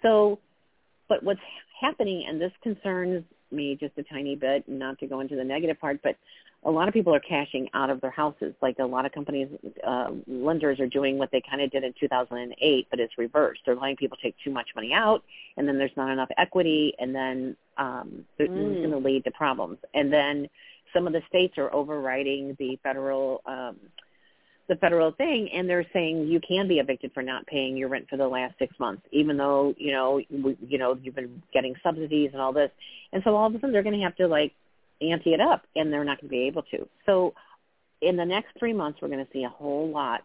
So, 0.03 0.39
but 1.09 1.23
what's 1.23 1.41
happening, 1.81 2.25
and 2.29 2.41
this 2.41 2.53
concerns 2.63 3.25
me 3.51 3.77
just 3.79 3.93
a 3.99 4.03
tiny 4.05 4.37
bit, 4.37 4.69
not 4.69 4.99
to 5.01 5.07
go 5.07 5.21
into 5.21 5.37
the 5.37 5.45
negative 5.45 5.81
part, 5.81 6.01
but 6.03 6.17
a 6.65 6.71
lot 6.71 6.89
of 6.89 6.95
people 6.95 7.15
are 7.15 7.21
cashing 7.21 7.69
out 7.75 7.91
of 7.91 8.01
their 8.01 8.11
houses. 8.11 8.55
Like 8.63 8.79
a 8.79 8.85
lot 8.85 9.05
of 9.05 9.13
companies, 9.13 9.49
uh, 9.87 10.11
lenders 10.27 10.81
are 10.81 10.87
doing 10.87 11.19
what 11.19 11.31
they 11.31 11.43
kind 11.49 11.61
of 11.61 11.71
did 11.71 11.85
in 11.85 11.93
2008, 12.01 12.87
but 12.91 13.01
it's 13.01 13.19
reversed. 13.19 13.61
They're 13.67 13.77
letting 13.77 13.97
people 13.97 14.17
take 14.23 14.35
too 14.43 14.51
much 14.51 14.69
money 14.75 14.93
out, 14.93 15.23
and 15.57 15.69
then 15.69 15.77
there's 15.77 15.93
not 15.97 16.11
enough 16.11 16.31
equity, 16.39 16.95
and 16.99 17.15
then 17.15 17.57
um, 17.77 18.25
mm. 18.41 18.47
it's 18.47 18.49
going 18.49 18.91
to 18.91 18.99
lead 18.99 19.25
to 19.25 19.31
problems. 19.33 19.79
And 19.93 20.13
then 20.13 20.49
some 20.95 21.07
of 21.07 21.13
the 21.13 21.23
states 21.29 21.59
are 21.59 21.73
overriding 21.75 22.57
the 22.59 22.79
federal 22.83 23.43
um, 23.47 23.77
the 24.67 24.77
federal 24.77 25.13
thing 25.13 25.51
and 25.53 25.69
they're 25.69 25.85
saying 25.93 26.27
you 26.27 26.41
can 26.41 26.67
be 26.67 26.79
evicted 26.79 27.13
for 27.13 27.23
not 27.23 27.47
paying 27.47 27.77
your 27.77 27.89
rent 27.89 28.07
for 28.09 28.17
the 28.17 28.27
last 28.27 28.55
six 28.59 28.75
months 28.81 29.03
even 29.13 29.37
though 29.37 29.75
you 29.77 29.93
know 29.93 30.19
you 30.31 30.79
know 30.79 30.99
you've 31.03 31.15
been 31.15 31.43
getting 31.53 31.75
subsidies 31.83 32.31
and 32.33 32.41
all 32.41 32.53
this 32.53 32.71
and 33.13 33.23
so 33.25 33.37
all 33.37 33.47
of 33.47 33.55
a 33.55 33.57
sudden 33.59 33.73
they're 33.73 33.83
going 33.83 33.95
to 33.95 34.03
have 34.03 34.17
to 34.17 34.27
like 34.27 34.55
ante 35.01 35.35
it 35.35 35.41
up, 35.41 35.63
and 35.77 35.93
they're 35.93 36.05
not 36.05 36.21
going 36.21 36.29
to 36.29 36.37
be 36.37 36.47
able 36.47 36.63
to. 36.63 36.89
So 37.07 37.35
in 38.01 38.17
the 38.17 38.25
next 38.25 38.59
three 38.59 38.73
months, 38.73 39.01
we're 39.01 39.09
going 39.09 39.25
to 39.25 39.33
see 39.33 39.45
a 39.45 39.49
whole 39.49 39.89
lot 39.89 40.23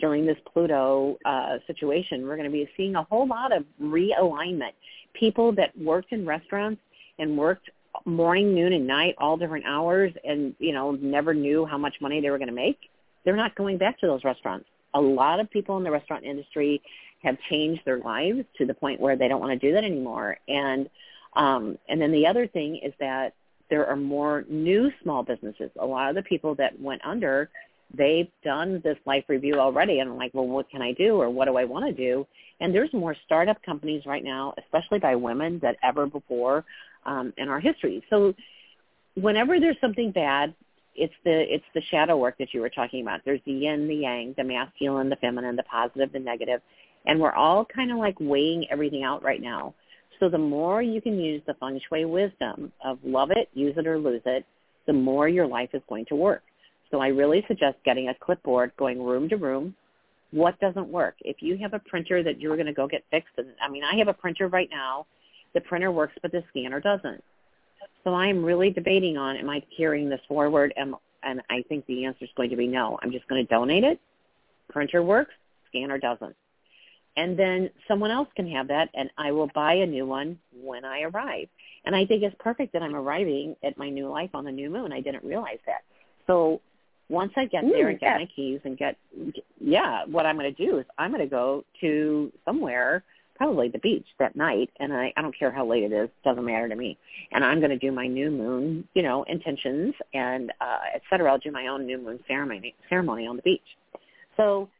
during 0.00 0.26
this 0.26 0.36
Pluto 0.52 1.16
uh, 1.24 1.58
situation. 1.66 2.26
We're 2.26 2.36
going 2.36 2.50
to 2.50 2.52
be 2.52 2.68
seeing 2.76 2.96
a 2.96 3.04
whole 3.04 3.26
lot 3.26 3.56
of 3.56 3.64
realignment. 3.80 4.72
People 5.12 5.52
that 5.52 5.76
worked 5.78 6.12
in 6.12 6.26
restaurants 6.26 6.80
and 7.18 7.38
worked 7.38 7.70
morning, 8.04 8.54
noon, 8.54 8.72
and 8.72 8.86
night, 8.86 9.14
all 9.18 9.36
different 9.36 9.64
hours, 9.66 10.12
and 10.24 10.54
you 10.58 10.72
know 10.72 10.92
never 10.92 11.32
knew 11.32 11.64
how 11.64 11.78
much 11.78 11.94
money 12.00 12.20
they 12.20 12.30
were 12.30 12.38
going 12.38 12.48
to 12.48 12.54
make. 12.54 12.78
They're 13.24 13.36
not 13.36 13.54
going 13.54 13.78
back 13.78 14.00
to 14.00 14.06
those 14.06 14.24
restaurants. 14.24 14.66
A 14.94 15.00
lot 15.00 15.40
of 15.40 15.50
people 15.50 15.76
in 15.76 15.84
the 15.84 15.90
restaurant 15.90 16.24
industry 16.24 16.82
have 17.22 17.36
changed 17.48 17.82
their 17.84 17.98
lives 17.98 18.44
to 18.58 18.66
the 18.66 18.74
point 18.74 19.00
where 19.00 19.16
they 19.16 19.28
don't 19.28 19.40
want 19.40 19.58
to 19.58 19.66
do 19.66 19.72
that 19.74 19.84
anymore. 19.84 20.36
And 20.48 20.88
um, 21.34 21.78
and 21.88 22.00
then 22.00 22.12
the 22.12 22.26
other 22.26 22.46
thing 22.46 22.80
is 22.82 22.92
that 23.00 23.34
there 23.70 23.86
are 23.86 23.96
more 23.96 24.44
new 24.48 24.90
small 25.02 25.22
businesses. 25.22 25.70
A 25.78 25.86
lot 25.86 26.10
of 26.10 26.14
the 26.14 26.22
people 26.22 26.54
that 26.56 26.78
went 26.80 27.04
under, 27.04 27.50
they've 27.96 28.28
done 28.42 28.80
this 28.84 28.98
life 29.06 29.24
review 29.28 29.54
already 29.54 30.00
and 30.00 30.10
I'm 30.10 30.16
like, 30.16 30.32
well, 30.34 30.46
what 30.46 30.70
can 30.70 30.82
I 30.82 30.92
do 30.92 31.16
or 31.16 31.30
what 31.30 31.46
do 31.46 31.56
I 31.56 31.64
want 31.64 31.86
to 31.86 31.92
do? 31.92 32.26
And 32.60 32.74
there's 32.74 32.92
more 32.92 33.16
startup 33.24 33.62
companies 33.62 34.04
right 34.06 34.22
now, 34.22 34.54
especially 34.58 34.98
by 34.98 35.16
women, 35.16 35.58
that 35.62 35.76
ever 35.82 36.06
before 36.06 36.64
um, 37.04 37.32
in 37.36 37.48
our 37.48 37.60
history. 37.60 38.04
So 38.10 38.34
whenever 39.14 39.60
there's 39.60 39.80
something 39.80 40.12
bad, 40.12 40.54
it's 40.96 41.14
the 41.24 41.52
it's 41.52 41.64
the 41.74 41.82
shadow 41.90 42.16
work 42.16 42.38
that 42.38 42.54
you 42.54 42.60
were 42.60 42.70
talking 42.70 43.02
about. 43.02 43.22
There's 43.24 43.40
the 43.44 43.52
yin, 43.52 43.88
the 43.88 43.96
yang, 43.96 44.34
the 44.36 44.44
masculine, 44.44 45.08
the 45.08 45.16
feminine, 45.16 45.56
the 45.56 45.64
positive, 45.64 46.12
the 46.12 46.20
negative, 46.20 46.60
and 47.04 47.20
we're 47.20 47.32
all 47.32 47.64
kind 47.64 47.90
of 47.90 47.98
like 47.98 48.16
weighing 48.20 48.66
everything 48.70 49.02
out 49.02 49.22
right 49.22 49.42
now. 49.42 49.74
So 50.20 50.28
the 50.28 50.38
more 50.38 50.82
you 50.82 51.00
can 51.00 51.18
use 51.18 51.42
the 51.46 51.54
feng 51.54 51.80
shui 51.88 52.04
wisdom 52.04 52.72
of 52.84 52.98
love 53.04 53.30
it, 53.30 53.48
use 53.54 53.74
it 53.76 53.86
or 53.86 53.98
lose 53.98 54.22
it, 54.26 54.44
the 54.86 54.92
more 54.92 55.28
your 55.28 55.46
life 55.46 55.70
is 55.72 55.82
going 55.88 56.06
to 56.06 56.16
work. 56.16 56.42
So 56.90 57.00
I 57.00 57.08
really 57.08 57.44
suggest 57.48 57.76
getting 57.84 58.08
a 58.08 58.14
clipboard, 58.14 58.72
going 58.78 59.02
room 59.02 59.28
to 59.28 59.36
room. 59.36 59.74
What 60.30 60.58
doesn't 60.60 60.88
work? 60.88 61.16
If 61.20 61.36
you 61.40 61.56
have 61.58 61.74
a 61.74 61.78
printer 61.78 62.22
that 62.22 62.40
you're 62.40 62.56
going 62.56 62.66
to 62.66 62.72
go 62.72 62.86
get 62.86 63.04
fixed, 63.10 63.32
and 63.38 63.48
I 63.62 63.68
mean, 63.68 63.82
I 63.84 63.96
have 63.96 64.08
a 64.08 64.12
printer 64.12 64.48
right 64.48 64.68
now. 64.70 65.06
The 65.54 65.60
printer 65.60 65.92
works, 65.92 66.14
but 66.22 66.32
the 66.32 66.42
scanner 66.50 66.80
doesn't. 66.80 67.22
So 68.02 68.12
I 68.12 68.26
am 68.26 68.44
really 68.44 68.70
debating 68.70 69.16
on, 69.16 69.36
am 69.36 69.48
I 69.48 69.62
carrying 69.76 70.08
this 70.08 70.20
forward? 70.28 70.74
And, 70.76 70.94
and 71.22 71.40
I 71.50 71.62
think 71.68 71.86
the 71.86 72.04
answer 72.04 72.24
is 72.24 72.30
going 72.36 72.50
to 72.50 72.56
be 72.56 72.66
no. 72.66 72.98
I'm 73.02 73.12
just 73.12 73.26
going 73.28 73.44
to 73.44 73.48
donate 73.48 73.84
it. 73.84 74.00
Printer 74.68 75.02
works, 75.02 75.32
scanner 75.68 75.98
doesn't 75.98 76.34
and 77.16 77.38
then 77.38 77.70
someone 77.86 78.10
else 78.10 78.28
can 78.36 78.50
have 78.50 78.68
that 78.68 78.88
and 78.94 79.10
I 79.16 79.32
will 79.32 79.50
buy 79.54 79.74
a 79.74 79.86
new 79.86 80.06
one 80.06 80.38
when 80.62 80.84
I 80.84 81.02
arrive. 81.02 81.48
And 81.84 81.94
I 81.94 82.06
think 82.06 82.22
it's 82.22 82.36
perfect 82.38 82.72
that 82.72 82.82
I'm 82.82 82.96
arriving 82.96 83.56
at 83.62 83.76
my 83.76 83.90
new 83.90 84.08
life 84.08 84.30
on 84.34 84.44
the 84.44 84.52
new 84.52 84.70
moon. 84.70 84.92
I 84.92 85.00
didn't 85.00 85.24
realize 85.24 85.58
that. 85.66 85.82
So 86.26 86.60
once 87.10 87.32
I 87.36 87.44
get 87.44 87.64
there 87.70 87.88
and 87.88 88.00
get 88.00 88.16
my 88.16 88.26
keys 88.34 88.60
and 88.64 88.78
get, 88.78 88.96
yeah, 89.60 90.04
what 90.06 90.24
I'm 90.24 90.38
going 90.38 90.52
to 90.52 90.66
do 90.66 90.78
is 90.78 90.86
I'm 90.96 91.10
going 91.10 91.20
to 91.20 91.28
go 91.28 91.64
to 91.82 92.32
somewhere, 92.46 93.04
probably 93.36 93.68
the 93.68 93.78
beach 93.78 94.06
that 94.18 94.34
night, 94.34 94.70
and 94.80 94.92
I, 94.92 95.12
I 95.16 95.20
don't 95.20 95.38
care 95.38 95.50
how 95.50 95.66
late 95.66 95.82
it 95.82 95.92
is, 95.92 96.08
doesn't 96.24 96.44
matter 96.44 96.68
to 96.68 96.74
me. 96.74 96.96
And 97.32 97.44
I'm 97.44 97.58
going 97.58 97.70
to 97.70 97.78
do 97.78 97.92
my 97.92 98.06
new 98.06 98.30
moon, 98.30 98.88
you 98.94 99.02
know, 99.02 99.24
intentions 99.24 99.94
and 100.14 100.50
uh, 100.60 100.78
et 100.94 101.02
cetera. 101.10 101.30
I'll 101.30 101.38
do 101.38 101.52
my 101.52 101.66
own 101.66 101.84
new 101.84 101.98
moon 101.98 102.20
ceremony 102.26 102.74
ceremony 102.88 103.26
on 103.26 103.36
the 103.36 103.42
beach. 103.42 103.60
So 104.38 104.70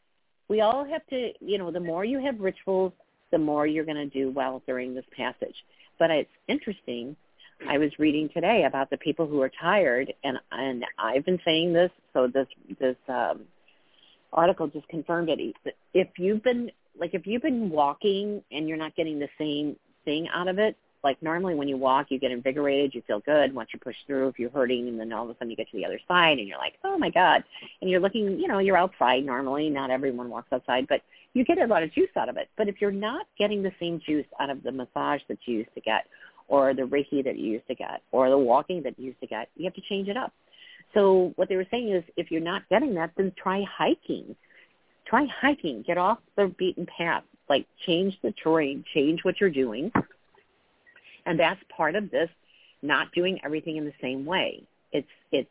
we 0.48 0.60
all 0.60 0.84
have 0.84 1.06
to, 1.08 1.32
you 1.40 1.58
know, 1.58 1.70
the 1.70 1.80
more 1.80 2.04
you 2.04 2.18
have 2.18 2.40
rituals, 2.40 2.92
the 3.30 3.38
more 3.38 3.66
you're 3.66 3.84
going 3.84 3.96
to 3.96 4.06
do 4.06 4.30
well 4.30 4.62
during 4.66 4.94
this 4.94 5.04
passage. 5.16 5.56
But 5.98 6.10
it's 6.10 6.30
interesting. 6.48 7.16
I 7.68 7.78
was 7.78 7.90
reading 7.98 8.28
today 8.34 8.64
about 8.66 8.90
the 8.90 8.96
people 8.98 9.26
who 9.26 9.40
are 9.40 9.50
tired, 9.60 10.12
and 10.22 10.38
and 10.50 10.84
I've 10.98 11.24
been 11.24 11.40
saying 11.44 11.72
this. 11.72 11.90
So 12.12 12.26
this 12.26 12.48
this 12.78 12.96
um, 13.08 13.42
article 14.32 14.66
just 14.66 14.88
confirmed 14.88 15.30
it. 15.30 15.54
If 15.94 16.08
you've 16.18 16.42
been 16.42 16.70
like 16.98 17.14
if 17.14 17.26
you've 17.26 17.42
been 17.42 17.70
walking 17.70 18.42
and 18.50 18.68
you're 18.68 18.76
not 18.76 18.94
getting 18.96 19.18
the 19.18 19.28
same 19.38 19.76
thing 20.04 20.28
out 20.32 20.48
of 20.48 20.58
it, 20.58 20.76
Like 21.04 21.22
normally 21.22 21.54
when 21.54 21.68
you 21.68 21.76
walk, 21.76 22.06
you 22.08 22.18
get 22.18 22.32
invigorated, 22.32 22.94
you 22.94 23.02
feel 23.06 23.20
good. 23.20 23.54
Once 23.54 23.68
you 23.74 23.78
push 23.78 23.94
through, 24.06 24.28
if 24.28 24.38
you're 24.38 24.50
hurting, 24.50 24.88
and 24.88 24.98
then 24.98 25.12
all 25.12 25.24
of 25.24 25.30
a 25.30 25.34
sudden 25.34 25.50
you 25.50 25.56
get 25.56 25.70
to 25.70 25.76
the 25.76 25.84
other 25.84 26.00
side, 26.08 26.38
and 26.38 26.48
you're 26.48 26.58
like, 26.58 26.74
oh 26.82 26.96
my 26.96 27.10
god, 27.10 27.44
and 27.82 27.90
you're 27.90 28.00
looking, 28.00 28.40
you 28.40 28.48
know, 28.48 28.58
you're 28.58 28.76
outside 28.76 29.24
normally. 29.24 29.68
Not 29.68 29.90
everyone 29.90 30.30
walks 30.30 30.48
outside, 30.50 30.86
but 30.88 31.02
you 31.34 31.44
get 31.44 31.58
a 31.58 31.66
lot 31.66 31.82
of 31.82 31.92
juice 31.92 32.08
out 32.16 32.28
of 32.28 32.38
it. 32.38 32.48
But 32.56 32.68
if 32.68 32.80
you're 32.80 32.90
not 32.90 33.26
getting 33.38 33.62
the 33.62 33.72
same 33.78 34.00
juice 34.04 34.26
out 34.40 34.48
of 34.48 34.62
the 34.62 34.72
massage 34.72 35.20
that 35.28 35.38
you 35.44 35.58
used 35.58 35.74
to 35.74 35.80
get, 35.82 36.06
or 36.48 36.74
the 36.74 36.82
Reiki 36.82 37.22
that 37.22 37.36
you 37.36 37.52
used 37.52 37.66
to 37.68 37.74
get, 37.74 38.02
or 38.10 38.30
the 38.30 38.38
walking 38.38 38.82
that 38.82 38.98
you 38.98 39.06
used 39.06 39.20
to 39.20 39.26
get, 39.26 39.50
you 39.56 39.64
have 39.64 39.74
to 39.74 39.82
change 39.82 40.08
it 40.08 40.16
up. 40.16 40.32
So 40.94 41.32
what 41.36 41.48
they 41.48 41.56
were 41.56 41.66
saying 41.70 41.90
is, 41.90 42.04
if 42.16 42.30
you're 42.30 42.40
not 42.40 42.66
getting 42.70 42.94
that, 42.94 43.10
then 43.16 43.32
try 43.36 43.62
hiking. 43.70 44.34
Try 45.06 45.26
hiking. 45.26 45.82
Get 45.86 45.98
off 45.98 46.18
the 46.36 46.46
beaten 46.58 46.86
path. 46.86 47.24
Like 47.48 47.66
change 47.84 48.18
the 48.22 48.32
terrain, 48.42 48.84
change 48.94 49.22
what 49.22 49.38
you're 49.38 49.50
doing, 49.50 49.92
and 51.26 51.38
that's 51.38 51.60
part 51.74 51.94
of 51.94 52.10
this. 52.10 52.28
Not 52.82 53.12
doing 53.12 53.40
everything 53.44 53.76
in 53.76 53.84
the 53.84 53.94
same 54.00 54.26
way. 54.26 54.62
It's 54.92 55.08
it's 55.32 55.48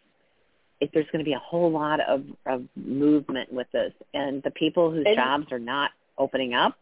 it, 0.79 0.91
there's 0.93 1.07
going 1.11 1.23
to 1.23 1.29
be 1.29 1.33
a 1.33 1.39
whole 1.39 1.71
lot 1.71 1.99
of, 2.01 2.25
of 2.45 2.63
movement 2.75 3.51
with 3.51 3.67
this, 3.71 3.93
and 4.13 4.43
the 4.43 4.51
people 4.51 4.91
whose 4.91 5.05
and, 5.05 5.15
jobs 5.15 5.51
are 5.51 5.59
not 5.59 5.91
opening 6.17 6.53
up, 6.53 6.77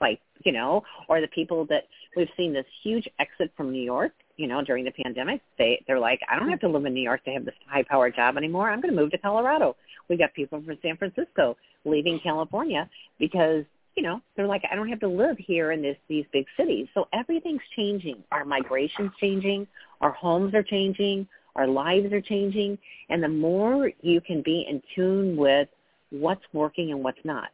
like 0.00 0.20
you 0.44 0.52
know, 0.52 0.82
or 1.08 1.20
the 1.20 1.28
people 1.28 1.66
that 1.66 1.84
we've 2.16 2.30
seen 2.36 2.52
this 2.52 2.66
huge 2.82 3.08
exit 3.18 3.52
from 3.56 3.70
New 3.70 3.82
York, 3.82 4.12
you 4.36 4.46
know, 4.46 4.62
during 4.62 4.84
the 4.84 4.90
pandemic, 4.90 5.40
they 5.58 5.82
they're 5.86 6.00
like, 6.00 6.20
I 6.28 6.38
don't 6.38 6.48
have 6.48 6.60
to 6.60 6.68
live 6.68 6.84
in 6.84 6.94
New 6.94 7.02
York 7.02 7.24
to 7.24 7.30
have 7.30 7.44
this 7.44 7.54
high 7.66 7.84
powered 7.84 8.16
job 8.16 8.36
anymore. 8.36 8.70
I'm 8.70 8.80
going 8.80 8.94
to 8.94 9.00
move 9.00 9.10
to 9.12 9.18
Colorado. 9.18 9.76
We 10.08 10.16
got 10.16 10.34
people 10.34 10.62
from 10.62 10.78
San 10.82 10.96
Francisco 10.96 11.56
leaving 11.84 12.20
California 12.20 12.88
because 13.18 13.64
you 13.96 14.02
know 14.02 14.20
they're 14.36 14.46
like, 14.46 14.62
I 14.70 14.74
don't 14.74 14.88
have 14.88 15.00
to 15.00 15.08
live 15.08 15.36
here 15.38 15.72
in 15.72 15.82
this 15.82 15.96
these 16.08 16.24
big 16.32 16.46
cities. 16.56 16.88
So 16.94 17.08
everything's 17.12 17.62
changing. 17.76 18.22
Our 18.32 18.44
migration's 18.44 19.12
changing. 19.20 19.66
Our 20.00 20.12
homes 20.12 20.54
are 20.54 20.62
changing. 20.62 21.28
Our 21.56 21.66
lives 21.66 22.12
are 22.12 22.20
changing. 22.20 22.78
And 23.10 23.22
the 23.22 23.28
more 23.28 23.90
you 24.00 24.20
can 24.20 24.42
be 24.42 24.66
in 24.68 24.82
tune 24.94 25.36
with 25.36 25.68
what's 26.10 26.42
working 26.52 26.90
and 26.90 27.02
what's 27.02 27.22
not, 27.24 27.50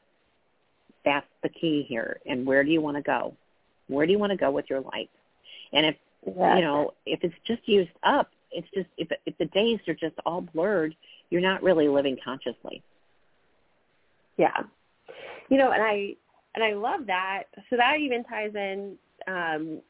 that's 1.04 1.26
the 1.42 1.48
key 1.48 1.84
here. 1.88 2.20
And 2.26 2.46
where 2.46 2.62
do 2.62 2.70
you 2.70 2.80
want 2.80 2.96
to 2.96 3.02
go? 3.02 3.34
Where 3.88 4.06
do 4.06 4.12
you 4.12 4.18
want 4.18 4.30
to 4.30 4.36
go 4.36 4.50
with 4.50 4.66
your 4.68 4.80
life? 4.80 5.08
And 5.72 5.86
if 5.86 5.96
you 6.26 6.34
know, 6.34 6.94
if 7.06 7.20
it's 7.22 7.34
just 7.46 7.66
used 7.66 7.90
up, 8.02 8.30
it's 8.50 8.68
just 8.74 8.88
if 8.96 9.08
if 9.26 9.36
the 9.38 9.46
days 9.46 9.80
are 9.88 9.94
just 9.94 10.14
all 10.24 10.40
blurred, 10.40 10.94
you're 11.30 11.40
not 11.40 11.62
really 11.62 11.88
living 11.88 12.16
consciously. 12.22 12.82
Yeah. 14.36 14.62
You 15.48 15.58
know, 15.58 15.70
and 15.72 15.82
I 15.82 16.16
and 16.54 16.64
I 16.64 16.72
love 16.72 17.06
that. 17.06 17.44
So 17.70 17.76
that 17.76 17.98
even 18.00 18.24
ties 18.24 18.54
in 18.54 18.96
um, 19.26 19.80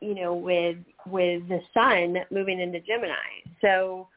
you 0.00 0.14
know, 0.14 0.34
with 0.34 0.78
with 1.06 1.48
the 1.48 1.60
sun 1.74 2.18
moving 2.30 2.60
into 2.60 2.80
Gemini. 2.80 3.14
So 3.60 4.08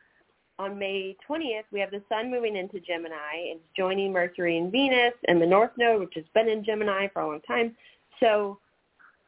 on 0.59 0.77
May 0.77 1.17
20th, 1.27 1.63
we 1.71 1.79
have 1.79 1.91
the 1.91 2.01
sun 2.09 2.31
moving 2.31 2.55
into 2.55 2.79
Gemini 2.79 3.51
and 3.51 3.59
joining 3.75 4.11
Mercury 4.11 4.57
and 4.57 4.71
Venus 4.71 5.13
and 5.27 5.41
the 5.41 5.45
North 5.45 5.71
Node, 5.77 5.99
which 5.99 6.13
has 6.15 6.25
been 6.33 6.47
in 6.47 6.63
Gemini 6.63 7.07
for 7.09 7.21
a 7.21 7.27
long 7.27 7.41
time. 7.41 7.75
So 8.19 8.59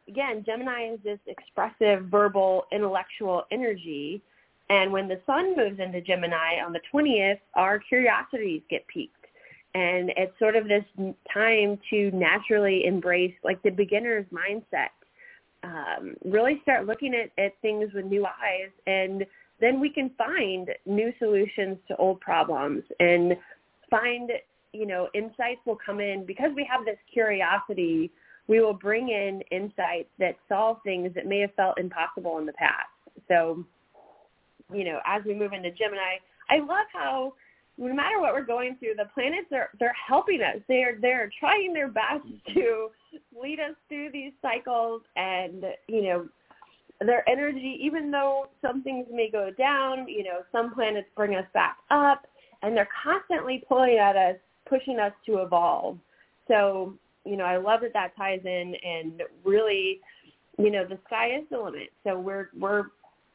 again, 0.07 0.43
Gemini 0.45 0.93
is 0.93 0.99
this 1.03 1.19
expressive, 1.27 2.05
verbal, 2.05 2.65
intellectual 2.71 3.43
energy. 3.51 4.21
And 4.69 4.91
when 4.91 5.07
the 5.07 5.19
sun 5.25 5.55
moves 5.55 5.79
into 5.79 6.01
Gemini 6.01 6.59
on 6.63 6.73
the 6.73 6.81
20th, 6.93 7.39
our 7.55 7.79
curiosities 7.79 8.61
get 8.69 8.87
piqued. 8.87 9.24
And 9.75 10.11
it's 10.17 10.37
sort 10.39 10.55
of 10.55 10.67
this 10.67 10.85
time 11.31 11.77
to 11.91 12.09
naturally 12.11 12.85
embrace 12.85 13.35
like 13.43 13.61
the 13.61 13.69
beginner's 13.69 14.25
mindset. 14.31 14.89
Um, 15.63 16.15
really 16.23 16.59
start 16.63 16.87
looking 16.87 17.13
at, 17.13 17.31
at 17.43 17.53
things 17.61 17.91
with 17.93 18.05
new 18.05 18.25
eyes 18.25 18.71
and 18.87 19.25
then 19.59 19.79
we 19.79 19.89
can 19.89 20.11
find 20.17 20.69
new 20.85 21.11
solutions 21.17 21.77
to 21.87 21.95
old 21.97 22.19
problems 22.21 22.83
and 22.99 23.35
find, 23.89 24.31
you 24.73 24.85
know, 24.85 25.09
insights 25.13 25.61
will 25.65 25.77
come 25.83 25.99
in 25.99 26.25
because 26.25 26.51
we 26.55 26.67
have 26.69 26.85
this 26.85 26.97
curiosity 27.11 28.11
we 28.47 28.59
will 28.61 28.73
bring 28.73 29.09
in 29.09 29.41
insights 29.51 30.09
that 30.19 30.35
solve 30.47 30.77
things 30.83 31.13
that 31.15 31.25
may 31.25 31.39
have 31.39 31.53
felt 31.55 31.79
impossible 31.79 32.37
in 32.37 32.45
the 32.45 32.53
past. 32.53 32.87
So, 33.27 33.65
you 34.73 34.83
know, 34.83 34.99
as 35.05 35.23
we 35.25 35.33
move 35.33 35.53
into 35.53 35.71
Gemini, 35.71 36.17
I 36.49 36.59
love 36.59 36.85
how 36.93 37.33
no 37.77 37.93
matter 37.93 38.19
what 38.19 38.33
we're 38.33 38.45
going 38.45 38.77
through, 38.77 38.95
the 38.97 39.09
planets 39.13 39.47
are 39.51 39.69
they're 39.79 39.95
helping 40.07 40.41
us. 40.41 40.61
They're 40.67 40.97
they're 41.01 41.29
trying 41.39 41.73
their 41.73 41.89
best 41.89 42.25
mm-hmm. 42.25 42.53
to 42.53 42.87
lead 43.39 43.59
us 43.59 43.75
through 43.89 44.11
these 44.11 44.31
cycles 44.41 45.01
and, 45.15 45.65
you 45.87 46.03
know, 46.03 46.29
their 47.01 47.27
energy, 47.29 47.77
even 47.81 48.09
though 48.09 48.47
some 48.61 48.81
things 48.81 49.05
may 49.11 49.29
go 49.29 49.51
down, 49.57 50.07
you 50.07 50.23
know, 50.23 50.39
some 50.51 50.73
planets 50.73 51.07
bring 51.15 51.35
us 51.35 51.45
back 51.53 51.77
up 51.91 52.25
and 52.61 52.75
they're 52.75 52.87
constantly 53.03 53.63
pulling 53.67 53.97
at 53.97 54.15
us, 54.15 54.37
pushing 54.65 54.99
us 54.99 55.11
to 55.25 55.41
evolve. 55.41 55.97
So 56.47 56.93
you 57.25 57.35
know, 57.35 57.43
I 57.43 57.57
love 57.57 57.81
that 57.81 57.93
that 57.93 58.15
ties 58.15 58.41
in 58.45 58.75
and 58.83 59.23
really, 59.43 59.99
you 60.57 60.71
know, 60.71 60.85
the 60.85 60.99
sky 61.07 61.35
is 61.35 61.43
the 61.49 61.57
limit. 61.57 61.89
So 62.03 62.19
we're 62.19 62.49
we're 62.57 62.85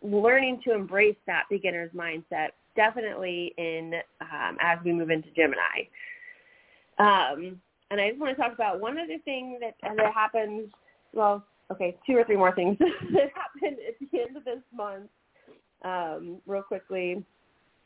learning 0.03 0.61
to 0.65 0.73
embrace 0.73 1.17
that 1.27 1.45
beginner's 1.51 1.91
mindset 1.93 2.51
definitely 2.77 3.55
in 3.59 3.95
um, 4.21 4.57
as 4.61 4.79
we 4.85 4.93
move 4.93 5.11
into 5.11 5.29
Gemini. 5.31 5.89
Um, 6.99 7.61
and 7.91 8.01
I 8.01 8.11
just 8.11 8.21
want 8.21 8.37
to 8.37 8.43
talk 8.43 8.53
about 8.53 8.81
one 8.81 8.99
other 8.99 9.19
thing 9.25 9.59
that 9.61 9.75
that 9.83 10.15
happens. 10.15 10.71
Well, 11.13 11.45
okay, 11.73 11.97
two 12.07 12.17
or 12.17 12.25
three 12.25 12.37
more 12.37 12.55
things 12.55 12.77
that 13.13 13.31
happened 13.35 13.79
at 13.87 13.95
the 13.99 14.21
end 14.21 14.37
of 14.37 14.45
this 14.45 14.63
month. 14.75 15.09
Um, 15.83 16.37
real 16.47 16.63
quickly, 16.63 17.25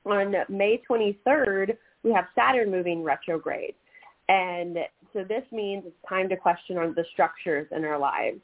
on 0.04 0.34
May 0.48 0.82
23rd, 0.88 1.76
we 2.02 2.12
have 2.12 2.26
Saturn 2.34 2.70
moving 2.70 3.02
retrograde. 3.02 3.74
And 4.28 4.78
so 5.12 5.24
this 5.24 5.44
means 5.52 5.84
it's 5.86 5.96
time 6.08 6.28
to 6.28 6.36
question 6.36 6.76
on 6.76 6.94
the 6.94 7.04
structures 7.12 7.66
in 7.74 7.84
our 7.84 7.98
lives. 7.98 8.40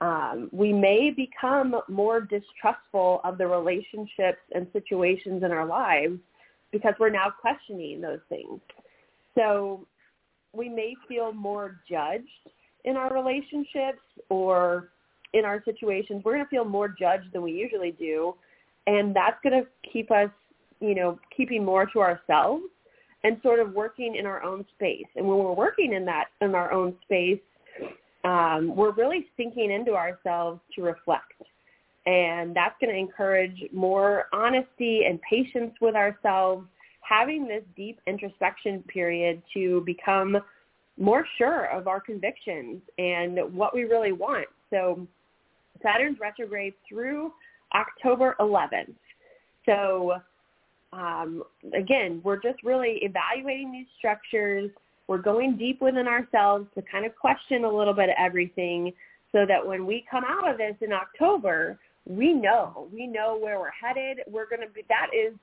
Um, 0.00 0.48
we 0.52 0.72
may 0.72 1.10
become 1.10 1.74
more 1.88 2.20
distrustful 2.20 3.20
of 3.24 3.36
the 3.36 3.46
relationships 3.46 4.38
and 4.54 4.66
situations 4.72 5.42
in 5.42 5.50
our 5.50 5.66
lives 5.66 6.18
because 6.70 6.94
we're 7.00 7.10
now 7.10 7.32
questioning 7.40 8.00
those 8.00 8.20
things. 8.28 8.60
So 9.34 9.86
we 10.52 10.68
may 10.68 10.94
feel 11.08 11.32
more 11.32 11.80
judged 11.88 12.28
in 12.84 12.96
our 12.96 13.12
relationships 13.12 14.02
or 14.28 14.90
in 15.34 15.44
our 15.44 15.62
situations. 15.64 16.22
We're 16.24 16.34
going 16.34 16.44
to 16.44 16.50
feel 16.50 16.64
more 16.64 16.88
judged 16.88 17.32
than 17.32 17.42
we 17.42 17.52
usually 17.52 17.92
do. 17.92 18.34
And 18.86 19.14
that's 19.14 19.36
going 19.42 19.62
to 19.62 19.68
keep 19.92 20.10
us, 20.10 20.30
you 20.80 20.94
know, 20.94 21.18
keeping 21.36 21.64
more 21.64 21.86
to 21.86 22.00
ourselves 22.00 22.62
and 23.24 23.38
sort 23.42 23.60
of 23.60 23.72
working 23.72 24.16
in 24.16 24.26
our 24.26 24.42
own 24.42 24.64
space. 24.74 25.06
And 25.16 25.26
when 25.26 25.38
we're 25.38 25.52
working 25.52 25.92
in 25.92 26.04
that 26.06 26.26
in 26.40 26.54
our 26.54 26.72
own 26.72 26.94
space, 27.02 27.40
um, 28.24 28.74
we're 28.74 28.92
really 28.92 29.26
sinking 29.36 29.70
into 29.70 29.94
ourselves 29.94 30.60
to 30.74 30.82
reflect. 30.82 31.32
And 32.06 32.54
that's 32.56 32.74
going 32.80 32.92
to 32.92 32.98
encourage 32.98 33.64
more 33.72 34.26
honesty 34.32 35.02
and 35.06 35.20
patience 35.22 35.74
with 35.80 35.94
ourselves, 35.94 36.66
having 37.00 37.46
this 37.46 37.62
deep 37.76 38.00
introspection 38.06 38.82
period 38.88 39.42
to 39.54 39.82
become 39.84 40.38
more 40.98 41.24
sure 41.36 41.66
of 41.66 41.86
our 41.86 42.00
convictions 42.00 42.80
and 42.98 43.38
what 43.52 43.74
we 43.74 43.84
really 43.84 44.12
want. 44.12 44.46
So 44.70 45.06
Saturn's 45.82 46.18
retrograde 46.18 46.74
through 46.88 47.32
October 47.74 48.34
11th. 48.40 48.94
So 49.66 50.14
um, 50.92 51.42
again, 51.74 52.20
we're 52.24 52.40
just 52.40 52.62
really 52.64 53.00
evaluating 53.02 53.70
these 53.70 53.86
structures. 53.98 54.70
We're 55.08 55.18
going 55.18 55.56
deep 55.56 55.80
within 55.80 56.06
ourselves 56.06 56.66
to 56.76 56.82
kind 56.82 57.04
of 57.04 57.16
question 57.16 57.64
a 57.64 57.70
little 57.70 57.94
bit 57.94 58.10
of 58.10 58.14
everything 58.18 58.92
so 59.32 59.44
that 59.46 59.66
when 59.66 59.86
we 59.86 60.04
come 60.10 60.24
out 60.26 60.48
of 60.48 60.58
this 60.58 60.76
in 60.80 60.92
October, 60.92 61.78
we 62.06 62.32
know, 62.32 62.88
we 62.92 63.06
know 63.06 63.38
where 63.40 63.58
we're 63.58 63.70
headed. 63.70 64.18
We're 64.30 64.48
going 64.48 64.62
to 64.62 64.72
be, 64.72 64.82
that 64.88 65.08
is, 65.14 65.34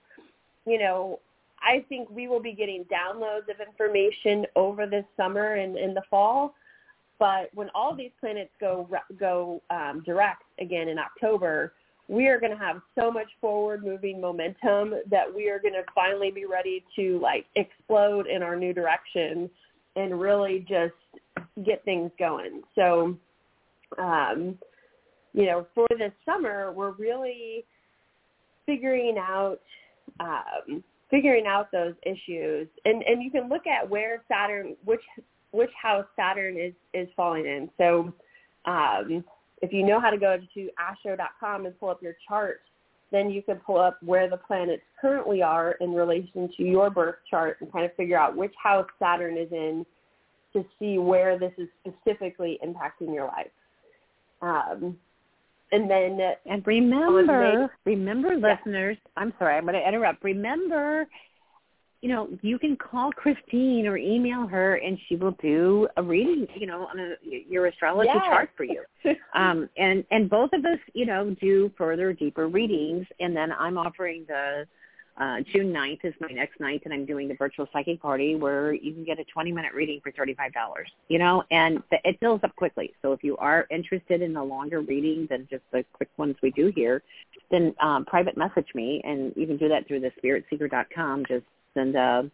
you 0.66 0.80
know, 0.80 1.20
I 1.61 1.84
think 1.89 2.09
we 2.09 2.28
will 2.28 2.41
be 2.41 2.53
getting 2.53 2.86
downloads 2.86 3.49
of 3.49 3.59
information 3.59 4.45
over 4.55 4.86
this 4.86 5.05
summer 5.18 5.55
and 5.55 5.78
in 5.78 5.93
the 5.93 6.01
fall. 6.09 6.53
But 7.18 7.49
when 7.53 7.70
all 7.74 7.95
these 7.95 8.11
planets 8.20 8.51
go 8.59 8.89
go 9.18 9.61
um, 9.70 10.03
direct 10.05 10.43
again 10.59 10.89
in 10.89 10.99
October, 10.99 11.74
we 12.08 12.28
are 12.28 12.39
going 12.39 12.51
to 12.51 12.58
have 12.58 12.82
so 12.99 13.12
much 13.12 13.28
forward 13.41 13.84
moving 13.84 14.22
momentum 14.22 14.93
that 15.10 15.26
we 15.34 15.49
are 15.49 15.60
going 15.60 15.74
to 15.74 15.84
finally 15.93 16.32
be 16.32 16.45
ready 16.45 16.84
to 16.95 17.20
like 17.20 17.45
explode 17.56 18.28
in 18.28 18.43
our 18.43 18.56
new 18.56 18.74
direction 18.74 19.49
and 19.95 20.20
really 20.20 20.66
just 20.68 20.93
get 21.66 21.84
things 21.84 22.12
going. 22.20 22.62
So, 22.76 23.18
um, 23.97 24.58
you 25.34 25.45
know, 25.45 25.66
for 25.74 25.88
this 25.97 26.12
summer, 26.26 26.72
we're 26.72 26.91
really 26.91 27.66
figuring 28.66 29.18
out 29.18 29.60
um, 30.20 30.84
figuring 31.10 31.45
out 31.47 31.72
those 31.72 31.93
issues, 32.03 32.68
and 32.86 33.03
and 33.03 33.24
you 33.24 33.32
can 33.32 33.49
look 33.49 33.68
at 33.68 33.89
where 33.89 34.24
Saturn, 34.28 34.76
which 34.86 35.01
which 35.51 35.72
house 35.82 36.06
Saturn 36.16 36.58
is 36.58 36.74
is 36.93 37.08
falling 37.16 37.45
in. 37.45 37.70
So, 37.78 38.14
um, 38.66 39.24
if 39.66 39.74
you 39.74 39.86
know 39.86 39.99
how 39.99 40.09
to 40.09 40.18
go 40.18 40.38
to 40.53 40.70
astro.com 40.78 41.66
and 41.66 41.80
pull 41.80 41.89
up 41.89 42.01
your 42.01 42.16
chart, 42.28 42.61
then 43.11 43.30
you 43.30 43.41
can 43.41 43.57
pull 43.57 43.80
up 43.80 43.97
where 44.03 44.30
the 44.30 44.38
planets 44.38 44.84
currently 44.99 45.41
are 45.41 45.74
in 45.82 45.93
relation 45.93 46.49
to 46.57 46.63
your 46.63 46.89
birth 46.89 47.16
chart 47.30 47.57
and 47.61 47.72
kind 47.72 47.86
of 47.86 47.93
figure 47.95 48.18
out 48.18 48.36
which 48.36 48.53
house 48.61 48.88
Saturn 48.99 49.38
is 49.38 49.51
in 49.51 49.86
to 50.53 50.66
see 50.80 50.97
where 50.97 51.38
this 51.38 51.51
is 51.57 51.68
specifically 51.82 52.59
impacting 52.66 53.13
your 53.13 53.26
life. 53.26 53.51
Um, 54.41 54.97
and 55.72 55.89
then 55.89 56.20
and 56.45 56.66
remember, 56.66 57.70
remember, 57.86 58.34
yeah. 58.34 58.55
listeners. 58.55 58.97
I'm 59.18 59.34
sorry, 59.39 59.57
I'm 59.57 59.66
going 59.66 59.74
to 59.74 59.88
interrupt. 59.88 60.24
Remember, 60.24 61.07
you 62.06 62.12
know, 62.12 62.30
you 62.43 62.60
can 62.60 62.76
call 62.76 63.12
Christine 63.12 63.88
or 63.88 63.97
email 63.97 64.45
her, 64.45 64.76
and 64.76 64.95
she 65.10 65.16
will 65.16 65.36
do 65.41 65.88
a 65.97 66.03
reading, 66.03 66.45
you 66.56 66.68
know, 66.68 66.86
on 66.86 66.99
a, 66.99 67.16
your 67.49 67.66
astrology 67.66 68.12
yes. 68.14 68.24
chart 68.26 68.51
for 68.56 68.64
you. 68.64 68.84
um, 69.34 69.68
and 69.76 70.06
and 70.12 70.30
both 70.30 70.51
of 70.53 70.64
us, 70.66 70.78
you 70.93 71.08
know, 71.08 71.36
do 71.41 71.72
further, 71.76 72.14
deeper 72.14 72.47
readings. 72.47 73.08
And 73.20 73.36
then 73.36 73.51
I'm 73.51 73.80
offering 73.80 74.24
the 74.28 74.68
uh, 75.20 75.38
June 75.51 75.74
9th 75.74 76.06
is 76.06 76.14
my 76.22 76.28
next 76.28 76.60
night, 76.60 76.84
and 76.86 76.93
I'm 76.93 77.08
doing 77.08 77.28
the 77.28 77.34
virtual 77.34 77.68
psychic 77.74 77.99
party 77.99 78.36
where 78.36 78.72
you 78.72 78.93
can 78.93 79.03
get 79.03 79.18
a 79.18 79.26
20-minute 79.36 79.74
reading 79.74 79.99
for 80.03 80.12
$35. 80.12 80.36
You 81.08 81.18
know, 81.18 81.41
and 81.49 81.82
the, 81.89 81.97
it 82.03 82.20
fills 82.20 82.41
up 82.43 82.56
quickly. 82.56 82.93
So 83.01 83.14
if 83.14 83.24
you 83.24 83.36
are 83.38 83.66
interested 83.72 84.22
in 84.22 84.36
a 84.36 84.43
longer 84.43 84.82
reading 84.82 85.26
than 85.28 85.47
just 85.49 85.64
the 85.72 85.84
quick 85.93 86.10
ones 86.18 86.36
we 86.43 86.51
do 86.51 86.72
here, 86.76 87.01
then 87.49 87.74
um, 87.82 88.06
private 88.06 88.38
message 88.38 88.68
me, 88.76 89.01
and 89.03 89.34
you 89.36 89.47
can 89.47 89.58
do 89.58 89.70
that 89.70 89.88
through 89.88 90.01
the 90.01 90.12
spiritseeker.com. 90.22 91.26
Just 91.28 91.45
send 91.76 91.96
a, 91.96 92.30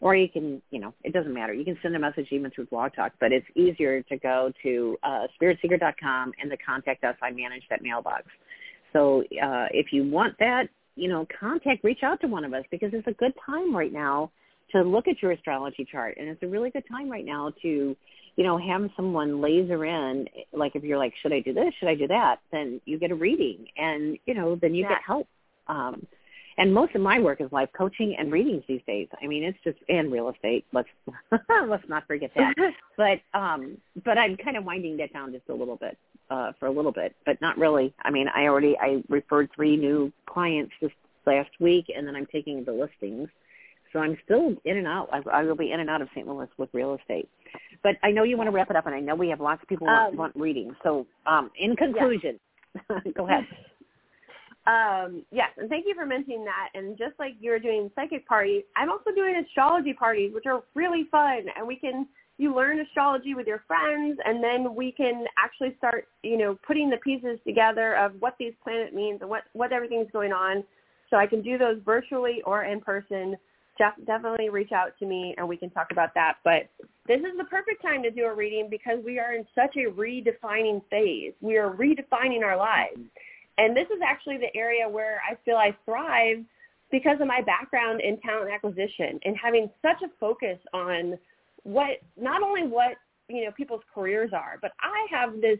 or 0.00 0.14
you 0.14 0.28
can, 0.28 0.62
you 0.70 0.78
know, 0.78 0.94
it 1.02 1.12
doesn't 1.12 1.32
matter. 1.32 1.52
You 1.52 1.64
can 1.64 1.78
send 1.82 1.96
a 1.96 1.98
message 1.98 2.28
even 2.30 2.50
through 2.50 2.66
Blog 2.66 2.92
Talk, 2.94 3.12
but 3.18 3.32
it's 3.32 3.46
easier 3.56 4.02
to 4.02 4.16
go 4.18 4.52
to 4.62 4.96
uh, 5.02 5.26
spiritseeker.com 5.40 6.32
and 6.40 6.50
the 6.50 6.56
contact 6.58 7.02
us. 7.02 7.16
I 7.22 7.30
manage 7.30 7.62
that 7.70 7.82
mailbox. 7.82 8.24
So 8.92 9.22
uh, 9.42 9.66
if 9.72 9.86
you 9.92 10.04
want 10.04 10.36
that, 10.38 10.68
you 10.96 11.08
know, 11.08 11.26
contact, 11.38 11.84
reach 11.84 12.00
out 12.02 12.20
to 12.22 12.28
one 12.28 12.44
of 12.44 12.54
us 12.54 12.64
because 12.70 12.90
it's 12.92 13.06
a 13.06 13.12
good 13.12 13.32
time 13.44 13.74
right 13.74 13.92
now 13.92 14.30
to 14.72 14.82
look 14.82 15.08
at 15.08 15.22
your 15.22 15.32
astrology 15.32 15.86
chart. 15.90 16.16
And 16.18 16.28
it's 16.28 16.42
a 16.42 16.46
really 16.46 16.70
good 16.70 16.84
time 16.90 17.10
right 17.10 17.24
now 17.24 17.52
to, 17.62 17.96
you 18.36 18.44
know, 18.44 18.58
have 18.58 18.90
someone 18.96 19.40
laser 19.40 19.84
in, 19.84 20.26
like 20.52 20.74
if 20.74 20.82
you're 20.82 20.98
like, 20.98 21.14
should 21.22 21.32
I 21.32 21.40
do 21.40 21.52
this? 21.52 21.72
Should 21.78 21.88
I 21.88 21.94
do 21.94 22.06
that? 22.08 22.36
Then 22.52 22.80
you 22.84 22.98
get 22.98 23.10
a 23.10 23.14
reading 23.14 23.66
and, 23.76 24.18
you 24.26 24.34
know, 24.34 24.58
then 24.60 24.74
you 24.74 24.82
yeah. 24.82 24.90
get 24.90 24.98
help. 25.06 25.28
Um, 25.68 26.06
and 26.58 26.72
most 26.72 26.94
of 26.94 27.02
my 27.02 27.20
work 27.20 27.40
is 27.40 27.50
life 27.52 27.68
coaching 27.76 28.16
and 28.18 28.32
readings 28.32 28.62
these 28.66 28.80
days. 28.86 29.08
I 29.22 29.26
mean, 29.26 29.44
it's 29.44 29.58
just 29.62 29.78
and 29.88 30.10
real 30.10 30.30
estate. 30.30 30.64
Let's 30.72 30.88
let's 31.68 31.88
not 31.88 32.06
forget 32.06 32.30
that. 32.36 32.54
but 32.96 33.20
um, 33.38 33.76
but 34.04 34.18
I'm 34.18 34.36
kind 34.36 34.56
of 34.56 34.64
winding 34.64 34.96
that 34.98 35.12
down 35.12 35.32
just 35.32 35.48
a 35.48 35.54
little 35.54 35.76
bit 35.76 35.98
uh, 36.30 36.52
for 36.58 36.66
a 36.66 36.70
little 36.70 36.92
bit, 36.92 37.14
but 37.24 37.40
not 37.40 37.58
really. 37.58 37.92
I 38.02 38.10
mean, 38.10 38.28
I 38.34 38.44
already 38.44 38.76
I 38.80 39.02
referred 39.08 39.50
three 39.54 39.76
new 39.76 40.12
clients 40.26 40.72
this 40.80 40.92
last 41.26 41.50
week, 41.60 41.86
and 41.94 42.06
then 42.06 42.16
I'm 42.16 42.26
taking 42.26 42.64
the 42.64 42.72
listings. 42.72 43.28
So 43.92 44.00
I'm 44.00 44.18
still 44.24 44.54
in 44.64 44.76
and 44.76 44.86
out. 44.86 45.08
I, 45.12 45.22
I 45.30 45.42
will 45.44 45.56
be 45.56 45.72
in 45.72 45.80
and 45.80 45.88
out 45.88 46.02
of 46.02 46.08
St. 46.14 46.26
Louis 46.26 46.48
with 46.58 46.68
real 46.72 46.94
estate. 46.94 47.28
But 47.82 47.96
I 48.02 48.10
know 48.10 48.24
you 48.24 48.36
want 48.36 48.48
to 48.48 48.52
wrap 48.52 48.68
it 48.68 48.76
up, 48.76 48.86
and 48.86 48.94
I 48.94 49.00
know 49.00 49.14
we 49.14 49.28
have 49.28 49.40
lots 49.40 49.62
of 49.62 49.68
people 49.68 49.86
want, 49.86 50.12
um, 50.12 50.16
want 50.16 50.36
readings. 50.36 50.74
So 50.82 51.06
um, 51.26 51.50
in 51.58 51.76
conclusion, 51.76 52.38
yeah. 52.90 52.98
go 53.16 53.26
ahead. 53.26 53.46
Um, 54.66 55.22
yes, 55.30 55.50
and 55.58 55.68
thank 55.68 55.86
you 55.86 55.94
for 55.94 56.06
mentioning 56.06 56.44
that. 56.44 56.70
And 56.74 56.98
just 56.98 57.12
like 57.18 57.34
you're 57.40 57.60
doing 57.60 57.90
psychic 57.94 58.26
parties, 58.26 58.64
I'm 58.76 58.90
also 58.90 59.10
doing 59.14 59.36
astrology 59.36 59.92
parties, 59.92 60.32
which 60.34 60.46
are 60.46 60.64
really 60.74 61.06
fun. 61.10 61.46
And 61.56 61.66
we 61.66 61.76
can 61.76 62.06
you 62.38 62.54
learn 62.54 62.80
astrology 62.80 63.34
with 63.34 63.46
your 63.46 63.62
friends, 63.66 64.18
and 64.24 64.44
then 64.44 64.74
we 64.74 64.92
can 64.92 65.24
actually 65.38 65.74
start, 65.78 66.08
you 66.22 66.36
know, 66.36 66.58
putting 66.66 66.90
the 66.90 66.98
pieces 66.98 67.38
together 67.46 67.96
of 67.96 68.12
what 68.20 68.34
these 68.38 68.52
planet 68.62 68.94
means 68.94 69.20
and 69.20 69.30
what 69.30 69.44
what 69.52 69.72
everything's 69.72 70.10
going 70.10 70.32
on. 70.32 70.62
So 71.08 71.16
I 71.16 71.26
can 71.26 71.42
do 71.42 71.56
those 71.56 71.78
virtually 71.84 72.42
or 72.42 72.64
in 72.64 72.80
person. 72.80 73.36
Just 73.78 74.04
definitely 74.06 74.48
reach 74.48 74.72
out 74.72 74.98
to 74.98 75.06
me, 75.06 75.34
and 75.38 75.46
we 75.46 75.56
can 75.56 75.70
talk 75.70 75.88
about 75.92 76.12
that. 76.14 76.38
But 76.44 76.68
this 77.06 77.20
is 77.20 77.36
the 77.38 77.44
perfect 77.44 77.82
time 77.82 78.02
to 78.02 78.10
do 78.10 78.24
a 78.24 78.34
reading 78.34 78.68
because 78.70 78.98
we 79.04 79.18
are 79.18 79.34
in 79.34 79.46
such 79.54 79.76
a 79.76 79.90
redefining 79.90 80.82
phase. 80.90 81.34
We 81.40 81.56
are 81.56 81.70
redefining 81.70 82.42
our 82.42 82.56
lives 82.56 82.98
and 83.58 83.76
this 83.76 83.86
is 83.86 84.00
actually 84.06 84.38
the 84.38 84.54
area 84.56 84.88
where 84.88 85.20
I 85.28 85.36
feel 85.44 85.56
I 85.56 85.76
thrive 85.84 86.44
because 86.90 87.20
of 87.20 87.26
my 87.26 87.40
background 87.40 88.00
in 88.00 88.20
talent 88.20 88.50
acquisition 88.52 89.18
and 89.24 89.36
having 89.42 89.70
such 89.82 90.02
a 90.02 90.10
focus 90.20 90.58
on 90.72 91.18
what 91.62 92.00
not 92.16 92.42
only 92.42 92.62
what 92.62 92.96
you 93.28 93.44
know 93.44 93.50
people's 93.56 93.82
careers 93.94 94.30
are, 94.32 94.58
but 94.60 94.72
I 94.80 95.06
have 95.10 95.40
this 95.40 95.58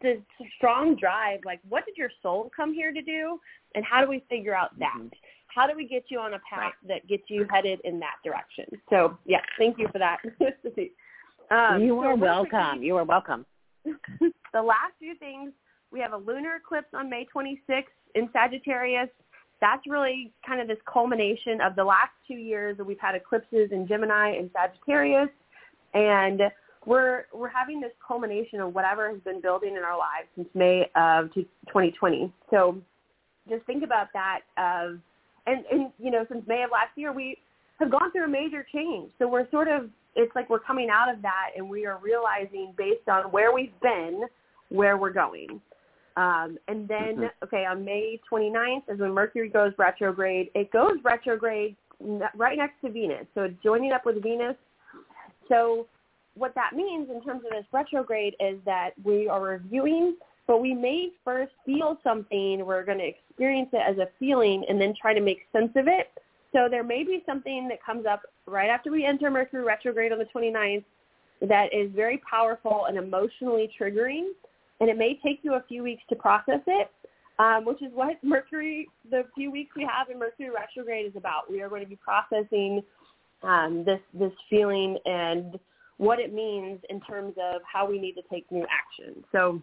this 0.00 0.18
strong 0.56 0.96
drive 0.96 1.40
like 1.44 1.60
what 1.68 1.84
did 1.86 1.96
your 1.96 2.10
soul 2.22 2.50
come 2.54 2.72
here 2.72 2.92
to 2.92 3.02
do 3.02 3.38
and 3.74 3.84
how 3.84 4.02
do 4.02 4.08
we 4.08 4.22
figure 4.28 4.54
out 4.54 4.78
that? 4.78 4.94
Mm-hmm. 4.96 5.08
How 5.46 5.66
do 5.68 5.76
we 5.76 5.86
get 5.86 6.04
you 6.08 6.18
on 6.18 6.34
a 6.34 6.40
path 6.50 6.72
that 6.88 7.06
gets 7.06 7.22
you 7.28 7.46
headed 7.48 7.80
in 7.84 8.00
that 8.00 8.16
direction? 8.24 8.64
So 8.90 9.16
yeah, 9.24 9.40
thank 9.58 9.78
you 9.78 9.88
for 9.92 9.98
that. 9.98 10.18
um, 11.50 11.82
you 11.82 11.98
are 12.00 12.14
so 12.14 12.20
welcome. 12.20 12.82
You 12.82 12.96
are 12.96 13.04
welcome. 13.04 13.46
the 13.84 14.62
last 14.62 14.94
few 14.98 15.14
things 15.16 15.52
we 15.94 16.00
have 16.00 16.12
a 16.12 16.16
lunar 16.16 16.56
eclipse 16.56 16.88
on 16.92 17.08
May 17.08 17.24
26th 17.34 17.84
in 18.16 18.28
Sagittarius. 18.32 19.08
That's 19.60 19.86
really 19.86 20.32
kind 20.44 20.60
of 20.60 20.66
this 20.66 20.78
culmination 20.92 21.60
of 21.60 21.76
the 21.76 21.84
last 21.84 22.10
two 22.26 22.34
years 22.34 22.76
that 22.76 22.84
we've 22.84 22.98
had 23.00 23.14
eclipses 23.14 23.70
in 23.70 23.86
Gemini 23.86 24.34
and 24.36 24.50
Sagittarius. 24.52 25.28
And 25.94 26.42
we're 26.84 27.26
we're 27.32 27.48
having 27.48 27.80
this 27.80 27.92
culmination 28.06 28.60
of 28.60 28.74
whatever 28.74 29.08
has 29.08 29.20
been 29.20 29.40
building 29.40 29.76
in 29.76 29.84
our 29.84 29.96
lives 29.96 30.26
since 30.34 30.48
May 30.52 30.90
of 30.96 31.32
2020. 31.32 32.30
So 32.50 32.76
just 33.48 33.64
think 33.64 33.84
about 33.84 34.08
that. 34.14 34.40
Of 34.58 34.98
and 35.46 35.64
and 35.70 35.92
you 36.00 36.10
know 36.10 36.26
since 36.28 36.44
May 36.48 36.64
of 36.64 36.72
last 36.72 36.90
year 36.96 37.12
we 37.12 37.38
have 37.78 37.90
gone 37.90 38.10
through 38.10 38.24
a 38.24 38.28
major 38.28 38.66
change. 38.74 39.12
So 39.20 39.28
we're 39.28 39.48
sort 39.50 39.68
of 39.68 39.88
it's 40.16 40.34
like 40.34 40.50
we're 40.50 40.58
coming 40.58 40.90
out 40.90 41.08
of 41.08 41.22
that 41.22 41.50
and 41.56 41.70
we 41.70 41.86
are 41.86 41.98
realizing 42.02 42.74
based 42.76 43.08
on 43.08 43.30
where 43.30 43.54
we've 43.54 43.80
been 43.80 44.24
where 44.70 44.96
we're 44.96 45.12
going. 45.12 45.60
Um, 46.16 46.58
and 46.68 46.86
then, 46.86 47.16
mm-hmm. 47.16 47.44
okay, 47.44 47.64
on 47.64 47.84
May 47.84 48.20
29th 48.30 48.82
is 48.88 49.00
when 49.00 49.12
Mercury 49.12 49.48
goes 49.48 49.72
retrograde. 49.78 50.50
It 50.54 50.70
goes 50.70 50.94
retrograde 51.02 51.76
right 52.36 52.56
next 52.56 52.80
to 52.84 52.90
Venus. 52.90 53.26
So 53.34 53.42
it's 53.42 53.62
joining 53.62 53.92
up 53.92 54.06
with 54.06 54.22
Venus. 54.22 54.56
So 55.48 55.86
what 56.34 56.54
that 56.54 56.72
means 56.74 57.08
in 57.10 57.22
terms 57.22 57.42
of 57.44 57.50
this 57.50 57.66
retrograde 57.72 58.34
is 58.40 58.58
that 58.64 58.90
we 59.02 59.28
are 59.28 59.42
reviewing, 59.42 60.16
but 60.46 60.60
we 60.60 60.74
may 60.74 61.10
first 61.24 61.52
feel 61.66 61.98
something. 62.04 62.64
We're 62.64 62.84
going 62.84 62.98
to 62.98 63.06
experience 63.06 63.70
it 63.72 63.82
as 63.86 63.98
a 63.98 64.08
feeling 64.18 64.64
and 64.68 64.80
then 64.80 64.94
try 65.00 65.14
to 65.14 65.20
make 65.20 65.40
sense 65.52 65.72
of 65.76 65.88
it. 65.88 66.10
So 66.52 66.68
there 66.70 66.84
may 66.84 67.02
be 67.02 67.22
something 67.26 67.66
that 67.68 67.84
comes 67.84 68.06
up 68.06 68.22
right 68.46 68.68
after 68.68 68.90
we 68.92 69.04
enter 69.04 69.30
Mercury 69.30 69.64
retrograde 69.64 70.12
on 70.12 70.18
the 70.18 70.26
29th 70.26 70.84
that 71.42 71.74
is 71.74 71.90
very 71.94 72.22
powerful 72.28 72.86
and 72.88 72.96
emotionally 72.96 73.68
triggering 73.80 74.28
and 74.80 74.90
it 74.90 74.98
may 74.98 75.18
take 75.24 75.40
you 75.42 75.54
a 75.54 75.64
few 75.68 75.82
weeks 75.82 76.02
to 76.08 76.16
process 76.16 76.60
it, 76.66 76.90
um, 77.38 77.64
which 77.64 77.82
is 77.82 77.92
what 77.92 78.16
Mercury, 78.22 78.88
the 79.10 79.24
few 79.34 79.50
weeks 79.50 79.74
we 79.76 79.82
have 79.84 80.10
in 80.10 80.18
Mercury 80.18 80.50
retrograde 80.50 81.06
is 81.06 81.16
about. 81.16 81.50
We 81.50 81.62
are 81.62 81.68
going 81.68 81.82
to 81.82 81.88
be 81.88 81.96
processing 81.96 82.82
um, 83.42 83.84
this 83.84 84.00
this 84.14 84.32
feeling 84.48 84.98
and 85.04 85.58
what 85.98 86.18
it 86.18 86.32
means 86.32 86.80
in 86.90 87.00
terms 87.00 87.34
of 87.40 87.60
how 87.70 87.88
we 87.88 87.98
need 87.98 88.14
to 88.14 88.22
take 88.30 88.50
new 88.50 88.66
action. 88.70 89.24
So 89.30 89.62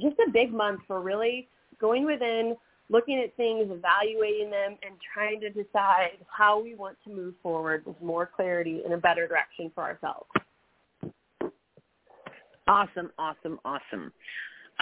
just 0.00 0.16
a 0.26 0.30
big 0.30 0.52
month 0.52 0.80
for 0.86 1.00
really 1.00 1.48
going 1.80 2.04
within, 2.04 2.56
looking 2.88 3.18
at 3.18 3.36
things, 3.36 3.70
evaluating 3.70 4.50
them, 4.50 4.76
and 4.82 4.94
trying 5.14 5.40
to 5.40 5.50
decide 5.50 6.18
how 6.28 6.60
we 6.60 6.74
want 6.74 6.96
to 7.04 7.10
move 7.10 7.34
forward 7.42 7.84
with 7.86 8.00
more 8.02 8.26
clarity 8.26 8.82
in 8.84 8.92
a 8.92 8.98
better 8.98 9.28
direction 9.28 9.70
for 9.74 9.84
ourselves. 9.84 10.28
Awesome, 12.70 13.10
awesome, 13.18 13.58
awesome. 13.64 14.12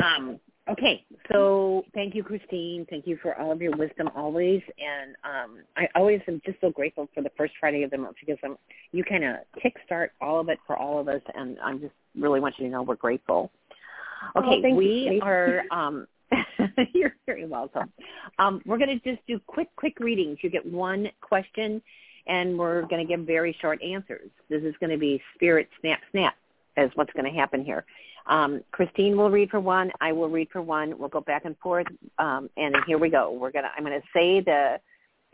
Um, 0.04 0.38
okay, 0.70 1.06
so 1.32 1.86
thank 1.94 2.14
you, 2.14 2.22
Christine. 2.22 2.86
Thank 2.90 3.06
you 3.06 3.18
for 3.22 3.34
all 3.40 3.50
of 3.50 3.62
your 3.62 3.74
wisdom 3.74 4.10
always, 4.14 4.60
and 4.78 5.16
um, 5.24 5.60
I 5.74 5.88
always 5.94 6.20
am 6.28 6.42
just 6.44 6.60
so 6.60 6.68
grateful 6.68 7.08
for 7.14 7.22
the 7.22 7.30
first 7.34 7.54
Friday 7.58 7.84
of 7.84 7.90
the 7.90 7.96
month 7.96 8.16
because 8.20 8.36
I'm, 8.44 8.58
you 8.92 9.04
kind 9.04 9.24
of 9.24 9.36
kickstart 9.56 10.08
all 10.20 10.38
of 10.38 10.50
it 10.50 10.58
for 10.66 10.76
all 10.76 11.00
of 11.00 11.08
us, 11.08 11.22
and 11.34 11.56
I 11.64 11.78
just 11.78 11.94
really 12.14 12.40
want 12.40 12.56
you 12.58 12.66
to 12.66 12.70
know 12.70 12.82
we're 12.82 12.94
grateful. 12.94 13.50
Oh, 14.36 14.40
Okay, 14.40 14.70
oh, 14.70 14.74
we 14.74 15.10
you. 15.14 15.22
are. 15.22 15.62
Um, 15.70 16.06
you're 16.92 17.16
very 17.24 17.46
welcome. 17.46 17.90
Um, 18.38 18.60
we're 18.66 18.76
going 18.76 19.00
to 19.00 19.10
just 19.10 19.26
do 19.26 19.40
quick, 19.46 19.68
quick 19.76 19.98
readings. 19.98 20.36
You 20.42 20.50
get 20.50 20.70
one 20.70 21.08
question, 21.22 21.80
and 22.26 22.58
we're 22.58 22.82
going 22.82 23.00
to 23.00 23.10
give 23.10 23.26
very 23.26 23.56
short 23.62 23.82
answers. 23.82 24.28
This 24.50 24.62
is 24.62 24.74
going 24.78 24.90
to 24.90 24.98
be 24.98 25.22
spirit 25.36 25.70
snap, 25.80 26.00
snap 26.10 26.34
is 26.78 26.90
what's 26.94 27.12
going 27.12 27.30
to 27.30 27.38
happen 27.38 27.64
here. 27.64 27.84
Um, 28.26 28.62
Christine 28.72 29.16
will 29.16 29.30
read 29.30 29.50
for 29.50 29.60
one. 29.60 29.90
I 30.00 30.12
will 30.12 30.28
read 30.28 30.48
for 30.52 30.62
one. 30.62 30.98
We'll 30.98 31.08
go 31.08 31.20
back 31.20 31.44
and 31.44 31.56
forth. 31.58 31.86
Um, 32.18 32.50
and 32.56 32.76
here 32.86 32.98
we 32.98 33.08
go. 33.08 33.32
We're 33.32 33.50
gonna. 33.50 33.70
I'm 33.76 33.84
going 33.84 33.98
to 33.98 34.06
say 34.12 34.40
the 34.40 34.78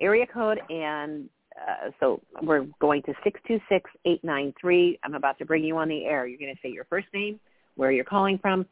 area 0.00 0.26
code, 0.26 0.60
and 0.70 1.28
uh, 1.56 1.90
so 1.98 2.20
we're 2.42 2.66
going 2.80 3.02
to 3.02 3.14
six 3.24 3.40
two 3.46 3.60
six 3.68 3.90
eight 4.04 4.22
nine 4.22 4.54
three. 4.60 4.98
I'm 5.02 5.14
about 5.14 5.38
to 5.38 5.44
bring 5.44 5.64
you 5.64 5.76
on 5.76 5.88
the 5.88 6.04
air. 6.04 6.26
You're 6.26 6.38
going 6.38 6.54
to 6.54 6.60
say 6.62 6.70
your 6.70 6.84
first 6.84 7.08
name, 7.12 7.40
where 7.76 7.90
you're 7.90 8.04
calling 8.04 8.38
from, 8.38 8.64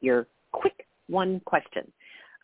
your 0.00 0.26
quick 0.52 0.86
one 1.08 1.40
question, 1.44 1.90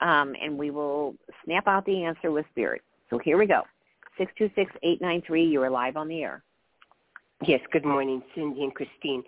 um, 0.03 0.35
and 0.41 0.59
we 0.59 0.71
will 0.71 1.15
snap 1.45 1.67
out 1.67 1.85
the 1.87 2.05
answer 2.05 2.31
with 2.31 2.45
spirit. 2.51 2.83
So 3.11 3.19
here 3.19 3.39
we 3.39 3.47
go. 3.47 3.63
626-893, 4.21 5.51
you're 5.51 5.71
live 5.71 5.97
on 5.97 6.09
the 6.09 6.23
air. 6.23 6.43
Yes, 7.47 7.61
good 7.73 7.85
morning, 7.85 8.23
Cynde 8.35 8.57
and 8.59 8.75
Christine. 8.75 9.25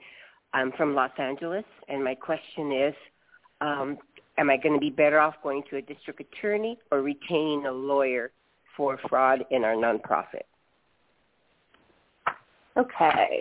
I'm 0.54 0.70
from 0.72 0.94
Los 0.94 1.10
Angeles, 1.18 1.64
and 1.88 2.02
my 2.02 2.14
question 2.14 2.70
is, 2.72 2.94
um, 3.60 3.98
am 4.38 4.50
I 4.50 4.56
going 4.56 4.74
to 4.74 4.80
be 4.80 4.88
better 4.88 5.18
off 5.18 5.34
going 5.42 5.64
to 5.68 5.76
a 5.76 5.82
district 5.82 6.20
attorney 6.20 6.78
or 6.92 7.02
retaining 7.02 7.66
a 7.66 7.72
lawyer 7.72 8.30
for 8.76 8.98
fraud 9.08 9.44
in 9.50 9.64
our 9.64 9.74
nonprofit? 9.74 10.44
Okay. 12.76 13.40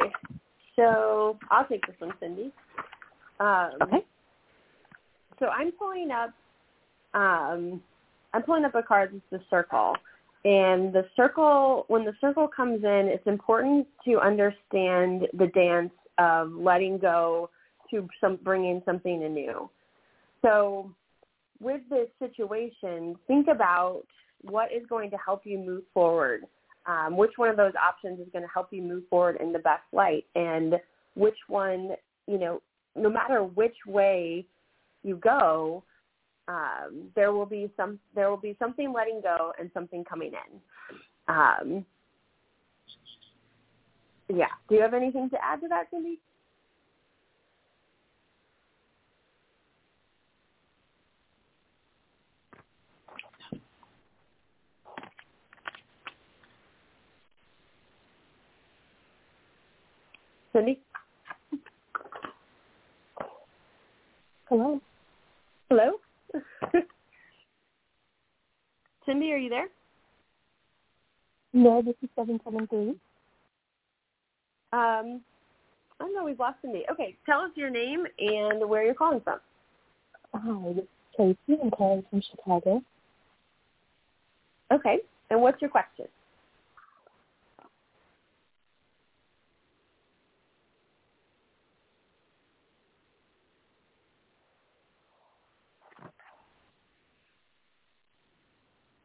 So 0.76 1.38
I'll 1.52 1.66
take 1.68 1.86
this 1.86 1.96
one, 2.00 2.14
Cynde. 2.20 2.52
Um, 3.40 3.72
okay. 3.84 4.06
So 5.40 5.48
I'm 5.48 5.72
pulling 5.74 6.10
up. 6.10 6.34
Um, 7.14 7.80
I'm 8.34 8.42
pulling 8.42 8.66
up 8.66 8.74
a 8.74 8.82
card. 8.82 9.12
It's 9.14 9.24
the 9.30 9.42
circle, 9.52 9.96
and 10.46 10.92
the 10.92 11.06
circle. 11.16 11.86
When 11.90 12.06
the 12.06 12.14
circle 12.20 12.48
comes 12.48 12.84
in, 12.84 13.08
it's 13.14 13.28
important 13.28 13.86
to 14.06 14.20
understand 14.20 15.28
the 15.34 15.48
dance 15.54 15.92
of 16.18 16.52
letting 16.52 16.98
go 16.98 17.50
to 17.92 18.08
some 18.22 18.38
bringing 18.44 18.82
something 18.86 19.20
new. 19.34 19.70
So, 20.42 20.94
with 21.60 21.82
this 21.90 22.10
situation, 22.20 23.16
think 23.28 23.48
about 23.48 24.04
what 24.42 24.72
is 24.74 24.86
going 24.90 25.10
to 25.12 25.18
help 25.18 25.42
you 25.46 25.58
move 25.58 25.84
forward. 25.94 26.44
Um, 26.86 27.16
which 27.16 27.32
one 27.38 27.50
of 27.50 27.56
those 27.56 27.72
options 27.82 28.20
is 28.20 28.28
going 28.34 28.44
to 28.44 28.52
help 28.54 28.68
you 28.72 28.82
move 28.82 29.04
forward 29.10 29.38
in 29.40 29.54
the 29.54 29.60
best 29.60 29.84
light? 29.94 30.26
And 30.36 30.76
which 31.16 31.38
one 31.48 31.92
you 32.28 32.38
know 32.38 32.62
no 32.96 33.10
matter 33.10 33.44
which 33.44 33.76
way 33.86 34.46
you 35.04 35.18
go 35.18 35.84
um, 36.48 37.10
there 37.16 37.32
will 37.32 37.46
be 37.46 37.70
some 37.78 38.00
there 38.16 38.30
will 38.30 38.38
be 38.38 38.56
something 38.60 38.92
letting 38.92 39.22
go 39.22 39.54
and 39.60 39.70
something 39.74 40.04
coming 40.04 40.32
in. 40.34 41.34
Um, 41.34 41.86
yeah 44.36 44.48
do 44.70 44.76
you 44.76 44.82
have 44.82 44.96
anything 44.96 45.30
to 45.32 45.38
add 45.44 45.62
to 45.62 45.70
that 45.70 45.88
Cynde 45.92 46.18
Cynde? 60.54 60.78
Hello? 64.50 64.82
Hello? 65.70 65.94
Cynde, 69.06 69.24
are 69.24 69.38
you 69.38 69.50
there? 69.50 69.68
No, 71.54 71.82
this 71.82 71.96
is 72.04 72.10
773. 72.16 72.96
Um, 74.74 75.22
I 76.00 76.06
don't 76.06 76.16
know, 76.16 76.26
we've 76.26 76.40
lost 76.40 76.58
Cynde. 76.64 76.84
Okay, 76.92 77.16
tell 77.28 77.42
us 77.42 77.52
your 77.54 77.70
name 77.70 78.06
and 78.18 78.68
where 78.68 78.84
you're 78.84 78.96
calling 78.96 79.22
from. 79.22 79.40
Hi, 80.34 80.74
this 80.74 80.84
is 80.84 80.90
Tracy. 81.16 81.62
I'm 81.62 81.70
calling 81.70 82.04
from 82.10 82.22
Chicago. 82.32 82.82
Okay, 84.72 84.98
and 85.30 85.42
what's 85.42 85.62
your 85.62 85.70
question? 85.70 86.08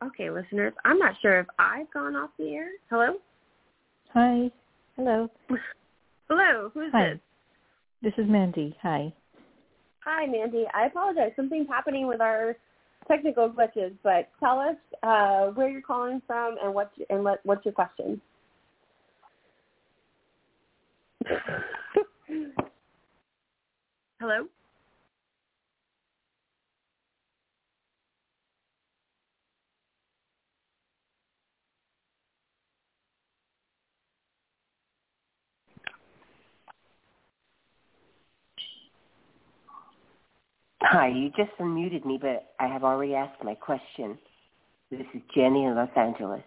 Okay, 0.02 0.30
listeners, 0.30 0.72
I'm 0.86 0.98
not 0.98 1.14
sure 1.20 1.40
if 1.40 1.46
I've 1.58 1.90
gone 1.92 2.16
off 2.16 2.30
the 2.38 2.54
air. 2.54 2.68
Hello? 2.88 3.16
Hi. 4.14 4.50
Hello. 4.98 5.30
Hello, 6.28 6.70
who's 6.74 6.90
Hi. 6.92 7.10
this? 7.10 7.20
This 8.02 8.12
is 8.18 8.28
Mandy. 8.28 8.76
Hi. 8.82 9.12
Hi, 10.00 10.26
Mandy. 10.26 10.64
I 10.74 10.86
apologize. 10.86 11.30
Something's 11.36 11.68
happening 11.68 12.08
with 12.08 12.20
our 12.20 12.56
technical 13.06 13.48
glitches, 13.48 13.94
but 14.02 14.28
tell 14.40 14.58
us 14.58 14.74
uh, 15.04 15.52
where 15.52 15.70
you're 15.70 15.82
calling 15.82 16.20
from 16.26 16.56
and 16.60 16.74
what's 16.74 16.90
and 17.10 17.22
what, 17.22 17.38
what's 17.44 17.64
your 17.64 17.74
question. 17.74 18.20
Hello. 24.20 24.48
Hi, 40.82 41.08
you 41.08 41.30
just 41.30 41.50
unmuted 41.58 42.04
me, 42.04 42.18
but 42.20 42.54
I 42.60 42.68
have 42.68 42.84
already 42.84 43.14
asked 43.14 43.42
my 43.42 43.54
question. 43.56 44.16
This 44.90 45.06
is 45.12 45.22
Jenny 45.34 45.64
in 45.64 45.74
Los 45.74 45.88
Angeles. 45.96 46.44